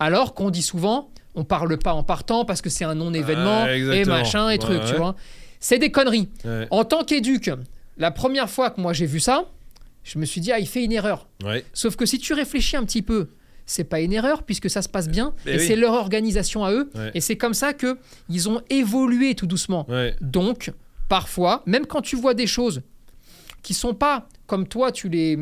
Alors 0.00 0.34
qu'on 0.34 0.50
dit 0.50 0.62
souvent, 0.62 1.10
on 1.34 1.44
parle 1.44 1.78
pas 1.78 1.92
en 1.92 2.02
partant 2.02 2.44
parce 2.44 2.60
que 2.60 2.70
c'est 2.70 2.84
un 2.84 2.94
non-événement 2.94 3.66
et 3.66 4.04
machin 4.04 4.50
et 4.50 4.58
truc, 4.58 4.82
tu 4.84 4.94
vois. 4.94 5.14
C'est 5.60 5.78
des 5.78 5.92
conneries. 5.92 6.28
En 6.70 6.84
tant 6.84 7.04
qu'éduc, 7.04 7.50
la 7.98 8.10
première 8.10 8.50
fois 8.50 8.70
que 8.70 8.80
moi 8.80 8.92
j'ai 8.92 9.06
vu 9.06 9.20
ça, 9.20 9.44
je 10.02 10.18
me 10.18 10.24
suis 10.24 10.40
dit, 10.40 10.50
ah, 10.50 10.58
il 10.58 10.66
fait 10.66 10.84
une 10.84 10.92
erreur. 10.92 11.28
Sauf 11.72 11.96
que 11.96 12.06
si 12.06 12.18
tu 12.18 12.32
réfléchis 12.32 12.76
un 12.76 12.84
petit 12.84 13.02
peu, 13.02 13.30
c'est 13.70 13.84
pas 13.84 14.00
une 14.00 14.12
erreur 14.12 14.42
puisque 14.42 14.68
ça 14.68 14.82
se 14.82 14.88
passe 14.88 15.08
bien 15.08 15.32
et, 15.46 15.60
c'est 15.60 15.76
leur 15.76 15.94
organisation 15.94 16.64
à 16.64 16.72
eux. 16.72 16.90
Et 17.14 17.20
c'est 17.20 17.36
comme 17.36 17.54
ça 17.54 17.72
que 17.72 17.98
ils 18.28 18.48
ont 18.48 18.60
évolué 18.68 19.34
tout 19.36 19.46
doucement. 19.46 19.86
Donc, 20.20 20.72
parfois, 21.08 21.62
même 21.66 21.86
quand 21.86 22.02
tu 22.02 22.16
vois 22.16 22.34
des 22.34 22.48
choses 22.48 22.82
qui 23.62 23.74
sont 23.74 23.94
pas 23.94 24.26
comme 24.46 24.66
toi, 24.66 24.90
tu 24.90 25.08
les 25.08 25.38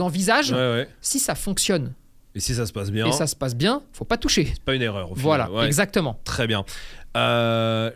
envisages, 0.00 0.54
si 1.00 1.20
ça 1.20 1.34
fonctionne, 1.36 1.92
et 2.34 2.40
si 2.40 2.54
ça 2.54 2.64
se 2.64 2.72
passe 2.72 2.92
bien 2.92 3.06
Et 3.06 3.12
ça 3.12 3.26
se 3.26 3.34
passe 3.34 3.56
bien, 3.56 3.82
faut 3.92 4.04
pas 4.04 4.16
toucher. 4.16 4.46
C'est 4.52 4.62
pas 4.62 4.74
une 4.74 4.82
erreur. 4.82 5.10
Au 5.10 5.14
voilà, 5.16 5.48
exactement. 5.66 6.20
Très 6.24 6.46
bien. 6.46 6.64
Euh, 7.16 7.90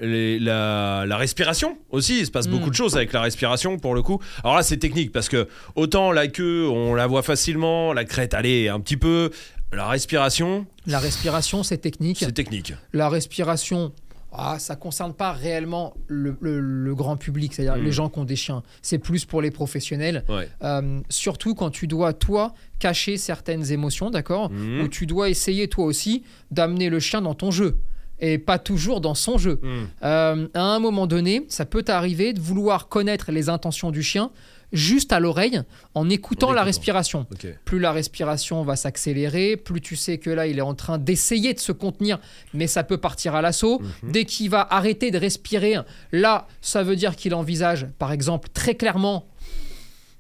la, 1.06 1.16
respiration 1.16 1.78
aussi, 1.90 2.18
il 2.18 2.26
se 2.26 2.32
passe 2.32 2.48
beaucoup 2.48 2.64
de 2.64 2.70
mm. 2.70 2.74
choses 2.74 2.96
avec 2.96 3.12
la 3.12 3.20
respiration 3.20 3.78
pour 3.78 3.94
le 3.94 4.02
coup. 4.02 4.20
Alors 4.42 4.56
là, 4.56 4.64
c'est 4.64 4.76
technique 4.76 5.12
parce 5.12 5.28
que 5.28 5.48
autant 5.76 6.10
la 6.10 6.26
queue, 6.26 6.66
on 6.68 6.94
la 6.94 7.06
voit 7.06 7.22
facilement, 7.22 7.92
la 7.92 8.04
crête, 8.04 8.34
allez, 8.34 8.68
un 8.68 8.80
petit 8.80 8.96
peu. 8.96 9.30
La 9.74 9.88
respiration. 9.88 10.66
La 10.87 10.98
respiration, 10.98 11.62
c'est 11.62 11.78
technique. 11.78 12.18
C'est 12.20 12.32
technique. 12.32 12.74
La 12.92 13.08
respiration, 13.08 13.92
ah, 14.32 14.58
ça 14.58 14.76
concerne 14.76 15.14
pas 15.14 15.32
réellement 15.32 15.94
le, 16.06 16.94
grand 16.94 17.16
public, 17.16 17.54
c'est-à-dire 17.54 17.82
les 17.82 17.90
mm. 17.90 17.92
gens 17.92 18.08
qui 18.08 18.18
ont 18.18 18.24
des 18.24 18.37
chiens. 18.37 18.62
C'est 18.82 18.98
plus 18.98 19.24
pour 19.24 19.42
les 19.42 19.50
professionnels. 19.50 20.24
Euh, 20.62 21.00
surtout 21.08 21.54
quand 21.54 21.70
tu 21.70 21.87
dois, 21.87 22.12
toi, 22.12 22.54
cacher 22.78 23.16
certaines 23.16 23.70
émotions, 23.72 24.10
d'accord? 24.10 24.50
Mm. 24.50 24.82
Ou 24.82 24.88
tu 24.88 25.06
dois 25.06 25.28
essayer, 25.28 25.68
toi 25.68 25.84
aussi, 25.84 26.22
d'amener 26.50 26.88
le 26.88 27.00
chien 27.00 27.22
dans 27.22 27.34
ton 27.34 27.50
jeu 27.50 27.78
et 28.24 28.38
pas 28.38 28.58
toujours 28.58 29.00
dans 29.00 29.14
son 29.14 29.38
jeu. 29.38 29.60
Mm. 29.62 29.68
Euh, 30.02 30.48
à 30.54 30.62
un 30.62 30.78
moment 30.78 31.06
donné, 31.06 31.44
ça 31.48 31.64
peut 31.66 31.82
t'arriver 31.82 32.32
de 32.32 32.40
vouloir 32.40 32.88
connaître 32.88 33.32
les 33.32 33.48
intentions 33.48 33.90
du 33.90 34.02
chien 34.02 34.30
juste 34.72 35.12
à 35.12 35.20
l'oreille 35.20 35.62
en 35.94 36.10
écoutant, 36.10 36.52
la 36.52 36.64
respiration. 36.64 37.26
Plus 37.64 37.78
la 37.78 37.92
respiration 37.92 38.62
va 38.64 38.76
s'accélérer, 38.76 39.56
plus 39.56 39.80
tu 39.80 39.94
sais 39.94 40.18
que 40.18 40.30
là 40.30 40.46
il 40.46 40.58
est 40.58 40.62
en 40.62 40.74
train 40.74 40.98
d'essayer 40.98 41.54
de 41.54 41.60
se 41.60 41.70
contenir, 41.70 42.18
mais 42.52 42.66
ça 42.66 42.82
peut 42.82 42.98
partir 42.98 43.34
à 43.34 43.42
l'assaut. 43.42 43.80
Mhm. 43.80 44.10
Dès 44.10 44.24
qu'il 44.24 44.50
va 44.50 44.66
arrêter 44.68 45.10
de 45.10 45.18
respirer, 45.18 45.76
là 46.12 46.48
ça 46.60 46.82
veut 46.82 46.96
dire 46.96 47.14
qu'il 47.14 47.34
envisage 47.34 47.87
par 47.98 48.10
exemple 48.10 48.48
très 48.52 48.74
clairement 48.74 49.26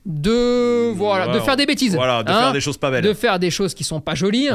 de 0.06 0.90
voilà, 0.90 1.28
de 1.28 1.40
faire 1.40 1.56
des 1.56 1.64
bêtises 1.64 1.94
voilà 1.94 2.22
de 2.22 2.28
faire 2.28 2.48
hein, 2.48 2.52
des 2.52 2.60
choses 2.60 2.76
pas 2.76 2.90
belles 2.90 3.02
de 3.02 3.14
faire 3.14 3.38
des 3.38 3.50
choses 3.50 3.72
qui 3.72 3.84
sont 3.84 4.02
pas 4.02 4.14
jolies 4.14 4.50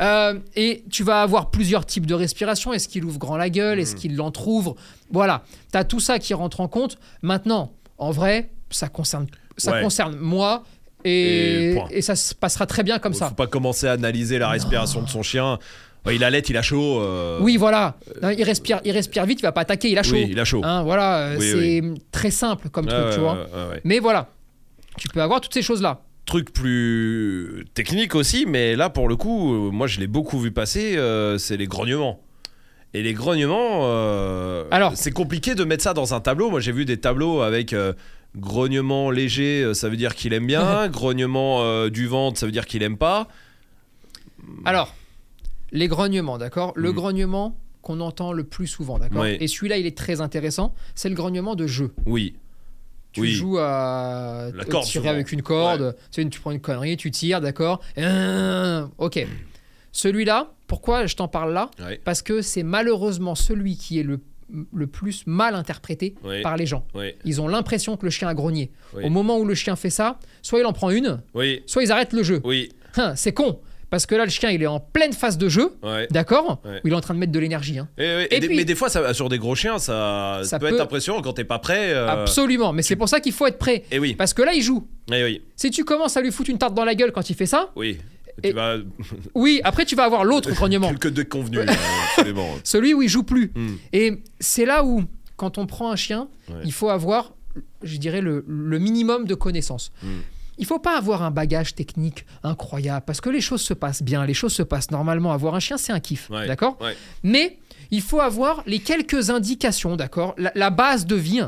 euh, 0.00 0.38
et 0.54 0.84
tu 0.88 1.02
vas 1.02 1.22
avoir 1.22 1.50
plusieurs 1.50 1.84
types 1.84 2.06
de 2.06 2.14
respiration 2.14 2.72
est-ce 2.72 2.86
qu'il 2.86 3.04
ouvre 3.04 3.18
grand 3.18 3.36
la 3.36 3.50
gueule? 3.50 3.80
Est-ce 3.80 3.94
mhm. 3.94 4.00
qu'il 4.00 4.16
l'entrouvre? 4.16 4.76
Voilà 5.10 5.42
tu 5.72 5.78
as 5.78 5.82
tout 5.82 5.98
ça 5.98 6.20
qui 6.20 6.32
rentre 6.32 6.60
en 6.60 6.68
compte 6.68 6.98
maintenant 7.22 7.72
en 7.98 8.12
vrai 8.12 8.50
ça 8.74 8.88
concerne, 8.88 9.26
ça 9.56 9.80
concerne 9.80 10.16
moi. 10.16 10.64
Et, 11.06 11.76
et, 11.90 12.00
ça 12.00 12.16
se 12.16 12.34
passera 12.34 12.66
très 12.66 12.82
bien 12.82 12.98
comme 12.98 13.12
ça. 13.12 13.28
Faut 13.28 13.34
pas 13.34 13.46
commencer 13.46 13.86
à 13.86 13.92
analyser 13.92 14.38
la 14.38 14.48
respiration 14.48 15.02
de 15.02 15.08
son 15.08 15.22
chien. 15.22 15.58
il 16.10 16.24
allait, 16.24 16.40
il 16.40 16.56
a 16.56 16.62
chaud. 16.62 16.98
Euh. 17.00 17.38
Oui, 17.42 17.58
voilà. 17.58 17.96
il 18.22 18.42
respire, 18.42 18.80
il 18.86 18.92
respire 18.92 19.26
vite, 19.26 19.40
il 19.40 19.42
va 19.42 19.52
pas 19.52 19.62
attaquer, 19.62 19.90
il 19.90 19.98
a 19.98 20.02
chaud. 20.02 20.14
Oui, 20.14 20.28
il 20.30 20.40
a 20.40 20.46
chaud. 20.46 20.62
Hein, 20.64 20.82
voilà, 20.82 21.32
c'est 21.38 21.82
très 22.10 22.30
simple 22.30 22.70
comme 22.70 22.86
truc, 22.86 23.12
tu 23.12 23.20
vois. 23.20 23.46
Mais 23.84 23.98
voilà, 23.98 24.28
tu 24.96 25.08
peux 25.08 25.22
avoir 25.22 25.40
toutes 25.40 25.54
ces 25.54 25.62
choses-là. 25.62 26.02
Truc 26.26 26.52
plus 26.52 27.66
technique 27.74 28.14
aussi, 28.14 28.46
mais 28.46 28.76
là 28.76 28.88
pour 28.90 29.08
le 29.08 29.16
coup, 29.16 29.54
euh, 29.54 29.70
moi 29.70 29.86
je 29.86 30.00
l'ai 30.00 30.06
beaucoup 30.06 30.38
vu 30.38 30.50
passer, 30.50 30.96
euh, 30.96 31.38
c'est 31.38 31.56
les 31.56 31.66
grognements. 31.66 32.20
Et 32.94 33.02
les 33.02 33.12
grognements, 33.12 33.90
alors 34.70 34.92
c'est 34.94 35.10
compliqué 35.10 35.56
de 35.56 35.64
mettre 35.64 35.82
ça 35.82 35.94
dans 35.94 36.14
un 36.14 36.20
tableau. 36.20 36.48
Moi 36.50 36.60
j'ai 36.60 36.70
vu 36.70 36.84
des 36.84 36.98
tableaux 36.98 37.40
avec 37.40 37.74
Grognement 38.36 39.12
léger, 39.12 39.62
euh, 39.62 39.74
ça 39.74 39.88
veut 39.88 39.96
dire 39.96 40.14
qu'il 40.14 40.32
aime 40.32 40.46
bien. 40.46 40.88
grognement 40.90 41.62
euh, 41.62 41.88
du 41.88 42.06
ventre, 42.06 42.38
ça 42.38 42.46
veut 42.46 42.52
dire 42.52 42.66
qu'il 42.66 42.82
aime 42.82 42.96
pas. 42.96 43.28
Alors, 44.64 44.94
les 45.70 45.88
grognements, 45.88 46.36
d'accord? 46.36 46.72
Le 46.74 46.90
hmm. 46.90 46.94
grognement 46.94 47.56
qu'on 47.82 48.00
entend 48.00 48.32
le 48.32 48.44
plus 48.44 48.66
souvent, 48.66 48.98
d'accord? 48.98 49.26
Et 49.26 49.46
celui-là, 49.46 49.76
il 49.76 49.86
est 49.86 49.96
très 49.96 50.20
intéressant. 50.20 50.74
C'est 50.94 51.08
le 51.08 51.14
grognement 51.14 51.54
de 51.54 51.66
jeu. 51.66 51.92
Oui. 52.06 52.34
Tu 53.14 53.20
joues 53.28 53.58
à 53.58 54.48
tirer 54.82 55.08
avec 55.08 55.32
une 55.32 55.42
corde. 55.42 55.96
Tu, 56.10 56.28
tu 56.28 56.40
prends 56.40 56.50
une 56.50 56.60
connerie, 56.60 56.96
tu 56.96 57.10
tires, 57.10 57.40
d'accord 57.40 57.80
Ok. 58.98 59.26
Celui-là, 59.92 60.52
pourquoi 60.66 61.06
je 61.06 61.14
t'en 61.14 61.28
parle 61.28 61.52
là 61.52 61.70
Parce 62.04 62.20
que 62.22 62.42
c'est 62.42 62.62
malheureusement 62.64 63.34
celui 63.34 63.76
qui 63.76 63.98
est 64.00 64.02
le 64.02 64.20
le 64.74 64.86
plus 64.86 65.26
mal 65.26 65.54
interprété 65.54 66.14
par 66.42 66.56
les 66.58 66.66
gens. 66.66 66.86
Ils 67.24 67.40
ont 67.40 67.48
l'impression 67.48 67.96
que 67.96 68.04
le 68.04 68.10
chien 68.10 68.28
a 68.28 68.34
grogné. 68.34 68.70
Au 69.02 69.08
moment 69.08 69.38
où 69.38 69.44
le 69.46 69.54
chien 69.54 69.74
fait 69.74 69.90
ça, 69.90 70.18
soit 70.42 70.60
il 70.60 70.66
en 70.66 70.72
prend 70.74 70.90
une, 70.90 71.22
soit 71.66 71.82
ils 71.82 71.90
arrêtent 71.90 72.12
le 72.12 72.22
jeu. 72.22 72.40
Hein, 72.96 73.16
c'est 73.16 73.32
con. 73.32 73.58
Parce 73.94 74.06
que 74.06 74.16
là, 74.16 74.24
le 74.24 74.30
chien, 74.32 74.50
il 74.50 74.60
est 74.60 74.66
en 74.66 74.80
pleine 74.80 75.12
phase 75.12 75.38
de 75.38 75.48
jeu, 75.48 75.72
d'accord 76.10 76.60
Où 76.64 76.88
il 76.88 76.92
est 76.92 76.96
en 76.96 77.00
train 77.00 77.14
de 77.14 77.20
mettre 77.20 77.30
de 77.30 77.38
l'énergie. 77.38 77.78
Hein. 77.78 77.86
mais 77.96 78.64
des 78.64 78.74
fois, 78.74 78.88
ça, 78.88 79.14
sur 79.14 79.28
des 79.28 79.38
gros 79.38 79.54
chiens, 79.54 79.78
ça, 79.78 80.40
peut, 80.58 80.66
être 80.66 80.80
impressionnant 80.80 81.22
quand 81.22 81.34
t'es 81.34 81.44
pas 81.44 81.60
prêt. 81.60 81.92
Euh, 81.92 82.08
Absolument, 82.08 82.72
mais 82.72 82.82
c'est 82.82 82.96
pour 82.96 83.08
ça 83.08 83.20
qu'il 83.20 83.32
faut 83.32 83.46
être 83.46 83.56
prêt. 83.56 83.84
Et 83.92 84.00
oui. 84.00 84.16
Parce 84.16 84.34
que 84.34 84.42
là, 84.42 84.52
il 84.52 84.62
joue. 84.62 84.88
Si 85.54 85.70
tu 85.70 85.84
commences 85.84 86.16
à 86.16 86.22
lui 86.22 86.32
foutre 86.32 86.50
une 86.50 86.58
tarte 86.58 86.74
dans 86.74 86.84
la 86.84 86.96
gueule 86.96 87.12
quand 87.12 87.30
il 87.30 87.36
fait 87.36 87.46
ça, 87.46 87.70
oui. 87.76 87.98
oui, 89.36 89.60
après 89.62 89.84
tu 89.84 89.94
vas 89.94 90.02
avoir 90.02 90.24
l'autre 90.24 90.50
grognement. 90.54 90.88
Quelques 90.88 91.12
de 91.12 91.22
convenu. 91.22 91.58
Celui 92.64 92.94
où 92.94 93.02
il 93.02 93.08
joue 93.08 93.22
plus. 93.22 93.52
Hmm. 93.54 93.76
Et 93.92 94.24
c'est 94.40 94.64
là 94.64 94.84
où, 94.84 95.04
quand 95.36 95.56
on 95.56 95.66
prend 95.66 95.92
un 95.92 95.96
chien, 95.96 96.26
il 96.64 96.72
faut 96.72 96.88
avoir, 96.88 97.32
je 97.84 97.96
dirais, 97.98 98.20
le, 98.20 98.42
minimum 98.48 99.24
de 99.28 99.36
connaissances. 99.36 99.92
Il 100.56 100.62
hmm. 100.62 100.64
Il 100.64 100.66
faut 100.66 100.78
pas 100.78 100.96
avoir 100.96 101.22
un 101.22 101.30
bagage 101.30 101.74
technique 101.74 102.24
incroyable 102.42 103.04
parce 103.06 103.20
que 103.20 103.28
les 103.28 103.40
choses 103.40 103.60
se 103.60 103.74
passent 103.74 104.02
bien, 104.02 104.24
les 104.24 104.34
choses 104.34 104.52
se 104.52 104.62
passent 104.62 104.90
normalement. 104.90 105.32
Avoir 105.32 105.54
un 105.54 105.60
chien, 105.60 105.76
c'est 105.76 105.92
un 105.92 106.00
kiff, 106.00 106.30
d'accord 106.30 106.78
Mais 107.22 107.58
il 107.90 108.00
faut 108.00 108.20
avoir 108.20 108.62
les 108.66 108.78
quelques 108.78 109.30
indications, 109.30 109.96
d'accord 109.96 110.34
la, 110.38 110.70
base 110.70 111.06
de 111.06 111.16
vie 111.16 111.42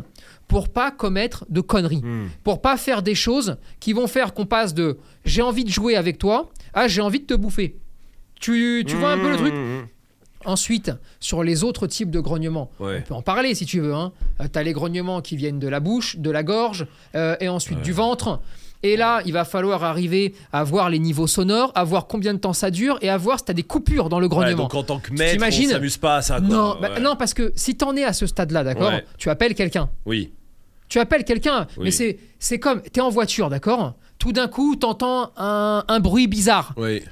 pour 0.48 0.68
pas 0.68 0.90
commettre 0.90 1.44
de 1.48 1.60
conneries, 1.60 2.02
hmm. 2.04 2.28
pour 2.44 2.60
pas 2.60 2.76
faire 2.76 3.02
des 3.02 3.14
choses 3.14 3.56
qui 3.80 3.92
vont 3.92 4.06
faire 4.06 4.34
qu'on 4.34 4.46
passe 4.46 4.74
de 4.74 4.98
j'ai 5.24 5.42
envie 5.42 5.64
de 5.64 5.70
jouer 5.70 5.96
avec 5.96 6.18
toi 6.18 6.50
ah, 6.78 6.88
j'ai 6.88 7.00
envie 7.00 7.20
de 7.20 7.24
te 7.24 7.34
bouffer. 7.34 7.76
Tu, 8.38 8.84
tu 8.86 8.96
vois 8.96 9.12
un 9.12 9.18
peu 9.18 9.30
le 9.30 9.36
truc 9.36 9.54
mmh. 9.54 9.86
Ensuite, 10.44 10.92
sur 11.18 11.42
les 11.42 11.64
autres 11.64 11.86
types 11.86 12.10
de 12.10 12.20
grognements, 12.20 12.70
on 12.78 13.00
peut 13.00 13.14
en 13.14 13.22
parler 13.22 13.54
si 13.54 13.64
tu 13.64 13.80
veux. 13.80 13.94
Hein. 13.94 14.12
Euh, 14.40 14.46
tu 14.52 14.58
as 14.58 14.62
les 14.62 14.74
grognements 14.74 15.20
qui 15.22 15.36
viennent 15.36 15.58
de 15.58 15.66
la 15.66 15.80
bouche, 15.80 16.18
de 16.18 16.30
la 16.30 16.42
gorge 16.42 16.86
euh, 17.16 17.34
et 17.40 17.48
ensuite 17.48 17.80
du 17.80 17.92
ventre. 17.92 18.40
Et 18.86 18.96
là, 18.96 19.20
il 19.26 19.32
va 19.32 19.44
falloir 19.44 19.82
arriver 19.82 20.32
à 20.52 20.62
voir 20.62 20.90
les 20.90 21.00
niveaux 21.00 21.26
sonores, 21.26 21.72
à 21.74 21.82
voir 21.82 22.06
combien 22.06 22.32
de 22.34 22.38
temps 22.38 22.52
ça 22.52 22.70
dure 22.70 22.98
et 23.02 23.08
à 23.08 23.16
voir 23.16 23.40
si 23.40 23.46
tu 23.46 23.50
as 23.50 23.54
des 23.54 23.64
coupures 23.64 24.08
dans 24.08 24.20
le 24.20 24.28
grognement. 24.28 24.62
donc 24.62 24.74
en 24.74 24.84
tant 24.84 25.00
que 25.00 25.12
maître, 25.12 25.44
on 25.44 25.68
s'amuse 25.68 25.96
pas 25.96 26.16
à 26.16 26.22
ça. 26.22 26.38
Non, 26.40 26.76
bah, 26.80 27.00
non, 27.00 27.16
parce 27.16 27.34
que 27.34 27.52
si 27.56 27.76
tu 27.76 27.84
en 27.84 27.96
es 27.96 28.04
à 28.04 28.12
ce 28.12 28.26
stade-là, 28.26 28.62
d'accord, 28.62 28.92
tu 29.18 29.28
appelles 29.28 29.54
quelqu'un. 29.54 29.88
Oui. 30.04 30.32
Tu 30.88 31.00
appelles 31.00 31.24
quelqu'un, 31.24 31.66
mais 31.80 31.90
c'est, 31.90 32.18
c'est 32.38 32.60
comme, 32.60 32.80
tu 32.80 33.00
es 33.00 33.02
en 33.02 33.10
voiture, 33.10 33.50
d'accord 33.50 33.94
Tout 34.20 34.30
d'un 34.30 34.46
coup, 34.46 34.76
tu 34.76 34.86
entends 34.86 35.32
un, 35.36 35.84
un 35.88 36.00
bruit 36.00 36.28
bizarre. 36.28 36.72
Oui. 36.76 37.02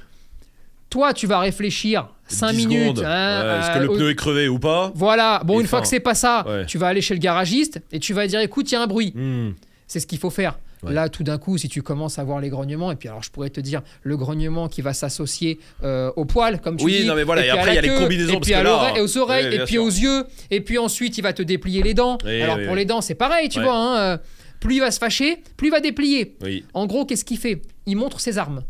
Toi, 0.89 1.13
tu 1.13 1.27
vas 1.27 1.39
réfléchir 1.39 2.07
5 2.27 2.53
minutes. 2.53 3.01
Hein, 3.05 3.59
Est-ce 3.59 3.77
que 3.77 3.83
le 3.83 3.89
pneu 3.89 4.09
est 4.11 4.15
crevé 4.15 4.47
ou 4.47 4.59
pas? 4.59 4.93
Voilà. 4.95 5.41
Bon, 5.43 5.59
une 5.59 5.67
fois 5.67 5.81
que 5.81 5.87
c'est 5.87 5.99
pas 5.99 6.15
ça, 6.15 6.45
tu 6.67 6.77
vas 6.77 6.87
aller 6.87 7.01
chez 7.01 7.15
le 7.15 7.19
garagiste 7.19 7.81
et 7.91 7.99
tu 7.99 8.13
vas 8.13 8.27
dire 8.27 8.39
écoute, 8.39 8.71
il 8.71 8.75
y 8.75 8.77
a 8.77 8.81
un 8.81 8.87
bruit. 8.87 9.11
Hmm. 9.13 9.51
C'est 9.87 9.99
ce 9.99 10.07
qu'il 10.07 10.19
faut 10.19 10.29
faire. 10.29 10.57
Là, 10.83 11.09
tout 11.09 11.23
d'un 11.23 11.37
coup, 11.37 11.57
si 11.57 11.67
tu 11.67 11.81
commences 11.81 12.19
à 12.19 12.23
voir 12.23 12.39
les 12.39 12.49
grognements, 12.49 12.91
et 12.91 12.95
puis 12.95 13.09
alors 13.09 13.23
je 13.23 13.31
pourrais 13.31 13.49
te 13.49 13.59
dire 13.59 13.81
le 14.03 14.17
grognement 14.17 14.67
qui 14.67 14.81
va 14.81 14.93
s'associer 14.93 15.59
euh, 15.83 16.11
au 16.15 16.25
poil, 16.25 16.61
comme 16.61 16.77
tu 16.77 16.85
oui, 16.85 17.01
dis. 17.01 17.07
non, 17.07 17.15
mais 17.15 17.23
voilà, 17.23 17.45
et, 17.45 17.49
après, 17.49 17.71
il 17.71 17.75
y 17.75 17.77
a 17.79 17.81
les 17.81 17.89
combinaisons. 17.89 18.33
Et 18.35 18.39
puis 18.39 18.53
à 18.53 19.01
aux 19.01 19.17
oreilles, 19.17 19.55
et 19.55 19.63
puis 19.65 19.77
aux 19.77 19.89
yeux, 19.89 20.25
et 20.51 20.61
puis 20.61 20.77
ensuite, 20.77 21.17
il 21.17 21.21
va 21.21 21.33
te 21.33 21.41
déplier 21.41 21.81
les 21.81 21.93
dents. 21.93 22.17
alors 22.25 22.59
pour 22.65 22.75
les 22.75 22.85
dents, 22.85 23.01
c'est 23.01 23.15
pareil, 23.15 23.49
tu 23.49 23.61
vois. 23.61 23.75
Hein, 23.75 23.97
euh, 23.97 24.17
plus 24.59 24.75
il 24.75 24.79
va 24.79 24.89
se 24.89 24.99
fâcher, 24.99 25.43
plus 25.57 25.67
il 25.67 25.71
va 25.71 25.79
déplier. 25.79 26.37
En 26.73 26.85
gros, 26.85 27.05
qu'est-ce 27.05 27.25
qu'il 27.25 27.37
fait? 27.37 27.61
Il 27.85 27.97
montre 27.97 28.19
ses 28.19 28.37
armes. 28.37 28.63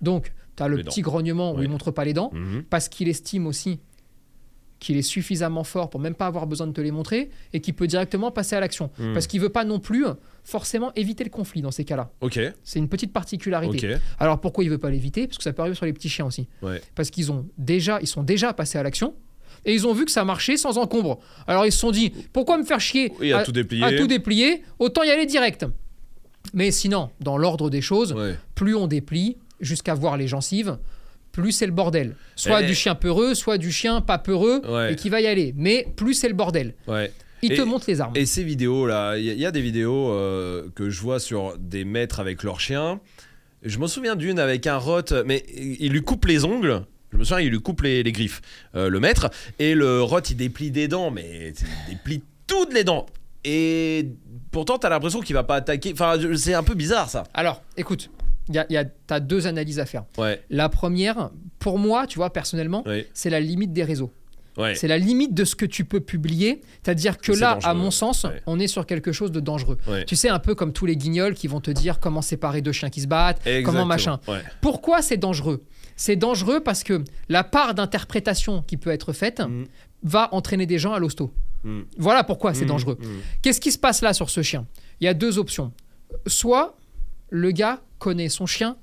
Donc, 0.00 0.32
tu 0.56 0.62
as 0.62 0.68
le 0.68 0.82
petit 0.82 1.02
grognement 1.02 1.54
où 1.54 1.62
il 1.62 1.68
montre 1.68 1.90
pas 1.90 2.04
les 2.04 2.12
dents, 2.12 2.30
mhm. 2.32 2.64
parce 2.68 2.88
qu'il 2.88 3.08
estime 3.08 3.46
aussi 3.46 3.80
qu'il 4.84 4.98
est 4.98 5.02
suffisamment 5.02 5.64
fort 5.64 5.88
pour 5.88 5.98
même 5.98 6.14
pas 6.14 6.26
avoir 6.26 6.46
besoin 6.46 6.66
de 6.66 6.72
te 6.72 6.80
les 6.80 6.90
montrer 6.90 7.30
et 7.54 7.60
qu'il 7.60 7.72
peut 7.72 7.86
directement 7.86 8.30
passer 8.30 8.54
à 8.54 8.60
l'action. 8.60 8.90
Mhm. 8.98 9.14
Parce 9.14 9.26
qu'il 9.26 9.40
veut 9.40 9.48
pas 9.48 9.64
non 9.64 9.80
plus 9.80 10.04
forcément 10.44 10.92
éviter 10.94 11.24
le 11.24 11.30
conflit 11.30 11.62
dans 11.62 11.70
ces 11.70 11.84
cas-là. 11.84 12.10
Ok. 12.20 12.38
C'est 12.62 12.78
une 12.78 12.88
petite 12.88 13.12
particularité. 13.12 13.96
Alors 14.18 14.40
pourquoi 14.40 14.62
il 14.62 14.70
veut 14.70 14.78
pas 14.78 14.90
l'éviter? 14.90 15.26
Parce 15.26 15.38
que 15.38 15.44
ça 15.44 15.54
peut 15.54 15.62
arriver 15.62 15.74
sur 15.74 15.86
les 15.86 15.94
petits 15.94 16.10
chiens 16.10 16.26
aussi. 16.26 16.48
Parce 16.94 17.10
qu'ils 17.10 17.32
ont 17.32 17.46
déjà, 17.56 17.98
ils 18.02 18.06
sont 18.06 18.22
déjà 18.22 18.52
passés 18.52 18.78
à 18.78 18.82
l'action. 18.82 19.14
Et 19.64 19.72
ils 19.72 19.86
ont 19.86 19.94
vu 19.94 20.04
que 20.04 20.10
ça 20.10 20.26
marchait 20.26 20.58
sans 20.58 20.76
encombre. 20.76 21.20
Alors 21.46 21.64
ils 21.64 21.72
se 21.72 21.78
sont 21.78 21.90
dit, 21.90 22.12
pourquoi 22.34 22.58
me 22.58 22.64
faire 22.64 22.80
chier 22.80 23.10
à, 23.32 23.42
tout 23.42 23.52
déplier. 23.52 23.82
à, 23.82 23.96
tout 23.96 24.06
déplier? 24.06 24.62
Autant 24.78 25.02
y 25.02 25.10
aller 25.10 25.24
direct. 25.24 25.64
Mais 26.52 26.70
sinon, 26.70 27.08
dans 27.20 27.38
l'ordre 27.38 27.70
des 27.70 27.80
choses, 27.80 28.14
plus 28.54 28.74
on 28.74 28.86
déplie 28.86 29.38
jusqu'à 29.60 29.94
voir 29.94 30.18
les 30.18 30.28
gencives, 30.28 30.76
plus 31.34 31.52
c'est 31.52 31.66
le 31.66 31.72
bordel. 31.72 32.14
Soit 32.36 32.62
du 32.62 32.74
chien 32.74 32.94
peureux, 32.94 33.34
soit 33.34 33.58
du 33.58 33.72
chien 33.72 34.00
pas 34.00 34.18
peureux 34.18 34.62
et 34.88 34.96
qui 34.96 35.10
va 35.10 35.20
y 35.20 35.26
aller. 35.26 35.52
Mais 35.56 35.86
plus 35.96 36.14
c'est 36.14 36.28
le 36.28 36.34
bordel. 36.34 36.74
Ouais. 36.86 37.12
Il 37.42 37.56
te 37.56 37.62
montre 37.62 37.84
les 37.88 38.00
armes. 38.00 38.16
Et 38.16 38.24
ces 38.24 38.42
vidéos-là, 38.42 39.18
il 39.18 39.24
y, 39.24 39.44
a 39.44 39.50
des 39.50 39.60
vidéos 39.60 40.10
euh, 40.12 40.68
que 40.74 40.88
je 40.88 41.00
vois 41.02 41.20
sur 41.20 41.58
des 41.58 41.84
maîtres 41.84 42.18
avec 42.18 42.42
leurs 42.42 42.58
chiens. 42.58 43.00
Je 43.62 43.78
me 43.78 43.86
souviens 43.86 44.16
d'une 44.16 44.38
avec 44.38 44.66
un 44.66 44.78
rot, 44.78 45.02
mais 45.26 45.44
il 45.54 45.92
lui 45.92 46.00
coupe 46.00 46.24
les 46.24 46.46
ongles. 46.46 46.82
Je 47.12 47.18
me 47.18 47.24
souviens, 47.24 47.44
il 47.44 47.50
lui 47.50 47.60
coupe 47.60 47.82
les, 47.82 48.02
griffes, 48.04 48.40
euh, 48.74 48.88
le 48.88 48.98
maître. 48.98 49.30
Et 49.58 49.74
le 49.74 50.02
rot, 50.02 50.20
il 50.20 50.36
déplie 50.36 50.70
des 50.70 50.88
dents, 50.88 51.10
mais 51.10 51.52
il 51.88 51.94
déplie 51.94 52.22
toutes 52.46 52.72
les 52.72 52.84
dents. 52.84 53.04
Et 53.44 54.08
pourtant, 54.50 54.78
t'as 54.78 54.88
l'impression 54.88 55.20
qu'il 55.20 55.34
va 55.34 55.44
pas 55.44 55.56
attaquer. 55.56 55.92
Enfin, 55.92 56.16
c'est 56.36 56.54
un 56.54 56.62
peu 56.62 56.74
bizarre 56.74 57.10
ça. 57.10 57.24
Alors, 57.34 57.62
écoute, 57.76 58.10
y 58.50 58.58
a, 58.58 58.66
y 58.70 58.76
a, 58.76 58.84
t'as 58.84 59.20
deux 59.20 59.46
analyses 59.46 59.78
à 59.78 59.86
faire. 59.86 60.04
Ouais. 60.18 60.42
La 60.50 60.68
première, 60.68 61.30
pour 61.58 61.78
moi, 61.78 62.06
tu 62.06 62.18
vois, 62.18 62.32
personnellement, 62.32 62.84
c'est 63.12 63.30
la 63.30 63.40
limite 63.40 63.72
des 63.72 63.84
réseaux. 63.84 64.12
C'est 64.74 64.88
la 64.88 64.98
limite 64.98 65.34
de 65.34 65.44
ce 65.44 65.54
que 65.54 65.66
tu 65.66 65.84
peux 65.84 66.00
publier. 66.00 66.60
C'est-à-dire 66.82 67.18
que 67.18 67.32
là, 67.32 67.58
à 67.62 67.74
mon 67.74 67.90
sens, 67.90 68.26
on 68.46 68.58
est 68.58 68.68
sur 68.68 68.86
quelque 68.86 69.12
chose 69.12 69.32
de 69.32 69.40
dangereux. 69.40 69.78
Tu 70.06 70.16
sais, 70.16 70.28
un 70.28 70.38
peu 70.38 70.54
comme 70.54 70.72
tous 70.72 70.86
les 70.86 70.96
guignols 70.96 71.34
qui 71.34 71.48
vont 71.48 71.60
te 71.60 71.70
dire 71.70 72.00
comment 72.00 72.22
séparer 72.22 72.62
deux 72.62 72.72
chiens 72.72 72.90
qui 72.90 73.00
se 73.00 73.06
battent, 73.06 73.42
comment 73.64 73.84
machin. 73.84 74.20
Pourquoi 74.60 75.02
c'est 75.02 75.16
dangereux? 75.16 75.64
C'est 75.96 76.16
dangereux 76.16 76.60
parce 76.60 76.82
que 76.82 77.04
la 77.28 77.44
part 77.44 77.74
d'interprétation 77.74 78.62
qui 78.62 78.76
peut 78.76 78.90
être 78.90 79.12
faite 79.12 79.38
mm. 79.38 79.64
va 80.02 80.28
entraîner 80.34 80.66
des 80.66 80.76
gens 80.76 80.92
à 80.92 80.98
l'hosto. 80.98 81.32
Mm. 81.62 81.82
Voilà 81.98 82.24
pourquoi 82.24 82.52
c'est 82.52 82.64
mm. 82.64 82.68
dangereux. 82.68 82.98
Qu'est-ce 83.42 83.60
qui 83.60 83.70
se 83.70 83.78
passe 83.78 84.02
là 84.02 84.12
sur 84.12 84.28
ce 84.28 84.42
chien? 84.42 84.66
Il 85.00 85.04
y 85.04 85.08
a 85.08 85.14
deux 85.14 85.38
options. 85.38 85.72
Soit 86.26 86.76
le 87.34 87.50
gars 87.50 87.80
connaît 87.98 88.28
son 88.28 88.46
chien 88.46 88.76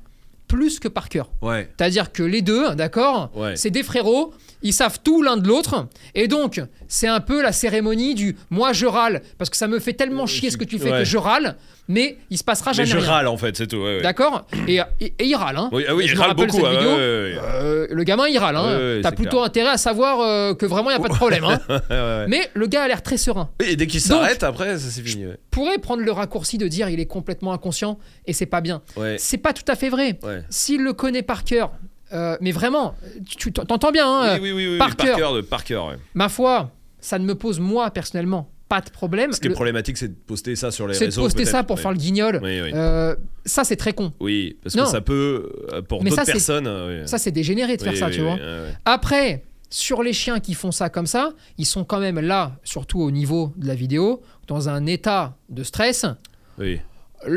plus 0.51 0.81
que 0.81 0.89
par 0.89 1.07
cœur. 1.07 1.29
C'est-à-dire 1.41 2.11
que 2.11 2.23
les 2.23 2.41
deux, 2.41 2.75
d'accord, 2.75 3.31
c'est 3.55 3.69
des 3.69 3.83
frérots, 3.83 4.33
ils 4.63 4.73
savent 4.73 4.99
tout 5.01 5.23
l'un 5.23 5.37
de 5.37 5.47
l'autre, 5.47 5.87
et 6.13 6.27
donc 6.27 6.61
c'est 6.87 7.07
un 7.07 7.21
peu 7.21 7.41
la 7.41 7.51
cérémonie 7.51 8.13
du 8.13 8.35
moi 8.49 8.73
je 8.73 8.85
râle 8.85 9.21
parce 9.37 9.49
que 9.49 9.57
ça 9.57 9.67
me 9.67 9.79
fait 9.79 9.93
tellement 9.93 10.27
chier 10.27 10.51
ce 10.51 10.57
que 10.57 10.65
tu 10.65 10.77
fais 10.77 10.91
que 10.91 11.05
je 11.05 11.17
râle, 11.17 11.55
mais 11.87 12.17
il 12.29 12.37
se 12.37 12.43
passera 12.43 12.73
jamais. 12.73 12.93
Mais 12.93 12.99
je 12.99 13.05
râle 13.05 13.27
en 13.27 13.37
fait, 13.37 13.55
c'est 13.55 13.67
tout. 13.67 13.83
D'accord 14.03 14.45
et, 14.67 14.79
et, 14.99 15.13
il 15.19 15.35
râle. 15.35 15.57
Hein. 15.57 15.69
Oui, 15.71 15.85
ah 15.87 15.93
il 15.99 16.19
râle 16.19 16.35
beaucoup. 16.35 16.65
Hein, 16.65 16.73
euh, 16.75 17.87
le 17.89 18.03
gamin 18.03 18.27
il 18.27 18.37
râle. 18.37 18.55
Hein. 18.55 18.99
T'as 19.01 19.11
plutôt 19.11 19.41
intérêt 19.41 19.71
à 19.71 19.77
savoir 19.77 20.19
euh, 20.19 20.53
que 20.53 20.65
vraiment 20.65 20.89
il 20.89 20.97
n'y 20.97 20.99
a 20.99 21.03
pas 21.03 21.09
de 21.09 21.17
problème. 21.17 21.45
Hein. 21.45 21.59
mais 22.27 22.49
le 22.53 22.67
gars 22.67 22.83
a 22.83 22.87
l'air 22.87 23.01
très 23.01 23.17
serein. 23.17 23.49
Et 23.63 23.75
dès 23.75 23.87
qu'il 23.87 24.01
s'arrête, 24.01 24.43
après, 24.43 24.77
c'est 24.77 25.01
fini. 25.01 25.23
Je 25.23 25.29
pourrais 25.49 25.77
prendre 25.77 26.03
le 26.03 26.11
raccourci 26.11 26.57
de 26.57 26.67
dire 26.67 26.89
il 26.89 26.99
est 26.99 27.05
complètement 27.05 27.53
inconscient 27.53 27.97
et 28.25 28.33
c'est 28.33 28.45
pas 28.45 28.61
bien. 28.61 28.81
C'est 29.17 29.37
pas 29.37 29.53
tout 29.53 29.65
à 29.67 29.75
fait 29.75 29.89
vrai. 29.89 30.19
S'il 30.49 30.83
le 30.83 30.93
connaît 30.93 31.23
par 31.23 31.43
cœur, 31.43 31.71
euh, 32.13 32.37
mais 32.41 32.51
vraiment, 32.51 32.95
tu 33.25 33.51
t'entends 33.51 33.91
bien, 33.91 34.07
hein, 34.07 34.39
oui, 34.41 34.51
oui, 34.51 34.67
oui, 34.67 34.77
par, 34.77 34.95
cœur. 34.95 35.43
Par 35.49 35.63
cœur, 35.63 35.95
Ma 36.13 36.29
foi, 36.29 36.71
ça 36.99 37.19
ne 37.19 37.25
me 37.25 37.35
pose 37.35 37.59
moi 37.59 37.89
personnellement 37.91 38.49
pas 38.67 38.79
de 38.79 38.89
problème. 38.89 39.33
Ce 39.33 39.41
qui 39.41 39.47
est 39.47 39.51
problématique, 39.51 39.97
c'est 39.97 40.07
de 40.07 40.13
poster 40.13 40.55
ça 40.55 40.71
sur 40.71 40.87
les 40.87 40.97
réseaux. 40.97 41.11
C'est 41.11 41.17
de 41.17 41.23
poster 41.23 41.45
ça 41.45 41.63
pour 41.63 41.77
faire 41.79 41.91
le 41.91 41.97
guignol. 41.97 42.39
Euh, 42.41 43.15
ça, 43.45 43.65
c'est 43.65 43.75
très 43.75 43.91
con. 43.91 44.13
Oui, 44.21 44.57
parce 44.63 44.75
que 44.75 44.85
ça 44.85 45.01
peut, 45.01 45.51
euh, 45.73 45.81
pour 45.81 46.01
d'autres 46.03 46.23
personnes. 46.23 47.05
Ça, 47.05 47.17
c'est 47.17 47.31
dégénéré 47.31 47.75
de 47.77 47.81
faire 47.81 47.97
ça, 47.97 48.09
tu 48.09 48.21
vois. 48.21 48.37
Après, 48.85 49.43
sur 49.69 50.03
les 50.03 50.13
chiens 50.13 50.39
qui 50.39 50.53
font 50.53 50.71
ça 50.71 50.89
comme 50.89 51.05
ça, 51.05 51.31
ils 51.57 51.65
sont 51.65 51.85
quand 51.85 51.99
même 51.99 52.19
là, 52.19 52.57
surtout 52.63 52.99
au 52.99 53.11
niveau 53.11 53.53
de 53.55 53.67
la 53.67 53.75
vidéo, 53.75 54.21
dans 54.47 54.67
un 54.67 54.85
état 54.85 55.37
de 55.49 55.63
stress. 55.63 56.05
Oui 56.57 56.81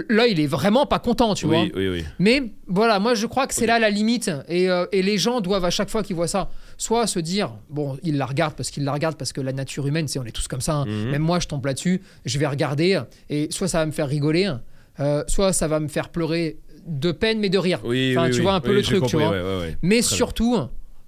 là, 0.09 0.27
il 0.27 0.41
est 0.41 0.47
vraiment 0.47 0.87
pas 0.87 0.99
content, 0.99 1.35
tu 1.35 1.47
vois. 1.47 1.63
Oui, 1.63 1.89
oui. 1.89 2.05
Mais 2.19 2.53
voilà, 2.67 2.99
moi, 2.99 3.15
je 3.15 3.27
crois 3.27 3.47
que 3.47 3.55
c'est 3.55 3.67
là 3.67 3.79
la 3.79 3.91
limite. 3.91 4.31
Euh, 4.51 4.87
et, 4.93 5.03
les 5.03 5.19
gens 5.19 5.41
doivent, 5.41 5.65
à 5.65 5.71
chaque 5.71 5.91
fois 5.91 6.03
qu'ils 6.03 6.17
voient 6.17 6.29
ça, 6.29 6.51
soit 6.77 7.07
se 7.07 7.19
dire, 7.19 7.53
bon, 7.71 7.99
ils 8.03 8.17
la 8.17 8.27
regardent 8.27 8.55
parce 8.55 8.71
qu'ils 8.71 8.85
la 8.85 8.93
regardent 8.93 9.17
parce 9.17 9.33
que 9.33 9.41
la 9.41 9.53
nature 9.53 9.87
humaine, 9.87 10.09
c'est 10.09 10.19
on 10.19 10.25
est 10.25 10.33
tous 10.33 10.49
comme 10.49 10.61
ça. 10.61 10.75
Hein. 10.75 10.87
Mhm. 10.87 11.11
Même 11.11 11.23
moi, 11.23 11.41
je 11.41 11.49
tombe 11.49 11.65
là-dessus, 11.67 12.01
je 12.25 12.39
vais 12.39 12.47
regarder, 12.47 13.01
et 13.29 13.49
soit 13.51 13.69
ça 13.69 13.79
va 13.79 13.87
me 13.87 13.93
faire 13.93 14.09
rigoler, 14.09 14.53
euh, 15.01 15.25
soit 15.27 15.53
ça 15.53 15.69
va 15.69 15.81
me 15.81 15.89
faire 15.89 16.09
pleurer 16.09 16.59
de 16.87 17.13
peine, 17.13 17.39
mais 17.41 17.49
de 17.49 17.59
rire. 17.59 17.81
enfin, 17.85 18.31
tu 18.31 18.43
vois 18.43 18.55
un 18.55 18.61
peu 18.61 18.75
le 18.75 18.83
truc, 18.83 19.07
tu 19.07 19.17
vois. 19.17 19.35
Mais 19.83 20.03
surtout, 20.03 20.59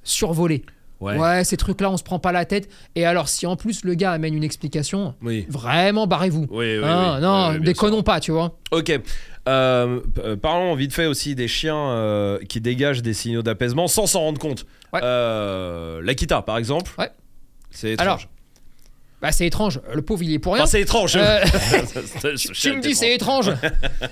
survoler. 0.03 0.65
Ouais. 1.01 1.45
ces 1.45 1.57
trucs-là, 1.57 1.91
on 1.91 1.97
se 1.97 2.03
prend 2.03 2.19
pas 2.19 2.33
la 2.33 2.45
tête. 2.45 2.69
Et 2.95 3.05
alors, 3.05 3.29
si 3.29 3.47
en 3.47 3.57
plus 3.57 3.85
le 3.85 3.95
gars 3.95 4.13
amène 4.13 4.35
une 4.35 4.45
explication, 4.45 5.15
vraiment 5.49 6.07
barrez-vous. 6.07 6.47
Oui, 6.51 6.79
hein, 6.83 7.21
non, 7.21 7.59
déconnons 7.59 8.03
pas, 8.03 8.21
tu 8.21 8.33
vois. 8.33 8.57
Ok. 8.71 8.93
Euh, 9.49 10.01
euh, 10.19 10.37
parlons 10.37 10.75
vite 10.75 10.93
fait 10.93 11.07
aussi 11.07 11.37
des 11.37 11.47
chiens 11.47 11.91
euh, 11.91 12.39
qui 12.49 12.61
dégagent 12.61 13.03
des 13.03 13.15
signaux 13.15 13.43
d'apaisement 13.43 13.87
sans 13.87 14.07
s'en 14.07 14.21
rendre 14.21 14.41
compte. 14.41 14.67
L'Akita, 14.93 16.43
par 16.43 16.59
exemple. 16.59 16.93
Ouais. 16.99 17.11
C'est 17.71 17.93
étrange. 17.93 18.29
Bah, 19.23 19.33
c'est 19.33 19.47
étrange. 19.47 19.81
Le 19.95 20.03
pauvre, 20.03 20.23
il 20.23 20.33
est 20.33 20.39
pour 20.39 20.55
rien. 20.55 20.67
c'est 20.67 20.81
étrange. 20.81 21.17
Euh, 21.17 21.41
tu 22.37 22.73
me 22.73 22.81
dis, 22.81 22.95
c'est 22.95 23.15
étrange. 23.15 23.51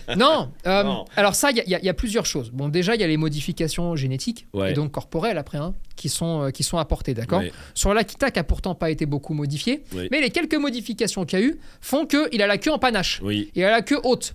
Euh, 0.08 0.82
non. 0.82 1.04
Alors, 1.16 1.34
ça, 1.34 1.50
il 1.50 1.62
y, 1.66 1.88
a 1.88 1.94
plusieurs 1.94 2.26
choses. 2.26 2.50
Bon, 2.50 2.68
déjà, 2.68 2.94
il 2.94 3.00
y 3.00 3.04
a 3.04 3.06
les 3.06 3.16
modifications 3.16 3.96
génétiques 3.96 4.46
et 4.66 4.72
donc 4.72 4.92
corporelles 4.92 5.38
après, 5.38 5.58
hein, 5.58 5.74
qui, 5.96 6.08
sont, 6.08 6.44
euh, 6.44 6.50
qui 6.50 6.62
sont 6.62 6.78
apportées, 6.78 7.14
d'accord 7.14 7.42
Sur 7.74 7.92
l'Akita, 7.94 8.30
qui 8.30 8.38
a 8.38 8.44
pourtant 8.44 8.74
pas 8.74 8.90
été 8.90 9.06
beaucoup 9.06 9.34
modifié, 9.34 9.82
mais 10.10 10.20
les 10.20 10.30
quelques 10.30 10.54
modifications 10.54 11.24
qu'il 11.24 11.38
y 11.38 11.42
a 11.42 11.44
eu 11.44 11.58
font 11.80 12.06
qu'il 12.06 12.40
a 12.42 12.46
la 12.46 12.58
queue 12.58 12.72
en 12.72 12.78
panache. 12.78 13.20
Il 13.54 13.64
a 13.64 13.70
la 13.70 13.82
queue 13.82 14.00
haute. 14.04 14.34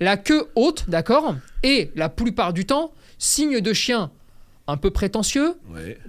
La 0.00 0.16
queue 0.16 0.48
haute, 0.54 0.88
d'accord 0.88 1.34
Et 1.62 1.90
la 1.94 2.08
plupart 2.08 2.52
du 2.52 2.64
temps, 2.64 2.92
signe 3.18 3.60
de 3.60 3.72
chien 3.72 4.10
un 4.66 4.76
peu 4.76 4.90
prétentieux, 4.90 5.54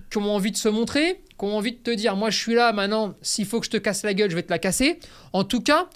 qui 0.10 0.18
ont 0.18 0.34
envie 0.34 0.52
de 0.52 0.58
se 0.58 0.70
montrer, 0.70 1.22
qui 1.42 1.46
ont 1.48 1.58
envie 1.58 1.72
de 1.72 1.78
te 1.78 1.90
dire, 1.90 2.16
moi 2.16 2.30
je 2.30 2.38
suis 2.38 2.54
là 2.54 2.72
maintenant, 2.72 3.16
s'il 3.24 3.46
faut 3.46 3.60
que 3.60 3.66
je 3.66 3.72
te 3.72 3.78
casse 3.78 4.04
la 4.04 4.14
gueule, 4.14 4.30
je 4.30 4.36
vais 4.36 4.44
te 4.44 4.52
la 4.52 4.60
casser. 4.60 5.00
En 5.34 5.44
tout 5.44 5.62
cas, 5.62 5.88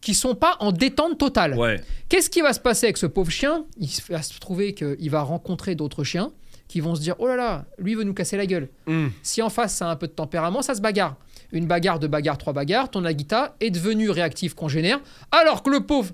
qui 0.00 0.14
sont 0.14 0.34
pas 0.34 0.56
en 0.60 0.72
détente 0.72 1.18
totale. 1.18 1.82
Qu'est-ce 2.08 2.30
qui 2.30 2.40
va 2.40 2.52
se 2.54 2.60
passer 2.60 2.86
avec 2.86 2.96
ce 2.96 3.06
pauvre 3.06 3.30
chien? 3.30 3.66
Il 3.78 3.90
va 4.08 4.22
se 4.22 4.38
trouver 4.38 4.72
qu'il 4.72 5.10
va 5.10 5.20
rencontrer 5.20 5.74
d'autres 5.74 6.02
chiens 6.02 6.32
qui 6.68 6.80
vont 6.80 6.94
se 6.94 7.00
dire, 7.00 7.14
oh 7.18 7.28
là 7.28 7.36
là, 7.36 7.66
lui 7.78 7.94
veut 7.94 8.04
nous 8.04 8.14
casser 8.14 8.36
la 8.36 8.46
gueule. 8.46 8.68
Hmm. 8.86 9.08
Si 9.22 9.42
en 9.42 9.50
face 9.50 9.74
ça 9.76 9.88
a 9.88 9.92
un 9.92 9.96
peu 9.96 10.06
de 10.06 10.12
tempérament, 10.12 10.62
ça 10.62 10.74
se 10.74 10.80
bagarre. 10.80 11.16
Une 11.52 11.66
bagarre, 11.66 11.98
deux 11.98 12.08
bagarres, 12.08 12.38
trois 12.38 12.52
bagarres, 12.52 12.90
ton 12.90 13.04
Agita 13.04 13.54
est 13.60 13.70
devenu 13.70 14.10
réactif 14.10 14.54
congénère, 14.54 15.00
alors 15.30 15.62
que 15.62 15.70
le 15.70 15.80
pauvre 15.80 16.12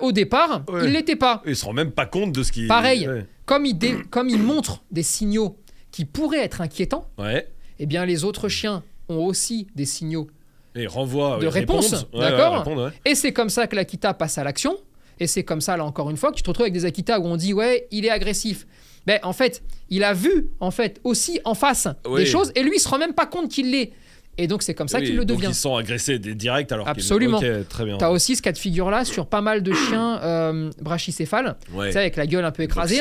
au 0.00 0.12
départ, 0.12 0.62
il 0.82 0.92
l'était 0.92 1.16
pas. 1.16 1.42
Il 1.46 1.56
se 1.56 1.64
rend 1.64 1.72
même 1.72 1.92
pas 1.92 2.06
compte 2.06 2.32
de 2.32 2.42
ce 2.42 2.52
qui. 2.52 2.66
Pareil, 2.66 3.08
comme, 3.46 3.64
il 3.64 3.78
comme 4.10 4.28
il 4.28 4.42
montre 4.42 4.82
des 4.90 5.02
signaux 5.02 5.58
qui 5.90 6.04
pourraient 6.04 6.44
être 6.44 6.60
inquiétants, 6.60 7.08
ouais. 7.18 7.48
Eh 7.78 7.86
bien 7.86 8.04
les 8.04 8.24
autres 8.24 8.48
chiens 8.48 8.82
ont 9.08 9.24
aussi 9.24 9.66
des 9.74 9.86
signaux 9.86 10.28
et 10.74 10.86
renvoie, 10.86 11.38
de 11.38 11.46
réponse, 11.46 12.06
d'accord 12.12 12.64
Et 13.04 13.14
c'est 13.14 13.32
comme 13.32 13.48
ça 13.48 13.66
que 13.66 13.74
l'Akita 13.74 14.14
passe 14.14 14.38
à 14.38 14.44
l'action. 14.44 14.76
Et 15.20 15.26
c'est 15.26 15.42
comme 15.42 15.60
ça, 15.60 15.76
là 15.76 15.84
encore 15.84 16.10
une 16.10 16.16
fois, 16.16 16.30
que 16.30 16.36
tu 16.36 16.42
te 16.42 16.48
retrouves 16.48 16.64
avec 16.64 16.74
des 16.74 16.84
Akita 16.84 17.18
où 17.18 17.24
on 17.24 17.36
dit 17.36 17.52
ouais, 17.52 17.88
il 17.90 18.04
est 18.04 18.10
agressif. 18.10 18.66
Mais 19.06 19.20
en 19.24 19.32
fait, 19.32 19.62
il 19.88 20.04
a 20.04 20.12
vu 20.12 20.48
en 20.60 20.70
fait 20.70 21.00
aussi 21.02 21.40
en 21.44 21.54
face 21.54 21.88
des 22.14 22.26
choses 22.26 22.52
et 22.54 22.62
lui 22.62 22.72
il 22.76 22.80
se 22.80 22.88
rend 22.88 22.98
même 22.98 23.14
pas 23.14 23.26
compte 23.26 23.50
qu'il 23.50 23.70
l'est. 23.72 23.92
Et 24.38 24.46
donc 24.46 24.62
c'est 24.62 24.74
comme 24.74 24.88
ça 24.88 25.00
qu'il 25.00 25.16
le 25.16 25.24
devient. 25.24 25.42
Donc 25.42 25.50
ils 25.50 25.54
sont 25.54 25.76
agressés 25.76 26.18
direct 26.18 26.70
alors 26.72 26.88
Absolument. 26.88 27.38
Okay, 27.38 27.64
très 27.68 27.84
bien. 27.84 27.98
T'as 27.98 28.10
aussi 28.10 28.36
ce 28.36 28.42
cas 28.42 28.52
de 28.52 28.58
figure 28.58 28.90
là 28.90 29.04
sur 29.04 29.26
pas 29.26 29.40
mal 29.40 29.62
de 29.62 29.72
chiens 29.72 30.20
euh, 30.22 30.70
brachycéphales, 30.80 31.56
ouais. 31.74 31.94
avec 31.96 32.16
la 32.16 32.26
gueule 32.26 32.44
un 32.44 32.52
peu 32.52 32.62
écrasée. 32.62 33.00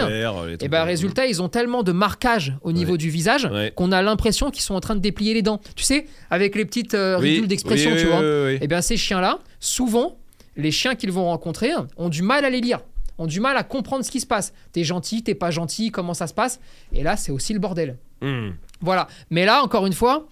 et 0.59 0.67
bah 0.67 0.83
résultat 0.83 1.27
ils 1.27 1.41
ont 1.41 1.49
tellement 1.49 1.83
de 1.83 1.91
marquage 1.91 2.55
au 2.61 2.71
niveau 2.71 2.97
du 2.97 3.09
visage 3.09 3.49
qu'on 3.75 3.91
a 3.91 4.01
l'impression 4.01 4.51
qu'ils 4.51 4.63
sont 4.63 4.75
en 4.75 4.79
train 4.81 4.95
de 4.95 5.01
déplier 5.01 5.33
les 5.33 5.41
dents. 5.41 5.61
Tu 5.75 5.83
sais, 5.83 6.07
avec 6.31 6.55
les 6.55 6.65
petites 6.65 6.95
euh, 6.95 7.17
ridules 7.17 7.47
d'expression, 7.47 7.91
tu 7.95 8.05
vois. 8.05 8.21
Et 8.59 8.67
bien 8.67 8.81
ces 8.81 8.97
chiens 8.97 9.21
là, 9.21 9.39
souvent 9.59 10.17
les 10.55 10.71
chiens 10.71 10.95
qu'ils 10.95 11.11
vont 11.11 11.25
rencontrer 11.25 11.69
ont 11.97 12.09
du 12.09 12.23
mal 12.23 12.43
à 12.43 12.49
les 12.49 12.61
lire 12.61 12.79
ont 13.19 13.27
du 13.27 13.39
mal 13.39 13.57
à 13.57 13.63
comprendre 13.63 14.05
ce 14.05 14.11
qui 14.11 14.19
se 14.19 14.27
passe. 14.27 14.53
T'es 14.71 14.83
gentil, 14.83 15.23
t'es 15.23 15.35
pas 15.35 15.51
gentil, 15.51 15.91
comment 15.91 16.13
ça 16.13 16.27
se 16.27 16.33
passe? 16.33 16.59
Et 16.93 17.03
là, 17.03 17.17
c'est 17.17 17.31
aussi 17.31 17.53
le 17.53 17.59
bordel. 17.59 17.97
Hmm. 18.21 18.49
Voilà. 18.81 19.07
Mais 19.29 19.45
là, 19.45 19.63
encore 19.63 19.87
une 19.87 19.93
fois, 19.93 20.27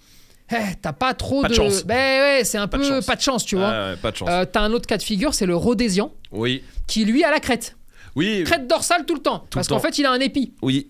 eh, 0.52 0.76
t'as 0.82 0.94
pas 0.94 1.14
trop 1.14 1.44
de. 1.44 1.54
chance. 1.54 1.84
Ben 1.84 2.22
ouais, 2.22 2.44
c'est 2.44 2.58
un 2.58 2.68
peu 2.68 3.02
pas 3.06 3.16
de 3.16 3.22
chance, 3.22 3.46
tu 3.46 3.56
vois. 3.56 3.96
pas 4.02 4.12
de 4.12 4.16
chance. 4.16 4.30
Euh, 4.32 4.46
t'as 4.46 4.62
un 4.62 4.72
autre 4.72 4.88
cas 4.88 4.98
de 4.98 5.04
figure, 5.04 5.34
c'est 5.34 5.46
le 5.46 5.56
rhodésian. 5.56 6.12
Oui. 6.32 6.64
Qui 6.88 7.06
lui 7.06 7.24
a 7.24 7.32
la 7.32 7.40
crête. 7.40 7.76
Oui. 8.16 8.44
Crête 8.46 8.68
dorsale 8.68 9.06
tout 9.06 9.16
le 9.16 9.22
temps. 9.22 9.46
parce 9.50 9.68
qu'en 9.68 9.80
fait, 9.80 9.98
il 9.98 10.06
a 10.06 10.12
un 10.12 10.20
épi. 10.20 10.54
Oui. 10.62 10.88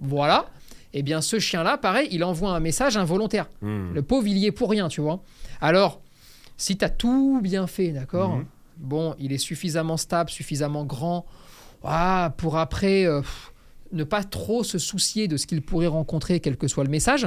Voilà. 0.00 0.46
Eh 0.94 1.02
bien, 1.02 1.20
ce 1.22 1.38
chien-là, 1.38 1.78
pareil, 1.78 2.08
il 2.10 2.22
envoie 2.22 2.50
un 2.50 2.60
message 2.60 2.96
involontaire. 2.96 3.48
Hmm. 3.62 3.94
Le 3.94 4.02
pauvre, 4.02 4.26
il 4.26 4.36
y 4.36 4.46
est 4.46 4.52
pour 4.52 4.70
rien, 4.70 4.88
tu 4.88 5.00
vois. 5.00 5.22
Alors, 5.60 6.00
si 6.56 6.76
t'as 6.76 6.90
tout 6.90 7.40
bien 7.42 7.66
fait, 7.66 7.88
d'accord 7.88 8.36
hmm. 8.36 8.44
Bon, 8.78 9.14
il 9.18 9.32
est 9.32 9.38
suffisamment 9.38 9.96
stable, 9.96 10.28
suffisamment 10.28 10.84
grand. 10.84 11.24
Ah, 11.84 12.34
pour 12.36 12.58
après. 12.58 13.06
Euh, 13.06 13.22
ne 13.92 14.04
pas 14.04 14.24
trop 14.24 14.64
se 14.64 14.78
soucier 14.78 15.28
de 15.28 15.36
ce 15.36 15.46
qu'il 15.46 15.62
pourrait 15.62 15.86
rencontrer, 15.86 16.40
quel 16.40 16.56
que 16.56 16.68
soit 16.68 16.84
le 16.84 16.90
message. 16.90 17.26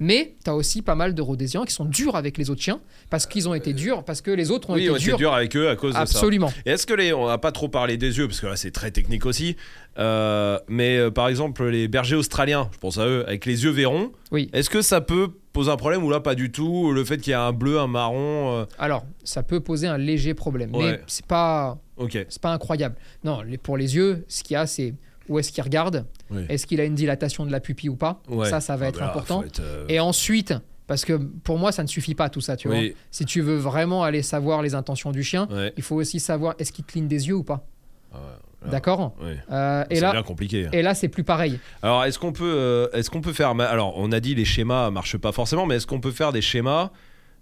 Mais 0.00 0.34
tu 0.44 0.50
as 0.50 0.54
aussi 0.54 0.82
pas 0.82 0.94
mal 0.94 1.14
de 1.14 1.22
Rhodésiens 1.22 1.64
qui 1.64 1.72
sont 1.72 1.84
durs 1.84 2.16
avec 2.16 2.38
les 2.38 2.50
autres 2.50 2.62
chiens, 2.62 2.80
parce 3.10 3.26
qu'ils 3.26 3.48
ont 3.48 3.54
été 3.54 3.72
durs, 3.72 4.04
parce 4.04 4.20
que 4.20 4.30
les 4.30 4.50
autres 4.50 4.70
ont, 4.70 4.76
été, 4.76 4.90
ont 4.90 4.96
été, 4.96 5.12
durs. 5.14 5.32
avec 5.32 5.56
eux 5.56 5.68
à 5.68 5.76
cause 5.76 5.90
de 5.90 5.96
ça. 5.96 6.02
Absolument. 6.02 6.52
Est-ce 6.64 6.86
que 6.86 6.94
les. 6.94 7.12
On 7.12 7.28
n'a 7.28 7.38
pas 7.38 7.52
trop 7.52 7.68
parlé 7.68 7.96
des 7.96 8.18
yeux, 8.18 8.26
parce 8.28 8.40
que 8.40 8.46
là 8.46 8.56
c'est 8.56 8.70
très 8.70 8.90
technique 8.90 9.26
aussi. 9.26 9.56
Euh, 9.98 10.58
mais 10.68 10.96
euh, 10.96 11.10
par 11.10 11.28
exemple, 11.28 11.64
les 11.66 11.88
bergers 11.88 12.16
australiens, 12.16 12.68
je 12.72 12.78
pense 12.78 12.98
à 12.98 13.06
eux, 13.06 13.24
avec 13.26 13.46
les 13.46 13.64
yeux 13.64 13.70
verrons, 13.70 14.10
oui. 14.32 14.50
est-ce 14.52 14.70
que 14.70 14.82
ça 14.82 15.00
peut 15.00 15.28
poser 15.52 15.70
un 15.70 15.76
problème 15.76 16.02
ou 16.02 16.10
là 16.10 16.20
pas 16.20 16.34
du 16.34 16.50
tout 16.50 16.92
Le 16.92 17.04
fait 17.04 17.18
qu'il 17.18 17.30
y 17.30 17.34
a 17.34 17.42
un 17.42 17.52
bleu, 17.52 17.78
un 17.78 17.86
marron 17.86 18.58
euh 18.58 18.64
Alors, 18.78 19.04
ça 19.22 19.42
peut 19.42 19.60
poser 19.60 19.86
un 19.86 19.98
léger 19.98 20.34
problème, 20.34 20.70
mais 20.76 21.00
c'est 21.06 21.26
pas. 21.26 21.78
C'est 22.10 22.42
pas 22.42 22.52
incroyable. 22.52 22.96
Non, 23.22 23.42
pour 23.62 23.76
les 23.76 23.94
yeux, 23.94 24.24
ce 24.28 24.42
qu'il 24.42 24.54
y 24.54 24.56
a, 24.56 24.66
c'est 24.66 24.94
où 25.28 25.38
est-ce 25.38 25.52
qu'il 25.52 25.62
regarde 25.64 26.06
Est-ce 26.48 26.66
qu'il 26.66 26.80
a 26.80 26.84
une 26.84 26.94
dilatation 26.94 27.46
de 27.46 27.52
la 27.52 27.60
pupille 27.60 27.88
ou 27.88 27.96
pas 27.96 28.20
Ça, 28.44 28.60
ça 28.60 28.76
va 28.76 28.86
ah 28.86 28.88
être 28.88 29.00
bah 29.00 29.10
important. 29.10 29.44
Euh, 29.60 29.86
Et 29.88 30.00
ensuite, 30.00 30.54
parce 30.86 31.04
que 31.04 31.14
pour 31.14 31.58
moi, 31.58 31.72
ça 31.72 31.82
ne 31.82 31.88
suffit 31.88 32.14
pas 32.14 32.28
tout 32.28 32.40
ça, 32.40 32.56
tu 32.56 32.68
vois. 32.68 32.78
Si 33.10 33.24
tu 33.24 33.40
veux 33.40 33.56
vraiment 33.56 34.02
aller 34.02 34.22
savoir 34.22 34.62
les 34.62 34.74
intentions 34.74 35.12
du 35.12 35.22
chien, 35.22 35.48
il 35.76 35.82
faut 35.82 35.96
aussi 35.96 36.20
savoir 36.20 36.54
est-ce 36.58 36.72
qu'il 36.72 36.84
cligne 36.84 37.08
des 37.08 37.28
yeux 37.28 37.36
ou 37.36 37.44
pas. 37.44 37.66
Ah 38.12 38.70
D'accord. 38.70 39.14
Euh, 39.50 39.84
et 39.90 40.00
là, 40.00 40.12
bien 40.12 40.22
compliqué. 40.22 40.66
Hein. 40.66 40.70
Et 40.72 40.82
là, 40.82 40.94
c'est 40.94 41.08
plus 41.08 41.24
pareil. 41.24 41.58
Alors, 41.82 42.04
est-ce 42.04 42.18
qu'on 42.18 42.32
peut, 42.32 42.54
euh, 42.56 42.88
est-ce 42.92 43.10
qu'on 43.10 43.20
peut 43.20 43.32
faire, 43.32 43.50
alors, 43.50 43.94
on 43.96 44.12
a 44.12 44.20
dit 44.20 44.34
les 44.34 44.44
schémas 44.44 44.90
marchent 44.90 45.18
pas 45.18 45.32
forcément, 45.32 45.66
mais 45.66 45.76
est-ce 45.76 45.86
qu'on 45.86 46.00
peut 46.00 46.10
faire 46.12 46.32
des 46.32 46.40
schémas 46.40 46.90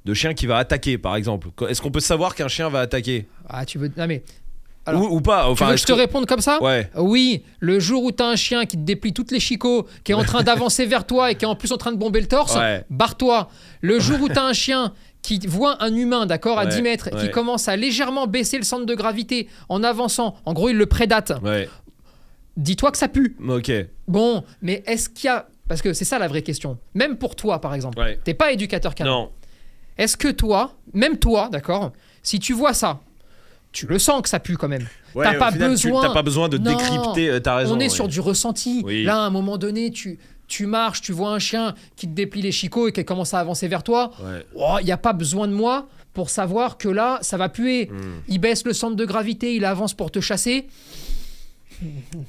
de 0.05 0.14
chien 0.14 0.35
qui 0.35 0.47
va 0.47 0.59
attaquer, 0.59 0.99
par 0.99 1.16
exemple? 1.16 1.49
Est-ce 1.68 1.80
qu'on 1.80 1.91
peut 1.91 2.01
savoir 2.01 2.35
qu'un 2.35 2.49
chien 2.49 2.68
va 2.68 2.80
attaquer? 2.80 3.28
Ah, 3.49 3.64
tu 3.64 3.78
veux, 3.78 3.91
non 3.97 4.07
mais 4.07 4.22
ou, 4.89 5.20
pas 5.20 5.49
enfin, 5.49 5.66
Tu 5.66 5.70
veux 5.70 5.74
que 5.74 5.80
je 5.80 5.87
te 5.87 5.93
réponde 5.93 6.26
comme 6.26 6.41
ça 6.41 6.61
Ouais. 6.62 6.91
Oui, 6.97 7.43
le 7.61 7.78
jour 7.78 8.03
où 8.03 8.11
t'as 8.11 8.26
un 8.26 8.37
chien 8.37 8.64
qui 8.64 8.76
te 8.76 8.83
déplie 8.83 9.12
toutes 9.12 9.30
les 9.30 9.41
chicots, 9.41 9.87
qui 10.05 10.12
est 10.12 10.14
en 10.14 10.24
train 10.24 10.43
d'avancer 10.43 10.87
vers 10.87 11.07
toi 11.07 11.30
et 11.30 11.37
qui 11.37 11.45
est 11.45 11.49
en 11.49 11.55
plus 11.55 11.72
en 11.72 11.76
train 11.76 11.93
de 11.93 11.99
bomber 11.99 12.20
le 12.20 12.26
torse, 12.26 12.57
barre-toi. 12.91 13.49
Le 13.80 14.01
jour 14.01 14.20
où 14.20 14.28
t'as 14.28 14.45
un 14.45 14.53
chien 14.53 14.93
qui 15.22 15.39
voit 15.47 15.83
un 15.83 15.95
humain, 15.95 16.26
d'accord, 16.26 16.59
à 16.59 16.66
10 16.66 16.83
mètres, 16.83 17.11
qui 17.11 17.30
commence 17.30 17.68
à 17.68 17.76
légèrement 17.76 18.26
baisser 18.26 18.59
le 18.59 18.64
centre 18.64 18.87
de 18.87 18.95
gravité 18.95 19.49
en 19.68 19.85
avançant, 19.85 20.35
en 20.45 20.53
gros, 20.53 20.68
il 20.68 20.76
le 20.76 20.87
prédate. 20.87 21.33
Dis-toi 22.57 22.91
que 22.91 22.99
ça 22.99 23.09
pue. 23.09 23.37
Ok. 23.49 23.70
Bon, 24.09 24.45
mais 24.61 24.83
est-ce 24.87 25.09
qu'il 25.09 25.28
y 25.28 25.30
a. 25.30 25.47
Parce 25.68 25.80
que 25.80 25.95
c'est 25.95 26.05
ça 26.05 26.18
la 26.18 26.28
vraie 26.28 26.43
question. 26.43 26.76
Même 26.93 27.16
pour 27.16 27.35
toi, 27.35 27.61
par 27.61 27.72
exemple. 27.72 27.99
T'es 28.24 28.35
pas 28.35 28.53
éducateur 28.53 28.95
canin. 28.95 29.11
Non. 29.11 29.30
Est-ce 29.97 30.16
que 30.16 30.28
toi, 30.28 30.74
même 30.93 31.18
toi, 31.18 31.49
d'accord, 31.51 31.93
si 32.22 32.39
tu 32.39 32.53
vois 32.53 32.74
ça, 32.74 33.01
tu 33.72 33.86
le 33.86 33.98
sens 33.98 34.22
que 34.22 34.28
ça 34.28 34.38
pue 34.38 34.56
quand 34.56 34.68
même. 34.68 34.86
t'as 35.14 35.34
pas 35.34 35.50
besoin. 35.50 36.12
pas 36.12 36.22
besoin 36.22 36.48
de 36.48 36.58
décrypter. 36.58 37.30
Euh, 37.30 37.40
ta 37.40 37.56
raison. 37.56 37.76
On 37.76 37.80
est 37.80 37.88
sur 37.88 38.08
du 38.08 38.20
ressenti. 38.20 38.84
Là, 39.04 39.22
à 39.22 39.26
un 39.26 39.30
moment 39.30 39.58
donné, 39.58 39.90
tu 39.90 40.18
tu 40.48 40.66
marches, 40.66 41.00
tu 41.00 41.12
vois 41.12 41.30
un 41.30 41.38
chien 41.38 41.74
qui 41.96 42.06
te 42.06 42.12
déplie 42.12 42.42
les 42.42 42.52
chicots 42.52 42.88
et 42.88 42.92
qui 42.92 43.02
commence 43.06 43.32
à 43.32 43.40
avancer 43.40 43.68
vers 43.68 43.82
toi. 43.82 44.10
Il 44.20 44.42
oh, 44.54 44.76
n'y 44.84 44.92
a 44.92 44.98
pas 44.98 45.14
besoin 45.14 45.48
de 45.48 45.54
moi 45.54 45.88
pour 46.12 46.28
savoir 46.28 46.76
que 46.76 46.88
là, 46.88 47.18
ça 47.22 47.38
va 47.38 47.48
puer. 47.48 47.86
Hmm. 47.86 48.20
Il 48.28 48.38
baisse 48.38 48.66
le 48.66 48.74
centre 48.74 48.94
de 48.94 49.04
gravité, 49.06 49.56
il 49.56 49.64
avance 49.64 49.94
pour 49.94 50.10
te 50.10 50.20
chasser. 50.20 50.66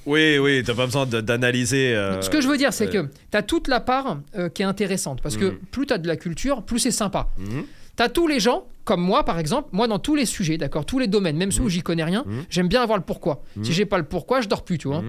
Oui, 0.07 0.39
oui, 0.39 0.63
t'as 0.65 0.73
pas 0.73 0.85
besoin 0.85 1.05
d'analyser. 1.05 1.93
Euh, 1.93 2.19
Ce 2.23 2.29
que 2.31 2.41
je 2.41 2.47
veux 2.47 2.57
dire, 2.57 2.73
c'est 2.73 2.87
que 2.87 3.07
tu 3.29 3.37
as 3.37 3.43
toute 3.43 3.67
la 3.67 3.79
part 3.79 4.17
euh, 4.35 4.49
qui 4.49 4.63
est 4.63 4.65
intéressante. 4.65 5.21
Parce 5.21 5.37
que 5.37 5.45
hmm. 5.45 5.59
plus 5.69 5.85
tu 5.85 5.93
as 5.93 5.99
de 5.99 6.07
la 6.07 6.15
culture, 6.15 6.63
plus 6.63 6.79
c'est 6.79 6.89
sympa. 6.89 7.27
Hmm. 7.37 7.61
Tu 7.97 8.03
as 8.03 8.09
tous 8.09 8.27
les 8.27 8.39
gens, 8.39 8.65
comme 8.83 9.01
moi 9.01 9.23
par 9.23 9.39
exemple, 9.39 9.69
moi 9.71 9.87
dans 9.87 9.99
tous 9.99 10.15
les 10.15 10.25
sujets, 10.25 10.57
d'accord, 10.57 10.85
tous 10.85 10.99
les 10.99 11.07
domaines, 11.07 11.37
même 11.37 11.51
ceux 11.51 11.61
où 11.61 11.65
mmh. 11.65 11.69
j'y 11.69 11.81
connais 11.81 12.03
rien, 12.03 12.23
mmh. 12.25 12.31
j'aime 12.49 12.67
bien 12.67 12.81
avoir 12.81 12.97
le 12.97 13.03
pourquoi. 13.03 13.43
Si 13.55 13.59
mmh. 13.59 13.73
j'ai 13.73 13.85
pas 13.85 13.97
le 13.97 14.05
pourquoi, 14.05 14.41
je 14.41 14.47
dors 14.47 14.63
plus, 14.63 14.77
tu 14.77 14.87
vois. 14.87 15.03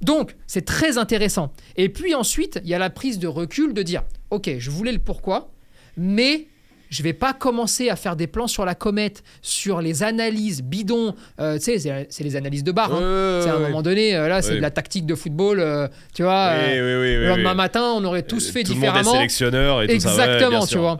Donc, 0.00 0.34
c'est 0.46 0.64
très 0.64 0.96
intéressant. 0.96 1.52
Et 1.76 1.90
puis 1.90 2.14
ensuite, 2.14 2.60
il 2.64 2.70
y 2.70 2.74
a 2.74 2.78
la 2.78 2.90
prise 2.90 3.18
de 3.18 3.26
recul 3.26 3.74
de 3.74 3.82
dire, 3.82 4.02
ok, 4.30 4.50
je 4.58 4.70
voulais 4.70 4.92
le 4.92 4.98
pourquoi, 4.98 5.50
mais 5.96 6.46
je 6.90 7.02
vais 7.02 7.12
pas 7.12 7.32
commencer 7.32 7.88
à 7.88 7.96
faire 7.96 8.16
des 8.16 8.26
plans 8.26 8.48
sur 8.48 8.64
la 8.64 8.74
comète, 8.74 9.22
sur 9.42 9.80
les 9.80 10.02
analyses 10.02 10.62
bidons. 10.62 11.14
Euh, 11.38 11.56
tu 11.56 11.78
sais, 11.78 12.06
c'est 12.08 12.24
les 12.24 12.36
analyses 12.36 12.64
de 12.64 12.72
bar. 12.72 12.92
Hein. 12.92 13.40
c'est 13.42 13.48
à 13.48 13.56
un 13.56 13.60
moment 13.60 13.82
donné, 13.82 14.16
euh, 14.16 14.28
là, 14.28 14.42
c'est 14.42 14.56
de 14.56 14.60
la 14.60 14.70
tactique 14.70 15.06
de 15.06 15.14
football. 15.14 15.60
Euh, 15.60 15.86
tu 16.14 16.22
vois, 16.22 16.54
le 16.56 17.28
lendemain 17.28 17.54
matin, 17.54 17.92
on 17.94 18.04
aurait 18.04 18.24
tous 18.24 18.50
fait 18.50 18.64
différemment. 18.64 18.98
Tout 18.98 18.98
le 18.98 19.04
monde 19.04 19.14
est 19.14 19.18
sélectionneur 19.18 19.82
et 19.82 19.88
tout 19.88 20.00
ça. 20.00 20.10
Exactement, 20.10 20.66
tu 20.66 20.78
vois. 20.78 20.98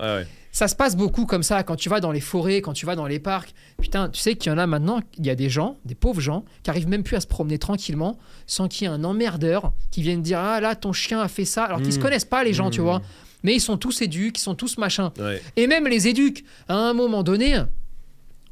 Ça 0.52 0.66
se 0.66 0.74
passe 0.74 0.96
beaucoup 0.96 1.26
comme 1.26 1.42
ça 1.42 1.62
quand 1.62 1.76
tu 1.76 1.88
vas 1.88 2.00
dans 2.00 2.10
les 2.10 2.20
forêts, 2.20 2.60
quand 2.60 2.72
tu 2.72 2.84
vas 2.84 2.96
dans 2.96 3.06
les 3.06 3.20
parcs. 3.20 3.54
Putain, 3.80 4.08
tu 4.08 4.20
sais 4.20 4.34
qu'il 4.34 4.50
y 4.50 4.54
en 4.54 4.58
a 4.58 4.66
maintenant, 4.66 5.00
il 5.16 5.26
y 5.26 5.30
a 5.30 5.36
des 5.36 5.48
gens, 5.48 5.78
des 5.84 5.94
pauvres 5.94 6.20
gens, 6.20 6.44
qui 6.62 6.70
arrivent 6.70 6.88
même 6.88 7.04
plus 7.04 7.16
à 7.16 7.20
se 7.20 7.26
promener 7.26 7.58
tranquillement 7.58 8.18
sans 8.46 8.66
qu'il 8.66 8.86
y 8.86 8.90
ait 8.90 8.92
un 8.92 9.04
emmerdeur 9.04 9.72
qui 9.90 10.02
vienne 10.02 10.22
dire 10.22 10.40
Ah 10.40 10.60
là, 10.60 10.74
ton 10.74 10.92
chien 10.92 11.20
a 11.20 11.28
fait 11.28 11.44
ça. 11.44 11.64
Alors 11.64 11.80
qu'ils 11.80 11.92
se 11.92 11.98
mmh. 11.98 12.02
connaissent 12.02 12.24
pas, 12.24 12.42
les 12.42 12.52
gens, 12.52 12.70
tu 12.70 12.80
mmh. 12.80 12.84
vois. 12.84 13.02
Mais 13.42 13.54
ils 13.54 13.60
sont 13.60 13.76
tous 13.76 14.02
éduques, 14.02 14.38
ils 14.38 14.42
sont 14.42 14.54
tous 14.54 14.76
machin. 14.76 15.12
Et 15.56 15.66
même 15.66 15.86
les 15.86 16.08
éduques, 16.08 16.44
à 16.68 16.74
un 16.74 16.92
moment 16.94 17.22
donné, 17.22 17.56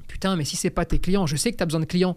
putain, 0.06 0.36
mais 0.36 0.44
si 0.44 0.56
c'est 0.56 0.70
pas 0.70 0.84
tes 0.84 0.98
clients, 0.98 1.26
je 1.26 1.36
sais 1.36 1.52
que 1.52 1.56
tu 1.56 1.62
as 1.62 1.66
besoin 1.66 1.80
de 1.80 1.84
clients, 1.84 2.16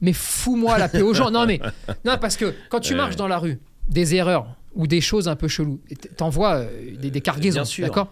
mais 0.00 0.12
fous-moi 0.12 0.78
la 0.78 0.88
paix 0.88 1.02
aux 1.02 1.14
gens. 1.14 1.30
Non, 1.30 1.46
mais 1.46 1.60
non, 2.04 2.18
parce 2.20 2.36
que 2.36 2.54
quand 2.68 2.80
tu 2.80 2.94
marches 2.94 3.16
dans 3.16 3.28
la 3.28 3.38
rue, 3.38 3.60
des 3.88 4.14
erreurs 4.14 4.56
ou 4.74 4.86
des 4.86 5.00
choses 5.00 5.28
un 5.28 5.36
peu 5.36 5.48
cheloues, 5.48 5.80
t'envoies 6.16 6.56
euh, 6.56 6.96
des, 6.96 7.10
des 7.10 7.20
cargaisons, 7.20 7.64
d'accord? 7.78 8.10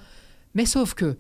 Mais 0.55 0.67
sauf 0.67 0.95
que 0.95 1.17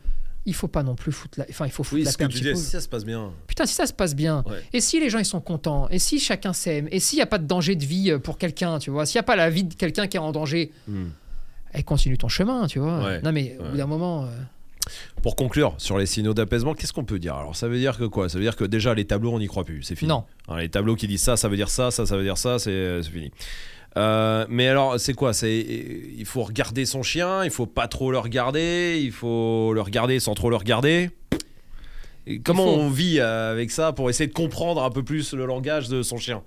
il 0.46 0.54
faut 0.54 0.68
pas 0.68 0.82
non 0.82 0.94
plus 0.94 1.12
foutre 1.12 1.38
la 1.38 1.46
enfin 1.50 1.66
il 1.66 1.72
faut 1.72 1.82
foutre 1.82 2.04
la 2.04 2.12
paix 2.12 2.28
si 2.32 2.56
ça 2.56 2.80
se 2.80 2.88
passe 2.88 3.04
bien. 3.04 3.32
Putain 3.46 3.66
si 3.66 3.74
ça 3.74 3.86
se 3.86 3.92
passe 3.92 4.14
bien. 4.14 4.44
Et 4.72 4.80
si 4.80 5.00
les 5.00 5.10
gens 5.10 5.18
ils 5.18 5.24
sont 5.24 5.40
contents? 5.40 5.88
Et 5.90 5.98
si 5.98 6.18
chacun 6.18 6.52
s'aime? 6.52 6.88
Et 6.90 7.00
s'il 7.00 7.16
n'y 7.16 7.22
a 7.22 7.26
pas 7.26 7.38
de 7.38 7.46
danger 7.46 7.76
de 7.76 7.84
vie 7.84 8.10
euh, 8.10 8.18
pour 8.18 8.38
quelqu'un 8.38 8.78
tu 8.78 8.90
vois? 8.90 9.06
S'il 9.06 9.18
n'y 9.18 9.20
a 9.20 9.24
pas 9.24 9.36
la 9.36 9.50
vie 9.50 9.64
de 9.64 9.74
quelqu'un 9.74 10.06
qui 10.06 10.16
est 10.16 10.20
en 10.20 10.32
danger 10.32 10.72
hmm. 10.88 11.08
et 11.74 11.82
continue 11.82 12.16
ton 12.16 12.28
chemin 12.28 12.66
tu 12.66 12.78
vois? 12.78 13.20
Non 13.20 13.32
mais 13.32 13.56
au 13.60 13.70
bout 13.70 13.76
d'un 13.76 13.86
moment 13.86 14.24
euh, 14.24 14.28
Pour 15.22 15.36
conclure 15.36 15.74
sur 15.76 15.98
les 15.98 16.06
signaux 16.06 16.34
d'apaisement, 16.34 16.74
qu'est-ce 16.74 16.92
qu'on 16.92 17.04
peut 17.04 17.18
dire? 17.18 17.34
Alors 17.34 17.54
ça 17.54 17.68
veut 17.68 17.78
dire 17.78 17.98
que 17.98 18.04
quoi? 18.04 18.28
Ça 18.28 18.38
veut 18.38 18.44
dire 18.44 18.56
que 18.56 18.64
déjà 18.64 18.94
les 18.94 19.04
tableaux 19.04 19.32
on 19.32 19.38
n'y 19.38 19.46
croit 19.46 19.64
plus, 19.64 19.82
c'est 19.82 19.94
fini. 19.94 20.08
Non. 20.08 20.24
Hein, 20.48 20.58
les 20.58 20.70
tableaux 20.70 20.96
qui 20.96 21.06
disent 21.06 21.22
ça, 21.22 21.36
ça 21.36 21.48
veut 21.48 21.56
dire 21.56 21.68
ça, 21.68 21.90
ça, 21.90 22.06
ça 22.06 22.16
veut 22.16 22.24
dire 22.24 22.38
ça, 22.38 22.58
c'est 22.58 23.02
fini. 23.02 23.30
Euh, 23.96 24.46
mais 24.48 24.68
alors, 24.68 25.00
c'est 25.00 25.14
quoi? 25.14 25.32
C'est 25.32 25.58
il 25.58 26.24
faut 26.24 26.42
regarder 26.42 26.86
son 26.86 27.02
chien, 27.02 27.44
il 27.44 27.50
faut 27.50 27.66
pas 27.66 27.88
trop 27.88 28.10
le 28.10 28.18
regarder, 28.18 29.00
il 29.02 29.12
faut 29.12 29.72
le 29.74 29.80
regarder 29.80 30.20
sans 30.20 30.34
trop 30.34 30.50
le 30.50 30.56
regarder. 30.56 31.10
comment 32.44 32.66
on 32.66 32.88
vit 32.88 33.20
avec 33.20 33.70
ça 33.70 33.92
pour 33.92 34.10
essayer 34.10 34.28
de 34.28 34.34
comprendre 34.34 34.82
un 34.82 34.90
peu 34.90 35.02
plus 35.02 35.34
le 35.34 35.46
langage 35.46 35.88
de 35.88 36.02
son 36.02 36.18
chien? 36.18 36.42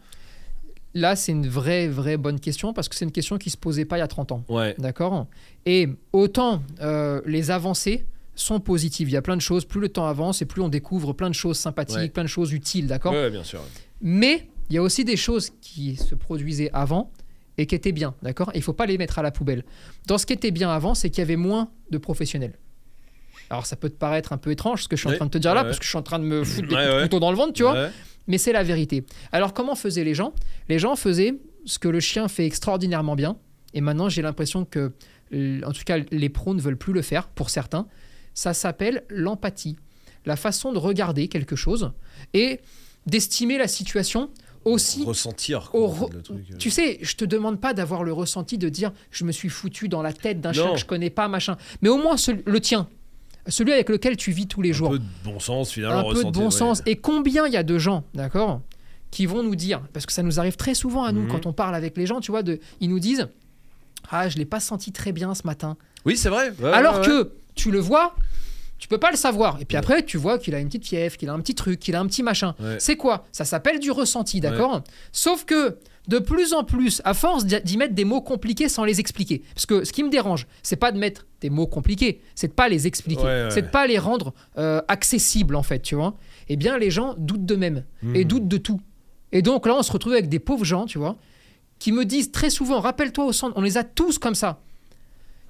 Là, 0.95 1.15
c'est 1.15 1.31
une 1.31 1.47
vraie, 1.47 1.87
vraie 1.87 2.17
bonne 2.17 2.39
question 2.39 2.71
parce 2.71 2.87
que 2.87 2.95
c'est 2.95 3.05
une 3.05 3.11
question 3.11 3.37
qui 3.37 3.49
se 3.49 3.57
posait 3.57 3.85
pas 3.85 3.97
il 3.97 4.01
y 4.01 4.03
a 4.03 4.07
30 4.07 4.31
ans. 4.31 4.43
Ouais. 4.47 4.75
D'accord? 4.77 5.25
Et 5.65 5.89
autant 6.11 6.61
euh, 6.81 7.19
les 7.25 7.49
avancées 7.49 8.05
sont 8.35 8.59
positives. 8.59 9.09
Il 9.09 9.13
y 9.13 9.17
a 9.17 9.21
plein 9.21 9.35
de 9.35 9.41
choses. 9.41 9.65
Plus 9.65 9.81
le 9.81 9.89
temps 9.89 10.05
avance 10.05 10.41
et 10.43 10.45
plus 10.45 10.61
on 10.61 10.69
découvre 10.69 11.13
plein 11.13 11.29
de 11.29 11.35
choses 11.35 11.57
sympathiques, 11.57 12.13
plein 12.13 12.23
de 12.23 12.27
choses 12.29 12.53
utiles. 12.53 12.85
D'accord? 12.85 13.13
Ouais, 13.13 13.31
bien 13.31 13.43
sûr. 13.43 13.61
Mais 14.01 14.47
il 14.69 14.75
y 14.75 14.77
a 14.77 14.83
aussi 14.83 15.03
des 15.03 15.17
choses 15.17 15.51
qui 15.61 15.95
se 15.95 16.13
produisaient 16.13 16.69
avant 16.73 17.11
et 17.57 17.65
qui 17.65 17.75
étaient 17.75 17.91
bien, 17.91 18.15
d'accord? 18.21 18.51
Il 18.55 18.61
faut 18.61 18.73
pas 18.73 18.85
les 18.85 18.97
mettre 18.97 19.19
à 19.19 19.21
la 19.21 19.31
poubelle. 19.31 19.63
Dans 20.07 20.17
ce 20.17 20.25
qui 20.25 20.33
était 20.33 20.51
bien 20.51 20.69
avant, 20.71 20.95
c'est 20.95 21.09
qu'il 21.09 21.19
y 21.19 21.21
avait 21.21 21.35
moins 21.35 21.69
de 21.91 21.97
professionnels. 21.97 22.57
Alors 23.49 23.65
ça 23.65 23.75
peut 23.75 23.89
te 23.89 23.95
paraître 23.95 24.33
un 24.33 24.37
peu 24.37 24.51
étrange 24.51 24.83
ce 24.83 24.87
que 24.87 24.95
je 24.95 25.01
suis 25.01 25.09
en 25.09 25.15
train 25.15 25.25
de 25.25 25.31
te 25.31 25.37
dire 25.37 25.53
là, 25.53 25.63
parce 25.63 25.77
que 25.77 25.83
je 25.83 25.89
suis 25.89 25.97
en 25.97 26.03
train 26.03 26.19
de 26.19 26.23
me 26.25 26.43
foutre 26.45 26.67
des 26.67 26.99
couteaux 27.03 27.19
dans 27.19 27.31
le 27.31 27.37
ventre, 27.37 27.53
tu 27.53 27.63
vois. 27.63 27.89
Mais 28.27 28.37
c'est 28.37 28.53
la 28.53 28.63
vérité. 28.63 29.05
Alors 29.31 29.53
comment 29.53 29.75
faisaient 29.75 30.03
les 30.03 30.13
gens? 30.13 30.33
Les 30.69 30.79
gens 30.79 30.95
faisaient 30.95 31.35
ce 31.65 31.77
que 31.77 31.89
le 31.89 31.99
chien 31.99 32.27
fait 32.27 32.45
extraordinairement 32.45 33.15
bien. 33.15 33.37
Et 33.73 33.81
maintenant, 33.81 34.07
j'ai 34.09 34.21
l'impression 34.21 34.65
que 34.65 34.93
en 35.33 35.71
tout 35.71 35.83
cas 35.85 35.97
les 36.11 36.29
pros 36.29 36.53
ne 36.53 36.61
veulent 36.61 36.77
plus 36.77 36.93
le 36.93 37.01
faire 37.01 37.27
pour 37.27 37.49
certains, 37.49 37.87
ça 38.33 38.53
s'appelle 38.53 39.03
l'empathie. 39.09 39.77
La 40.25 40.35
façon 40.35 40.71
de 40.71 40.77
regarder 40.77 41.27
quelque 41.27 41.55
chose 41.55 41.91
et 42.33 42.61
d'estimer 43.07 43.57
la 43.57 43.67
situation 43.67 44.29
aussi. 44.65 45.03
Ressentir. 45.03 45.71
Tu 46.59 46.69
sais, 46.69 46.99
je 47.01 47.15
te 47.15 47.25
demande 47.25 47.59
pas 47.59 47.73
d'avoir 47.73 48.03
le 48.03 48.13
ressenti 48.13 48.57
de 48.57 48.69
dire 48.69 48.91
je 49.11 49.23
me 49.23 49.31
suis 49.31 49.49
foutu 49.49 49.89
dans 49.89 50.01
la 50.01 50.13
tête 50.13 50.41
d'un 50.41 50.53
chien 50.53 50.73
que 50.73 50.79
je 50.79 50.85
connais 50.85 51.09
pas, 51.09 51.27
machin. 51.27 51.57
Mais 51.81 51.89
au 51.89 51.97
moins 51.97 52.15
le 52.45 52.59
tien. 52.59 52.87
Celui 53.47 53.73
avec 53.73 53.89
lequel 53.89 54.15
tu 54.15 54.31
vis 54.31 54.47
tous 54.47 54.61
les 54.61 54.71
jours. 54.71 54.89
Un 54.89 54.91
peu 54.91 54.99
de 54.99 55.05
bon 55.25 55.39
sens 55.39 55.71
finalement. 55.71 56.09
Un 56.09 56.13
peu 56.13 56.23
de 56.23 56.29
bon 56.29 56.49
sens. 56.49 56.81
Et 56.85 56.95
combien 56.95 57.45
il 57.45 57.51
y 57.51 57.57
a 57.57 57.63
de 57.63 57.77
gens, 57.77 58.05
d'accord, 58.13 58.61
qui 59.11 59.25
vont 59.25 59.43
nous 59.43 59.55
dire, 59.55 59.81
parce 59.91 60.05
que 60.05 60.13
ça 60.13 60.23
nous 60.23 60.39
arrive 60.39 60.55
très 60.55 60.73
souvent 60.73 61.03
à 61.03 61.11
nous 61.11 61.23
mhm. 61.23 61.27
quand 61.27 61.45
on 61.45 61.53
parle 61.53 61.75
avec 61.75 61.97
les 61.97 62.05
gens, 62.05 62.21
tu 62.21 62.31
vois, 62.31 62.41
de, 62.41 62.59
ils 62.79 62.89
nous 62.89 62.99
disent 62.99 63.27
Ah, 64.09 64.29
je 64.29 64.37
l'ai 64.37 64.45
pas 64.45 64.61
senti 64.61 64.91
très 64.91 65.11
bien 65.11 65.35
ce 65.35 65.45
matin. 65.45 65.77
Oui, 66.05 66.15
c'est 66.15 66.29
vrai. 66.29 66.53
Alors 66.73 67.01
que 67.01 67.33
tu 67.53 67.69
le 67.69 67.79
vois, 67.79 68.15
tu 68.83 68.89
peux 68.89 68.97
pas 68.97 69.11
le 69.11 69.15
savoir. 69.15 69.61
Et 69.61 69.65
puis 69.65 69.77
après, 69.77 70.03
tu 70.03 70.17
vois 70.17 70.37
qu'il 70.37 70.53
a 70.53 70.59
une 70.59 70.67
petite 70.67 70.85
fièvre, 70.85 71.15
qu'il 71.15 71.29
a 71.29 71.33
un 71.33 71.39
petit 71.39 71.55
truc, 71.55 71.79
qu'il 71.79 71.95
a 71.95 72.01
un 72.01 72.05
petit 72.05 72.21
machin. 72.21 72.53
C'est 72.79 72.97
quoi? 72.97 73.25
Ça 73.31 73.45
s'appelle 73.45 73.79
du 73.79 73.91
ressenti, 73.91 74.41
d'accord? 74.41 74.83
Sauf 75.13 75.45
que 75.45 75.77
de 76.09 76.19
plus 76.19 76.51
en 76.51 76.65
plus, 76.65 77.01
à 77.05 77.13
force 77.13 77.45
d'y 77.45 77.77
mettre 77.77 77.93
des 77.93 78.03
mots 78.03 78.19
compliqués 78.19 78.67
sans 78.67 78.83
les 78.83 78.99
expliquer. 78.99 79.41
Parce 79.55 79.65
que 79.65 79.85
ce 79.85 79.93
qui 79.93 80.03
me 80.03 80.09
dérange, 80.09 80.47
c'est 80.63 80.75
pas 80.75 80.91
de 80.91 80.97
mettre 80.97 81.25
des 81.39 81.49
mots 81.49 81.65
compliqués, 81.65 82.19
c'est 82.35 82.49
de 82.49 82.51
pas 82.51 82.67
les 82.67 82.85
expliquer, 82.85 83.47
c'est 83.51 83.61
de 83.61 83.67
pas 83.69 83.87
les 83.87 83.97
rendre 83.97 84.33
euh, 84.57 84.81
accessibles 84.89 85.55
en 85.55 85.63
fait, 85.63 85.79
tu 85.79 85.95
vois? 85.95 86.17
Eh 86.49 86.57
bien, 86.57 86.77
les 86.77 86.91
gens 86.91 87.15
doutent 87.17 87.45
d'eux-mêmes 87.45 87.85
et 88.13 88.25
hmm. 88.25 88.27
doutent 88.27 88.49
de 88.49 88.57
tout. 88.57 88.81
Et 89.31 89.41
donc 89.41 89.65
là, 89.65 89.77
on 89.77 89.81
se 89.81 89.93
retrouve 89.93 90.11
avec 90.11 90.27
des 90.27 90.39
pauvres 90.39 90.65
gens, 90.65 90.87
tu 90.87 90.97
vois, 90.97 91.15
qui 91.79 91.93
me 91.93 92.03
disent 92.03 92.33
très 92.33 92.49
souvent, 92.49 92.81
rappelle-toi 92.81 93.23
au 93.23 93.31
centre, 93.31 93.53
on 93.55 93.61
les 93.61 93.77
a 93.77 93.85
tous 93.85 94.19
comme 94.19 94.35
ça. 94.35 94.59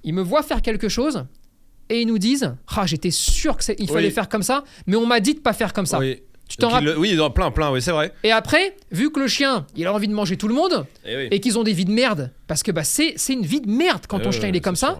Ils 0.04 0.14
me 0.14 0.22
voient 0.22 0.44
faire 0.44 0.62
quelque 0.62 0.88
chose, 0.88 1.26
et 1.90 2.02
ils 2.02 2.08
nous 2.08 2.18
disent 2.18 2.56
ah 2.76 2.86
j'étais 2.86 3.12
sûr 3.12 3.58
que 3.58 3.64
il 3.78 3.90
fallait 3.90 4.12
faire 4.12 4.30
comme 4.30 4.44
ça 4.44 4.64
mais 4.88 4.96
on 4.96 5.06
m'a 5.06 5.20
dit 5.20 5.34
de 5.34 5.40
pas 5.40 5.54
faire 5.54 5.74
comme 5.74 5.86
ça 5.86 6.00
oui. 6.00 6.22
Tu 6.48 6.58
t'en 6.58 6.70
rappelles 6.70 6.98
Oui, 6.98 7.18
plein, 7.34 7.52
plein, 7.52 7.72
oui, 7.72 7.82
c'est 7.82 7.92
vrai. 7.92 8.14
Et 8.24 8.32
après, 8.32 8.76
vu 8.92 9.12
que 9.12 9.20
le 9.20 9.28
chien, 9.28 9.66
il 9.76 9.88
a 9.88 9.94
envie 9.94 10.08
de 10.08 10.14
manger 10.14 10.38
tout 10.38 10.48
le 10.48 10.54
monde, 10.54 10.86
eh 11.06 11.34
et, 11.34 11.40
qu'ils 11.40 11.58
ont 11.58 11.64
des 11.64 11.74
vies 11.74 11.86
de 11.86 11.92
merde, 11.92 12.32
parce 12.48 12.64
que 12.64 12.72
bah, 12.72 12.84
c'est, 12.84 13.16
une 13.30 13.46
vie 13.46 13.62
de 13.62 13.72
merde 13.72 14.04
quand 14.08 14.20
ton 14.20 14.32
chien 14.32 14.50
il 14.50 14.56
est 14.56 14.62
comme 14.62 14.76
ça, 14.76 15.00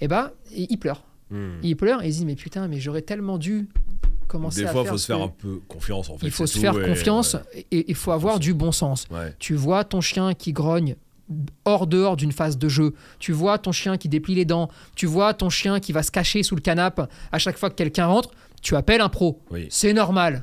et 0.00 0.04
eh 0.04 0.08
bah, 0.08 0.32
il 0.54 0.78
pleure. 0.78 1.04
Hmm. 1.30 1.58
Il 1.62 1.76
pleure 1.76 2.02
et 2.02 2.08
il 2.08 2.12
dit 2.12 2.24
Mais 2.24 2.36
putain, 2.36 2.68
mais 2.68 2.78
j'aurais 2.78 3.02
tellement 3.02 3.36
dû 3.36 3.68
commencer 4.28 4.60
à 4.60 4.66
Des 4.66 4.70
fois, 4.70 4.82
il 4.82 4.88
faut 4.88 4.98
se 4.98 5.06
faire 5.06 5.20
un 5.20 5.28
peu 5.28 5.60
confiance 5.66 6.08
en 6.08 6.18
fait. 6.18 6.26
Il 6.26 6.32
faut 6.32 6.46
se 6.46 6.58
faire 6.58 6.80
confiance 6.80 7.36
et 7.72 7.90
il 7.90 7.94
faut 7.94 8.12
avoir 8.12 8.38
du 8.38 8.54
bon 8.54 8.72
sens. 8.72 9.08
Tu 9.38 9.54
vois 9.54 9.84
ton 9.84 10.00
chien 10.00 10.34
qui 10.34 10.52
grogne 10.52 10.96
hors 11.64 11.86
dehors 11.86 12.16
d'une 12.16 12.32
phase 12.32 12.58
de 12.58 12.68
jeu. 12.68 12.94
Tu 13.18 13.32
vois 13.32 13.58
ton 13.58 13.72
chien 13.72 13.96
qui 13.96 14.08
déplie 14.08 14.34
les 14.34 14.44
dents, 14.44 14.68
tu 14.94 15.06
vois 15.06 15.34
ton 15.34 15.50
chien 15.50 15.80
qui 15.80 15.92
va 15.92 16.02
se 16.02 16.10
cacher 16.10 16.42
sous 16.42 16.54
le 16.54 16.60
canapé 16.60 17.04
à 17.32 17.38
chaque 17.38 17.58
fois 17.58 17.70
que 17.70 17.74
quelqu'un 17.74 18.06
rentre, 18.06 18.30
tu 18.62 18.76
appelles 18.76 19.00
un 19.00 19.08
pro. 19.08 19.40
C'est 19.70 19.92
normal. 19.92 20.42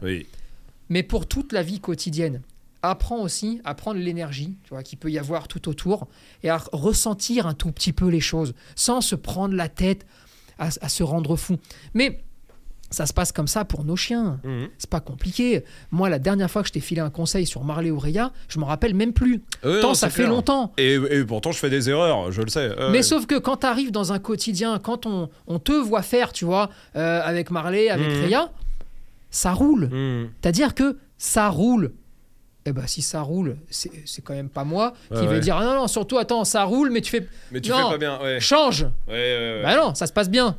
Mais 0.90 1.04
pour 1.04 1.28
toute 1.28 1.54
la 1.54 1.64
vie 1.64 1.80
quotidienne, 1.80 2.42
apprends 2.82 3.22
aussi 3.22 3.62
à 3.64 3.74
prendre 3.76 4.00
l'énergie 4.00 4.58
tu 4.64 4.70
vois, 4.72 4.84
qu'il 4.84 5.00
peut 5.00 5.10
y 5.10 5.18
avoir 5.18 5.48
tout 5.48 5.70
autour 5.70 6.08
et 6.44 6.50
à 6.50 6.62
ressentir 6.74 7.48
un 7.48 7.54
tout 7.54 7.72
petit 7.72 7.94
peu 7.94 8.10
les 8.10 8.20
choses 8.20 8.54
sans 8.76 9.02
se 9.02 9.16
prendre 9.16 9.56
la 9.56 9.70
tête 9.70 10.06
à, 10.60 10.68
à 10.82 10.90
se 10.90 11.04
rendre 11.04 11.36
fou. 11.36 11.58
Mais 11.94 12.22
ça 12.94 13.08
se 13.08 13.14
passe 13.14 13.32
comme 13.32 13.48
ça 13.48 13.66
pour 13.66 13.84
nos 13.84 13.96
chiens. 13.96 14.40
Mhm. 14.44 14.70
C'est 14.78 14.90
pas 14.90 15.00
compliqué. 15.00 15.64
Moi, 15.90 16.10
la 16.10 16.20
dernière 16.20 16.50
fois 16.50 16.62
que 16.62 16.68
je 16.68 16.74
t'ai 16.74 16.80
filé 16.80 17.02
un 17.02 17.10
conseil 17.10 17.48
sur 17.48 17.64
Marley 17.64 17.90
Auréa, 17.90 18.32
je 18.48 18.60
m'en 18.60 18.68
rappelle 18.68 18.94
même 18.94 19.14
plus. 19.14 19.42
Tant 19.64 19.96
ça 19.96 20.12
fait 20.12 20.28
longtemps. 20.28 20.74
Et, 20.78 21.00
pourtant, 21.28 21.52
je 21.52 21.58
fais 21.58 21.72
des 21.72 21.90
erreurs, 21.90 22.32
je 22.32 22.42
le 22.42 22.50
sais. 22.50 22.70
Mais 22.92 23.02
sauf 23.02 23.26
que 23.26 23.38
quand 23.40 23.58
tu 23.58 23.68
arrives 23.68 23.92
dans 23.92 24.14
un 24.14 24.20
quotidien, 24.20 24.78
quand 24.78 25.08
on, 25.08 25.30
te 25.60 25.72
voit 25.72 26.04
faire, 26.04 26.34
tu 26.34 26.46
vois, 26.46 26.70
euh, 26.96 27.22
avec 27.24 27.50
Marley, 27.50 27.90
avec 27.90 28.08
mmh. 28.08 28.26
Réa, 28.26 28.52
ça 29.32 29.54
roule. 29.54 29.90
Mhm. 29.92 30.30
C'est-à-dire 30.42 30.76
que 30.76 30.98
ça 31.18 31.50
roule. 31.50 31.94
Eh 32.66 32.72
ben, 32.72 32.86
si 32.86 33.02
ça 33.02 33.22
roule, 33.22 33.58
c'est 33.70 34.22
quand 34.24 34.34
même 34.34 34.50
pas 34.50 34.64
moi 34.64 34.94
qui 35.14 35.26
vais 35.26 35.40
dire 35.40 35.58
ah 35.58 35.66
non, 35.66 35.74
non, 35.74 35.88
surtout, 35.88 36.18
attends, 36.18 36.46
ça 36.46 36.64
roule, 36.64 36.92
mais 36.92 37.02
tu 37.02 37.10
fais. 37.10 37.28
Mais 37.52 37.60
tu 37.60 37.72
fais 37.72 37.82
pas 37.82 37.98
bien. 37.98 38.20
Change. 38.40 38.86
Ouais, 39.08 39.62
bah 39.64 39.76
non, 39.76 39.96
ça 39.96 40.06
se 40.06 40.14
passe 40.14 40.30
bien. 40.30 40.56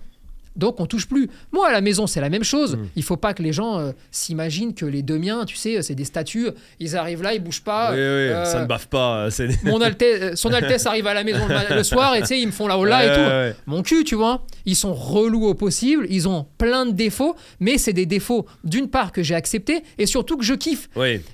Donc 0.57 0.81
on 0.81 0.87
touche 0.87 1.09
plus. 1.09 1.29
Moi 1.53 1.69
à 1.69 1.73
la 1.73 1.81
maison 1.81 2.07
c'est 2.07 2.21
la 2.21 2.29
même 2.29 2.45
chose. 2.45 2.77
Mm. 2.77 2.87
Il 2.97 3.03
faut 3.03 3.17
pas 3.17 3.35
que 3.35 3.43
les 3.43 3.53
gens 3.53 3.79
euh, 3.79 3.93
s'imaginent 4.11 4.75
que 4.75 4.87
les 4.87 5.03
deux 5.03 5.19
miens, 5.19 5.45
tu 5.45 5.57
sais, 5.57 5.83
c'est 5.83 5.95
des 5.95 6.05
statues. 6.05 6.49
Ils 6.81 6.97
arrivent 6.97 7.23
là, 7.23 7.35
ils 7.35 7.43
bougent 7.43 7.63
pas. 7.63 7.91
Oui, 7.91 7.97
oui, 7.97 8.01
euh, 8.01 8.45
ça 8.45 8.61
ne 8.61 8.67
baffe 8.67 8.87
pas. 8.87 9.29
Mon 9.65 9.81
Altesse, 9.81 10.23
euh, 10.23 10.37
son 10.37 10.53
Altesse 10.53 10.87
arrive 10.87 11.07
à 11.07 11.15
la 11.15 11.25
maison 11.25 11.47
le, 11.49 11.83
soir 11.83 12.15
et 12.15 12.21
tu 12.21 12.27
sais 12.27 12.41
ils 12.41 12.47
me 12.47 12.53
font 12.53 12.67
là 12.67 12.79
haut 12.79 12.85
là 12.85 13.05
et 13.05 13.53
tout. 13.53 13.59
Mon 13.67 13.83
cul, 13.83 14.05
tu 14.05 14.15
vois. 14.15 14.45
Ils 14.67 14.77
sont 14.77 14.95
relous 14.95 15.47
au 15.47 15.55
possible. 15.55 16.07
Ils 16.09 16.29
ont 16.29 16.47
plein 16.59 16.87
de 16.87 16.93
défauts, 16.93 17.37
mais 17.61 17.79
c'est 17.79 17.93
des 17.93 18.07
défauts 18.07 18.47
d'une 18.63 18.89
part 18.89 19.13
que 19.13 19.23
j'ai 19.23 19.35
accepté 19.35 19.83
et 19.99 20.07
surtout 20.07 20.37
que 20.37 20.45
je 20.45 20.55
kiffe. 20.55 20.89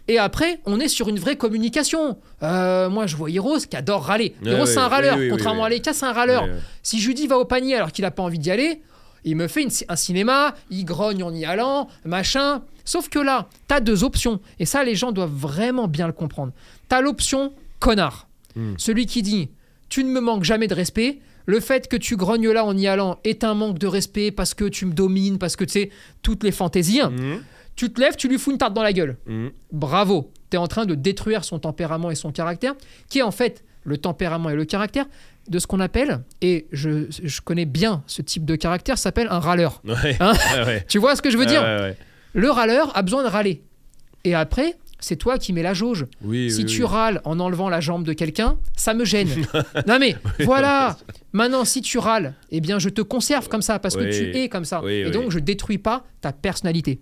Et 0.08 0.18
après 0.18 0.60
on 0.66 0.80
est 0.80 0.88
sur 0.88 1.08
une 1.08 1.18
vraie 1.18 1.36
communication. 1.36 2.18
moi 2.40 3.06
je 3.06 3.16
vois 3.16 3.30
Heroes 3.30 3.66
qui 3.68 3.76
adore 3.76 4.04
râler. 4.04 4.34
Heroes 4.44 4.66
c'est 4.66 4.78
un 4.78 4.88
râleur, 4.88 5.18
contrairement 5.30 5.64
à 5.64 5.68
Leka 5.68 5.92
c'est 5.92 6.06
un 6.06 6.12
râleur. 6.12 6.48
Si 6.82 6.98
Judy 6.98 7.26
va 7.26 7.36
au 7.36 7.44
panier 7.44 7.76
alors 7.76 7.92
qu'il 7.92 8.04
a 8.04 8.10
pas 8.10 8.22
envie 8.22 8.38
d'y 8.38 8.50
aller 8.50 8.80
il 9.24 9.36
me 9.36 9.48
fait 9.48 9.66
un 9.88 9.96
cinéma, 9.96 10.54
il 10.70 10.84
grogne 10.84 11.22
en 11.22 11.32
y 11.32 11.44
allant, 11.44 11.88
machin. 12.04 12.62
Sauf 12.84 13.08
que 13.08 13.18
là, 13.18 13.48
tu 13.68 13.74
as 13.74 13.80
deux 13.80 14.04
options. 14.04 14.40
Et 14.58 14.66
ça, 14.66 14.82
les 14.84 14.94
gens 14.94 15.12
doivent 15.12 15.34
vraiment 15.34 15.88
bien 15.88 16.06
le 16.06 16.12
comprendre. 16.12 16.52
Tu 16.88 16.96
as 16.96 17.00
l'option 17.00 17.52
connard. 17.78 18.28
Hmm. 18.56 18.74
Celui 18.78 19.06
qui 19.06 19.22
dit 19.22 19.50
Tu 19.88 20.04
ne 20.04 20.10
me 20.10 20.20
manques 20.20 20.44
jamais 20.44 20.66
de 20.66 20.74
respect. 20.74 21.20
Le 21.46 21.60
fait 21.60 21.88
que 21.88 21.96
tu 21.96 22.16
grognes 22.16 22.50
là 22.50 22.64
en 22.64 22.76
y 22.76 22.86
allant 22.86 23.18
est 23.24 23.44
un 23.44 23.54
manque 23.54 23.78
de 23.78 23.86
respect 23.86 24.30
parce 24.30 24.54
que 24.54 24.64
tu 24.64 24.86
me 24.86 24.92
domines, 24.92 25.38
parce 25.38 25.56
que 25.56 25.64
tu 25.64 25.72
sais, 25.72 25.90
toutes 26.22 26.44
les 26.44 26.52
fantaisies. 26.52 27.02
Hmm. 27.02 27.40
Tu 27.76 27.92
te 27.92 28.00
lèves, 28.00 28.16
tu 28.16 28.28
lui 28.28 28.38
fous 28.38 28.50
une 28.50 28.58
tarte 28.58 28.74
dans 28.74 28.82
la 28.82 28.92
gueule. 28.92 29.16
Hmm. 29.26 29.48
Bravo. 29.72 30.32
Tu 30.50 30.56
es 30.56 30.58
en 30.58 30.66
train 30.66 30.86
de 30.86 30.94
détruire 30.94 31.44
son 31.44 31.58
tempérament 31.58 32.10
et 32.10 32.14
son 32.14 32.32
caractère, 32.32 32.74
qui 33.08 33.20
est 33.20 33.22
en 33.22 33.30
fait 33.30 33.64
le 33.84 33.96
tempérament 33.96 34.50
et 34.50 34.54
le 34.54 34.64
caractère, 34.64 35.06
de 35.48 35.58
ce 35.58 35.66
qu'on 35.66 35.80
appelle, 35.80 36.20
et 36.42 36.66
je, 36.72 37.40
connais 37.40 37.64
bien 37.64 38.02
ce 38.06 38.22
type 38.22 38.44
de 38.44 38.56
caractère, 38.56 38.98
s'appelle 38.98 39.28
un 39.30 39.40
râleur. 39.40 39.82
Hein 40.20 40.32
tu 40.88 40.98
vois 40.98 41.16
ce 41.16 41.22
que 41.22 41.30
je 41.30 41.36
veux 41.36 41.46
dire 41.46 41.64
Le 42.34 42.50
râleur 42.50 42.96
a 42.96 43.02
besoin 43.02 43.22
de 43.22 43.28
râler. 43.28 43.62
Et 44.24 44.34
après, 44.34 44.76
c'est 45.00 45.16
toi 45.16 45.38
qui 45.38 45.52
mets 45.52 45.62
la 45.62 45.74
jauge. 45.74 46.06
si 46.48 46.64
tu 46.66 46.84
râles 46.84 47.20
en 47.24 47.40
enlevant 47.40 47.68
la 47.68 47.80
jambe 47.80 48.04
de 48.04 48.12
quelqu'un, 48.12 48.58
ça 48.76 48.94
me 48.94 49.04
gêne. 49.04 49.28
non 49.86 49.98
mais 49.98 50.16
voilà. 50.40 50.96
Maintenant, 51.32 51.64
si 51.64 51.80
tu 51.80 51.98
râles, 51.98 52.34
eh 52.50 52.60
bien, 52.60 52.78
je 52.78 52.88
te 52.88 53.00
conserve 53.00 53.48
comme 53.48 53.62
ça 53.62 53.78
parce 53.78 53.96
que 53.96 54.10
tu 54.10 54.36
es 54.36 54.48
comme 54.48 54.64
ça. 54.64 54.82
et 54.86 55.10
donc, 55.10 55.30
je 55.30 55.38
détruis 55.38 55.78
pas 55.78 56.04
ta 56.20 56.32
personnalité. 56.32 57.00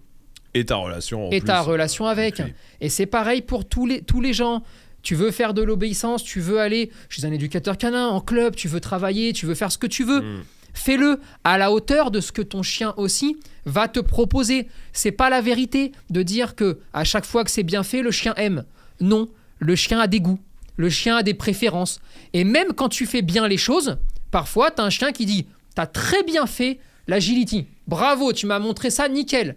Et 0.54 0.64
ta 0.64 0.76
relation. 0.76 1.30
et 1.30 1.40
ta 1.40 1.60
relation 1.60 2.06
avec. 2.06 2.42
Et 2.80 2.88
c'est 2.88 3.06
pareil 3.06 3.42
pour 3.42 3.68
tous 3.68 3.86
les, 3.86 4.02
tous 4.02 4.20
les 4.20 4.32
gens. 4.32 4.62
Tu 5.02 5.14
veux 5.14 5.30
faire 5.30 5.54
de 5.54 5.62
l'obéissance, 5.62 6.22
tu 6.22 6.40
veux 6.40 6.60
aller 6.60 6.90
chez 7.08 7.24
un 7.24 7.32
éducateur 7.32 7.78
canin, 7.78 8.08
en 8.08 8.20
club, 8.20 8.56
tu 8.56 8.68
veux 8.68 8.80
travailler, 8.80 9.32
tu 9.32 9.46
veux 9.46 9.54
faire 9.54 9.72
ce 9.72 9.78
que 9.78 9.86
tu 9.86 10.04
veux. 10.04 10.20
Mm. 10.20 10.44
Fais-le 10.74 11.20
à 11.44 11.58
la 11.58 11.72
hauteur 11.72 12.10
de 12.10 12.20
ce 12.20 12.30
que 12.30 12.42
ton 12.42 12.62
chien 12.62 12.94
aussi 12.96 13.36
va 13.64 13.88
te 13.88 14.00
proposer. 14.00 14.68
C'est 14.92 15.12
pas 15.12 15.30
la 15.30 15.40
vérité 15.40 15.92
de 16.10 16.22
dire 16.22 16.54
que 16.54 16.78
à 16.92 17.04
chaque 17.04 17.26
fois 17.26 17.44
que 17.44 17.50
c'est 17.50 17.62
bien 17.62 17.82
fait, 17.82 18.02
le 18.02 18.10
chien 18.10 18.34
aime. 18.36 18.64
Non, 19.00 19.28
le 19.58 19.74
chien 19.76 19.98
a 19.98 20.06
des 20.06 20.20
goûts, 20.20 20.38
le 20.76 20.90
chien 20.90 21.16
a 21.16 21.22
des 21.22 21.34
préférences. 21.34 22.00
Et 22.32 22.44
même 22.44 22.74
quand 22.74 22.88
tu 22.88 23.06
fais 23.06 23.22
bien 23.22 23.48
les 23.48 23.56
choses, 23.56 23.98
parfois 24.30 24.70
tu 24.70 24.80
as 24.80 24.84
un 24.84 24.90
chien 24.90 25.12
qui 25.12 25.26
dit 25.26 25.46
"T'as 25.74 25.86
très 25.86 26.22
bien 26.22 26.46
fait 26.46 26.78
l'agility. 27.06 27.66
Bravo, 27.86 28.32
tu 28.32 28.46
m'as 28.46 28.58
montré 28.58 28.90
ça 28.90 29.08
nickel." 29.08 29.56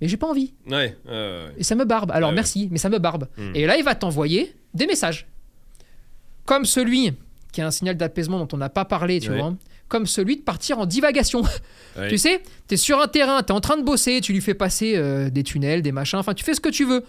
Mais 0.00 0.08
j'ai 0.08 0.16
pas 0.16 0.26
envie. 0.28 0.54
Ouais, 0.68 0.96
Et 1.56 1.64
ça 1.64 1.74
me 1.74 1.84
barbe. 1.84 2.10
Alors 2.12 2.32
merci, 2.32 2.68
mais 2.70 2.78
ça 2.78 2.88
me 2.88 2.98
barbe. 2.98 3.28
Hmm. 3.36 3.52
Et 3.54 3.66
là, 3.66 3.76
il 3.76 3.84
va 3.84 3.94
t'envoyer 3.94 4.54
des 4.74 4.86
messages. 4.86 5.26
Comme 6.44 6.64
celui 6.64 7.12
qui 7.52 7.60
est 7.60 7.64
un 7.64 7.70
signal 7.70 7.96
d'apaisement 7.96 8.38
dont 8.38 8.48
on 8.52 8.56
n'a 8.56 8.68
pas 8.68 8.84
parlé, 8.84 9.20
tu 9.20 9.30
vois. 9.30 9.54
Comme 9.88 10.06
celui 10.06 10.36
de 10.36 10.42
partir 10.42 10.78
en 10.78 10.86
divagation. 10.86 11.42
tu 12.08 12.18
sais, 12.18 12.42
tu 12.68 12.74
es 12.74 12.76
sur 12.76 13.00
un 13.00 13.08
terrain, 13.08 13.42
tu 13.42 13.52
es 13.52 13.56
en 13.56 13.60
train 13.60 13.76
de 13.76 13.82
bosser, 13.82 14.20
tu 14.20 14.32
lui 14.32 14.42
fais 14.42 14.54
passer 14.54 14.94
euh, 14.96 15.30
des 15.30 15.42
tunnels, 15.42 15.82
des 15.82 15.92
machins, 15.92 16.18
enfin, 16.18 16.34
tu 16.34 16.44
fais 16.44 16.54
ce 16.54 16.60
que 16.60 16.68
tu 16.68 16.84
veux. 16.84 17.04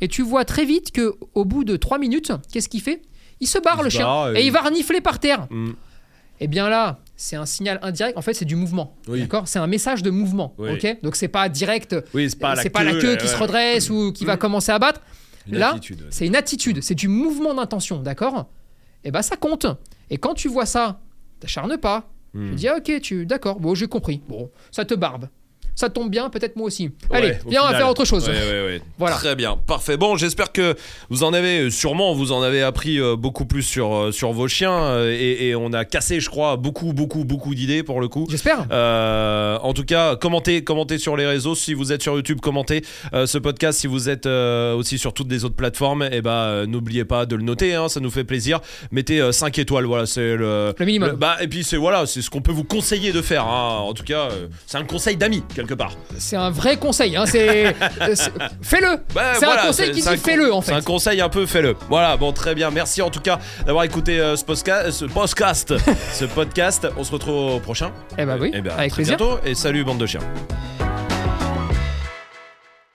Et 0.00 0.08
tu 0.08 0.22
vois 0.22 0.44
très 0.44 0.64
vite 0.64 0.92
que 0.92 1.14
au 1.34 1.44
bout 1.44 1.64
de 1.64 1.76
3 1.76 1.98
minutes, 1.98 2.32
qu'est-ce 2.52 2.68
qu'il 2.68 2.82
fait? 2.82 3.02
Il 3.40 3.46
se 3.46 3.58
barre, 3.58 3.82
le 3.82 3.90
chien. 3.90 4.32
Et, 4.34 4.46
il 4.46 4.52
va 4.52 4.62
renifler 4.62 5.00
par 5.00 5.18
terre. 5.18 5.46
Et 6.38 6.44
eh 6.44 6.48
bien 6.48 6.68
là, 6.68 7.00
c'est 7.16 7.36
un 7.36 7.46
signal 7.46 7.78
indirect. 7.82 8.16
En 8.16 8.22
fait, 8.22 8.34
c'est 8.34 8.44
du 8.44 8.56
mouvement. 8.56 8.96
D'accord? 9.08 9.48
C'est 9.48 9.58
un 9.58 9.66
message 9.66 10.02
de 10.02 10.10
mouvement. 10.10 10.54
Ok? 10.58 10.98
Donc, 11.02 11.16
c'est 11.16 11.28
pas 11.28 11.48
direct. 11.48 11.96
Oui, 12.14 12.30
c'est 12.30 12.38
pas, 12.38 12.54
la, 12.54 12.70
pas 12.70 12.84
la 12.84 12.94
queue 12.94 13.16
qui 13.16 13.26
se 13.26 13.36
redresse 13.36 13.90
ou 13.90 14.12
qui 14.12 14.24
va 14.24 14.36
mm. 14.36 14.38
commencer 14.38 14.72
à 14.72 14.78
battre. 14.78 15.00
Là, 15.48 15.76
c'est 16.10 16.26
une 16.26 16.36
attitude. 16.36 16.82
C'est 16.82 16.94
du 16.94 17.08
mouvement 17.08 17.54
d'intention. 17.54 18.02
D'accord? 18.02 18.50
Et 19.04 19.08
eh 19.08 19.10
ben, 19.12 19.22
ça 19.22 19.36
compte. 19.36 19.66
Et 20.10 20.18
quand 20.18 20.34
tu 20.34 20.48
vois 20.48 20.66
ça, 20.66 21.00
t'acharnes 21.40 21.78
pas. 21.78 22.10
Tu 22.32 22.38
mm. 22.38 22.54
dis, 22.54 22.68
ah, 22.68 22.76
ok, 22.78 23.00
tu, 23.00 23.24
d'accord, 23.24 23.60
bon, 23.60 23.74
j'ai 23.74 23.86
compris. 23.86 24.20
Bon, 24.28 24.50
ça 24.70 24.84
te 24.84 24.94
barbe. 24.94 25.28
Ça 25.76 25.90
tombe 25.90 26.10
bien, 26.10 26.30
peut-être 26.30 26.56
moi 26.56 26.66
aussi. 26.66 26.90
Allez, 27.10 27.34
viens, 27.46 27.62
on 27.62 27.68
va 27.68 27.76
faire 27.76 27.88
autre 27.90 28.06
chose. 28.06 28.28
voilà. 28.98 29.16
Très 29.16 29.36
bien, 29.36 29.58
parfait. 29.66 29.98
Bon, 29.98 30.16
j'espère 30.16 30.50
que 30.50 30.74
vous 31.10 31.22
en 31.22 31.34
avez, 31.34 31.70
sûrement, 31.70 32.14
vous 32.14 32.32
en 32.32 32.42
avez 32.42 32.62
appris 32.62 32.98
beaucoup 33.18 33.44
plus 33.44 33.62
sur, 33.62 34.08
sur 34.12 34.32
vos 34.32 34.48
chiens 34.48 35.04
et, 35.04 35.54
on 35.54 35.72
a 35.74 35.84
cassé, 35.84 36.18
je 36.18 36.30
crois, 36.30 36.56
beaucoup, 36.56 36.94
beaucoup, 36.94 37.24
beaucoup 37.24 37.54
d'idées 37.54 37.82
pour 37.82 38.00
le 38.00 38.08
coup. 38.08 38.26
J'espère. 38.30 38.66
en 38.70 39.72
tout 39.74 39.84
cas, 39.84 40.16
commentez, 40.16 40.64
commentez 40.64 40.98
sur 40.98 41.16
les 41.16 41.26
réseaux. 41.26 41.54
Si 41.54 41.74
vous 41.74 41.92
êtes 41.92 42.02
sur 42.02 42.14
YouTube, 42.14 42.40
commentez 42.40 42.82
ce 43.12 43.36
podcast. 43.36 43.78
Si 43.80 43.86
vous 43.86 44.08
êtes 44.08 44.26
aussi 44.26 44.96
sur 44.98 45.12
toutes 45.12 45.30
les 45.30 45.44
autres 45.44 45.56
plateformes, 45.56 46.04
et 46.04 46.08
eh 46.12 46.22
ben, 46.22 46.64
n'oubliez 46.64 47.04
pas 47.04 47.26
de 47.26 47.36
le 47.36 47.42
noter, 47.42 47.74
hein, 47.74 47.90
ça 47.90 48.00
nous 48.00 48.10
fait 48.10 48.24
plaisir. 48.24 48.60
Mettez 48.92 49.30
5 49.30 49.58
étoiles, 49.58 49.84
voilà, 49.84 50.06
c'est 50.06 50.36
le, 50.36 50.74
le 50.78 50.86
minimum. 50.86 51.12
bah, 51.16 51.36
et 51.42 51.48
puis 51.48 51.64
c'est 51.64 51.76
voilà, 51.76 52.06
c'est 52.06 52.22
ce 52.22 52.30
qu'on 52.30 52.40
peut 52.40 52.52
vous 52.52 52.64
conseiller 52.64 53.12
de 53.12 53.20
faire. 53.20 53.46
Hein. 53.46 53.80
En 53.80 53.92
tout 53.92 54.04
cas, 54.04 54.28
c'est 54.66 54.78
un 54.78 54.84
conseil 54.84 55.16
d'amis 55.16 55.42
quelque 55.54 55.65
part. 55.74 55.92
C'est 56.18 56.36
un 56.36 56.50
vrai 56.50 56.76
conseil. 56.76 57.16
Hein. 57.16 57.24
C'est 57.26 57.74
fais-le. 58.62 58.98
Bah, 59.14 59.34
c'est 59.38 59.46
un 59.46 59.66
conseil 59.66 59.90
qui 59.92 60.02
dit 60.02 60.16
fais-le 60.16 60.52
en 60.52 60.60
fait. 60.60 60.72
C'est 60.72 60.78
un 60.78 60.82
conseil 60.82 61.20
un 61.20 61.28
peu 61.28 61.46
fais-le. 61.46 61.76
Voilà. 61.88 62.16
Bon, 62.16 62.32
très 62.32 62.54
bien. 62.54 62.70
Merci 62.70 63.02
en 63.02 63.10
tout 63.10 63.20
cas 63.20 63.38
d'avoir 63.64 63.84
écouté 63.84 64.18
ce, 64.36 64.44
podcast, 64.44 64.90
ce 64.90 65.04
podcast. 65.04 65.74
ce 66.12 66.24
podcast. 66.24 66.86
On 66.96 67.04
se 67.04 67.12
retrouve 67.12 67.56
au 67.56 67.60
prochain. 67.60 67.92
Eh 68.18 68.24
bah 68.24 68.36
oui. 68.40 68.52
Eh 68.54 68.60
ben, 68.60 68.72
avec 68.76 68.90
très 68.92 69.02
plaisir. 69.02 69.16
Bientôt 69.16 69.38
et 69.44 69.54
salut 69.54 69.84
bande 69.84 69.98
de 69.98 70.06
chiens. 70.06 70.20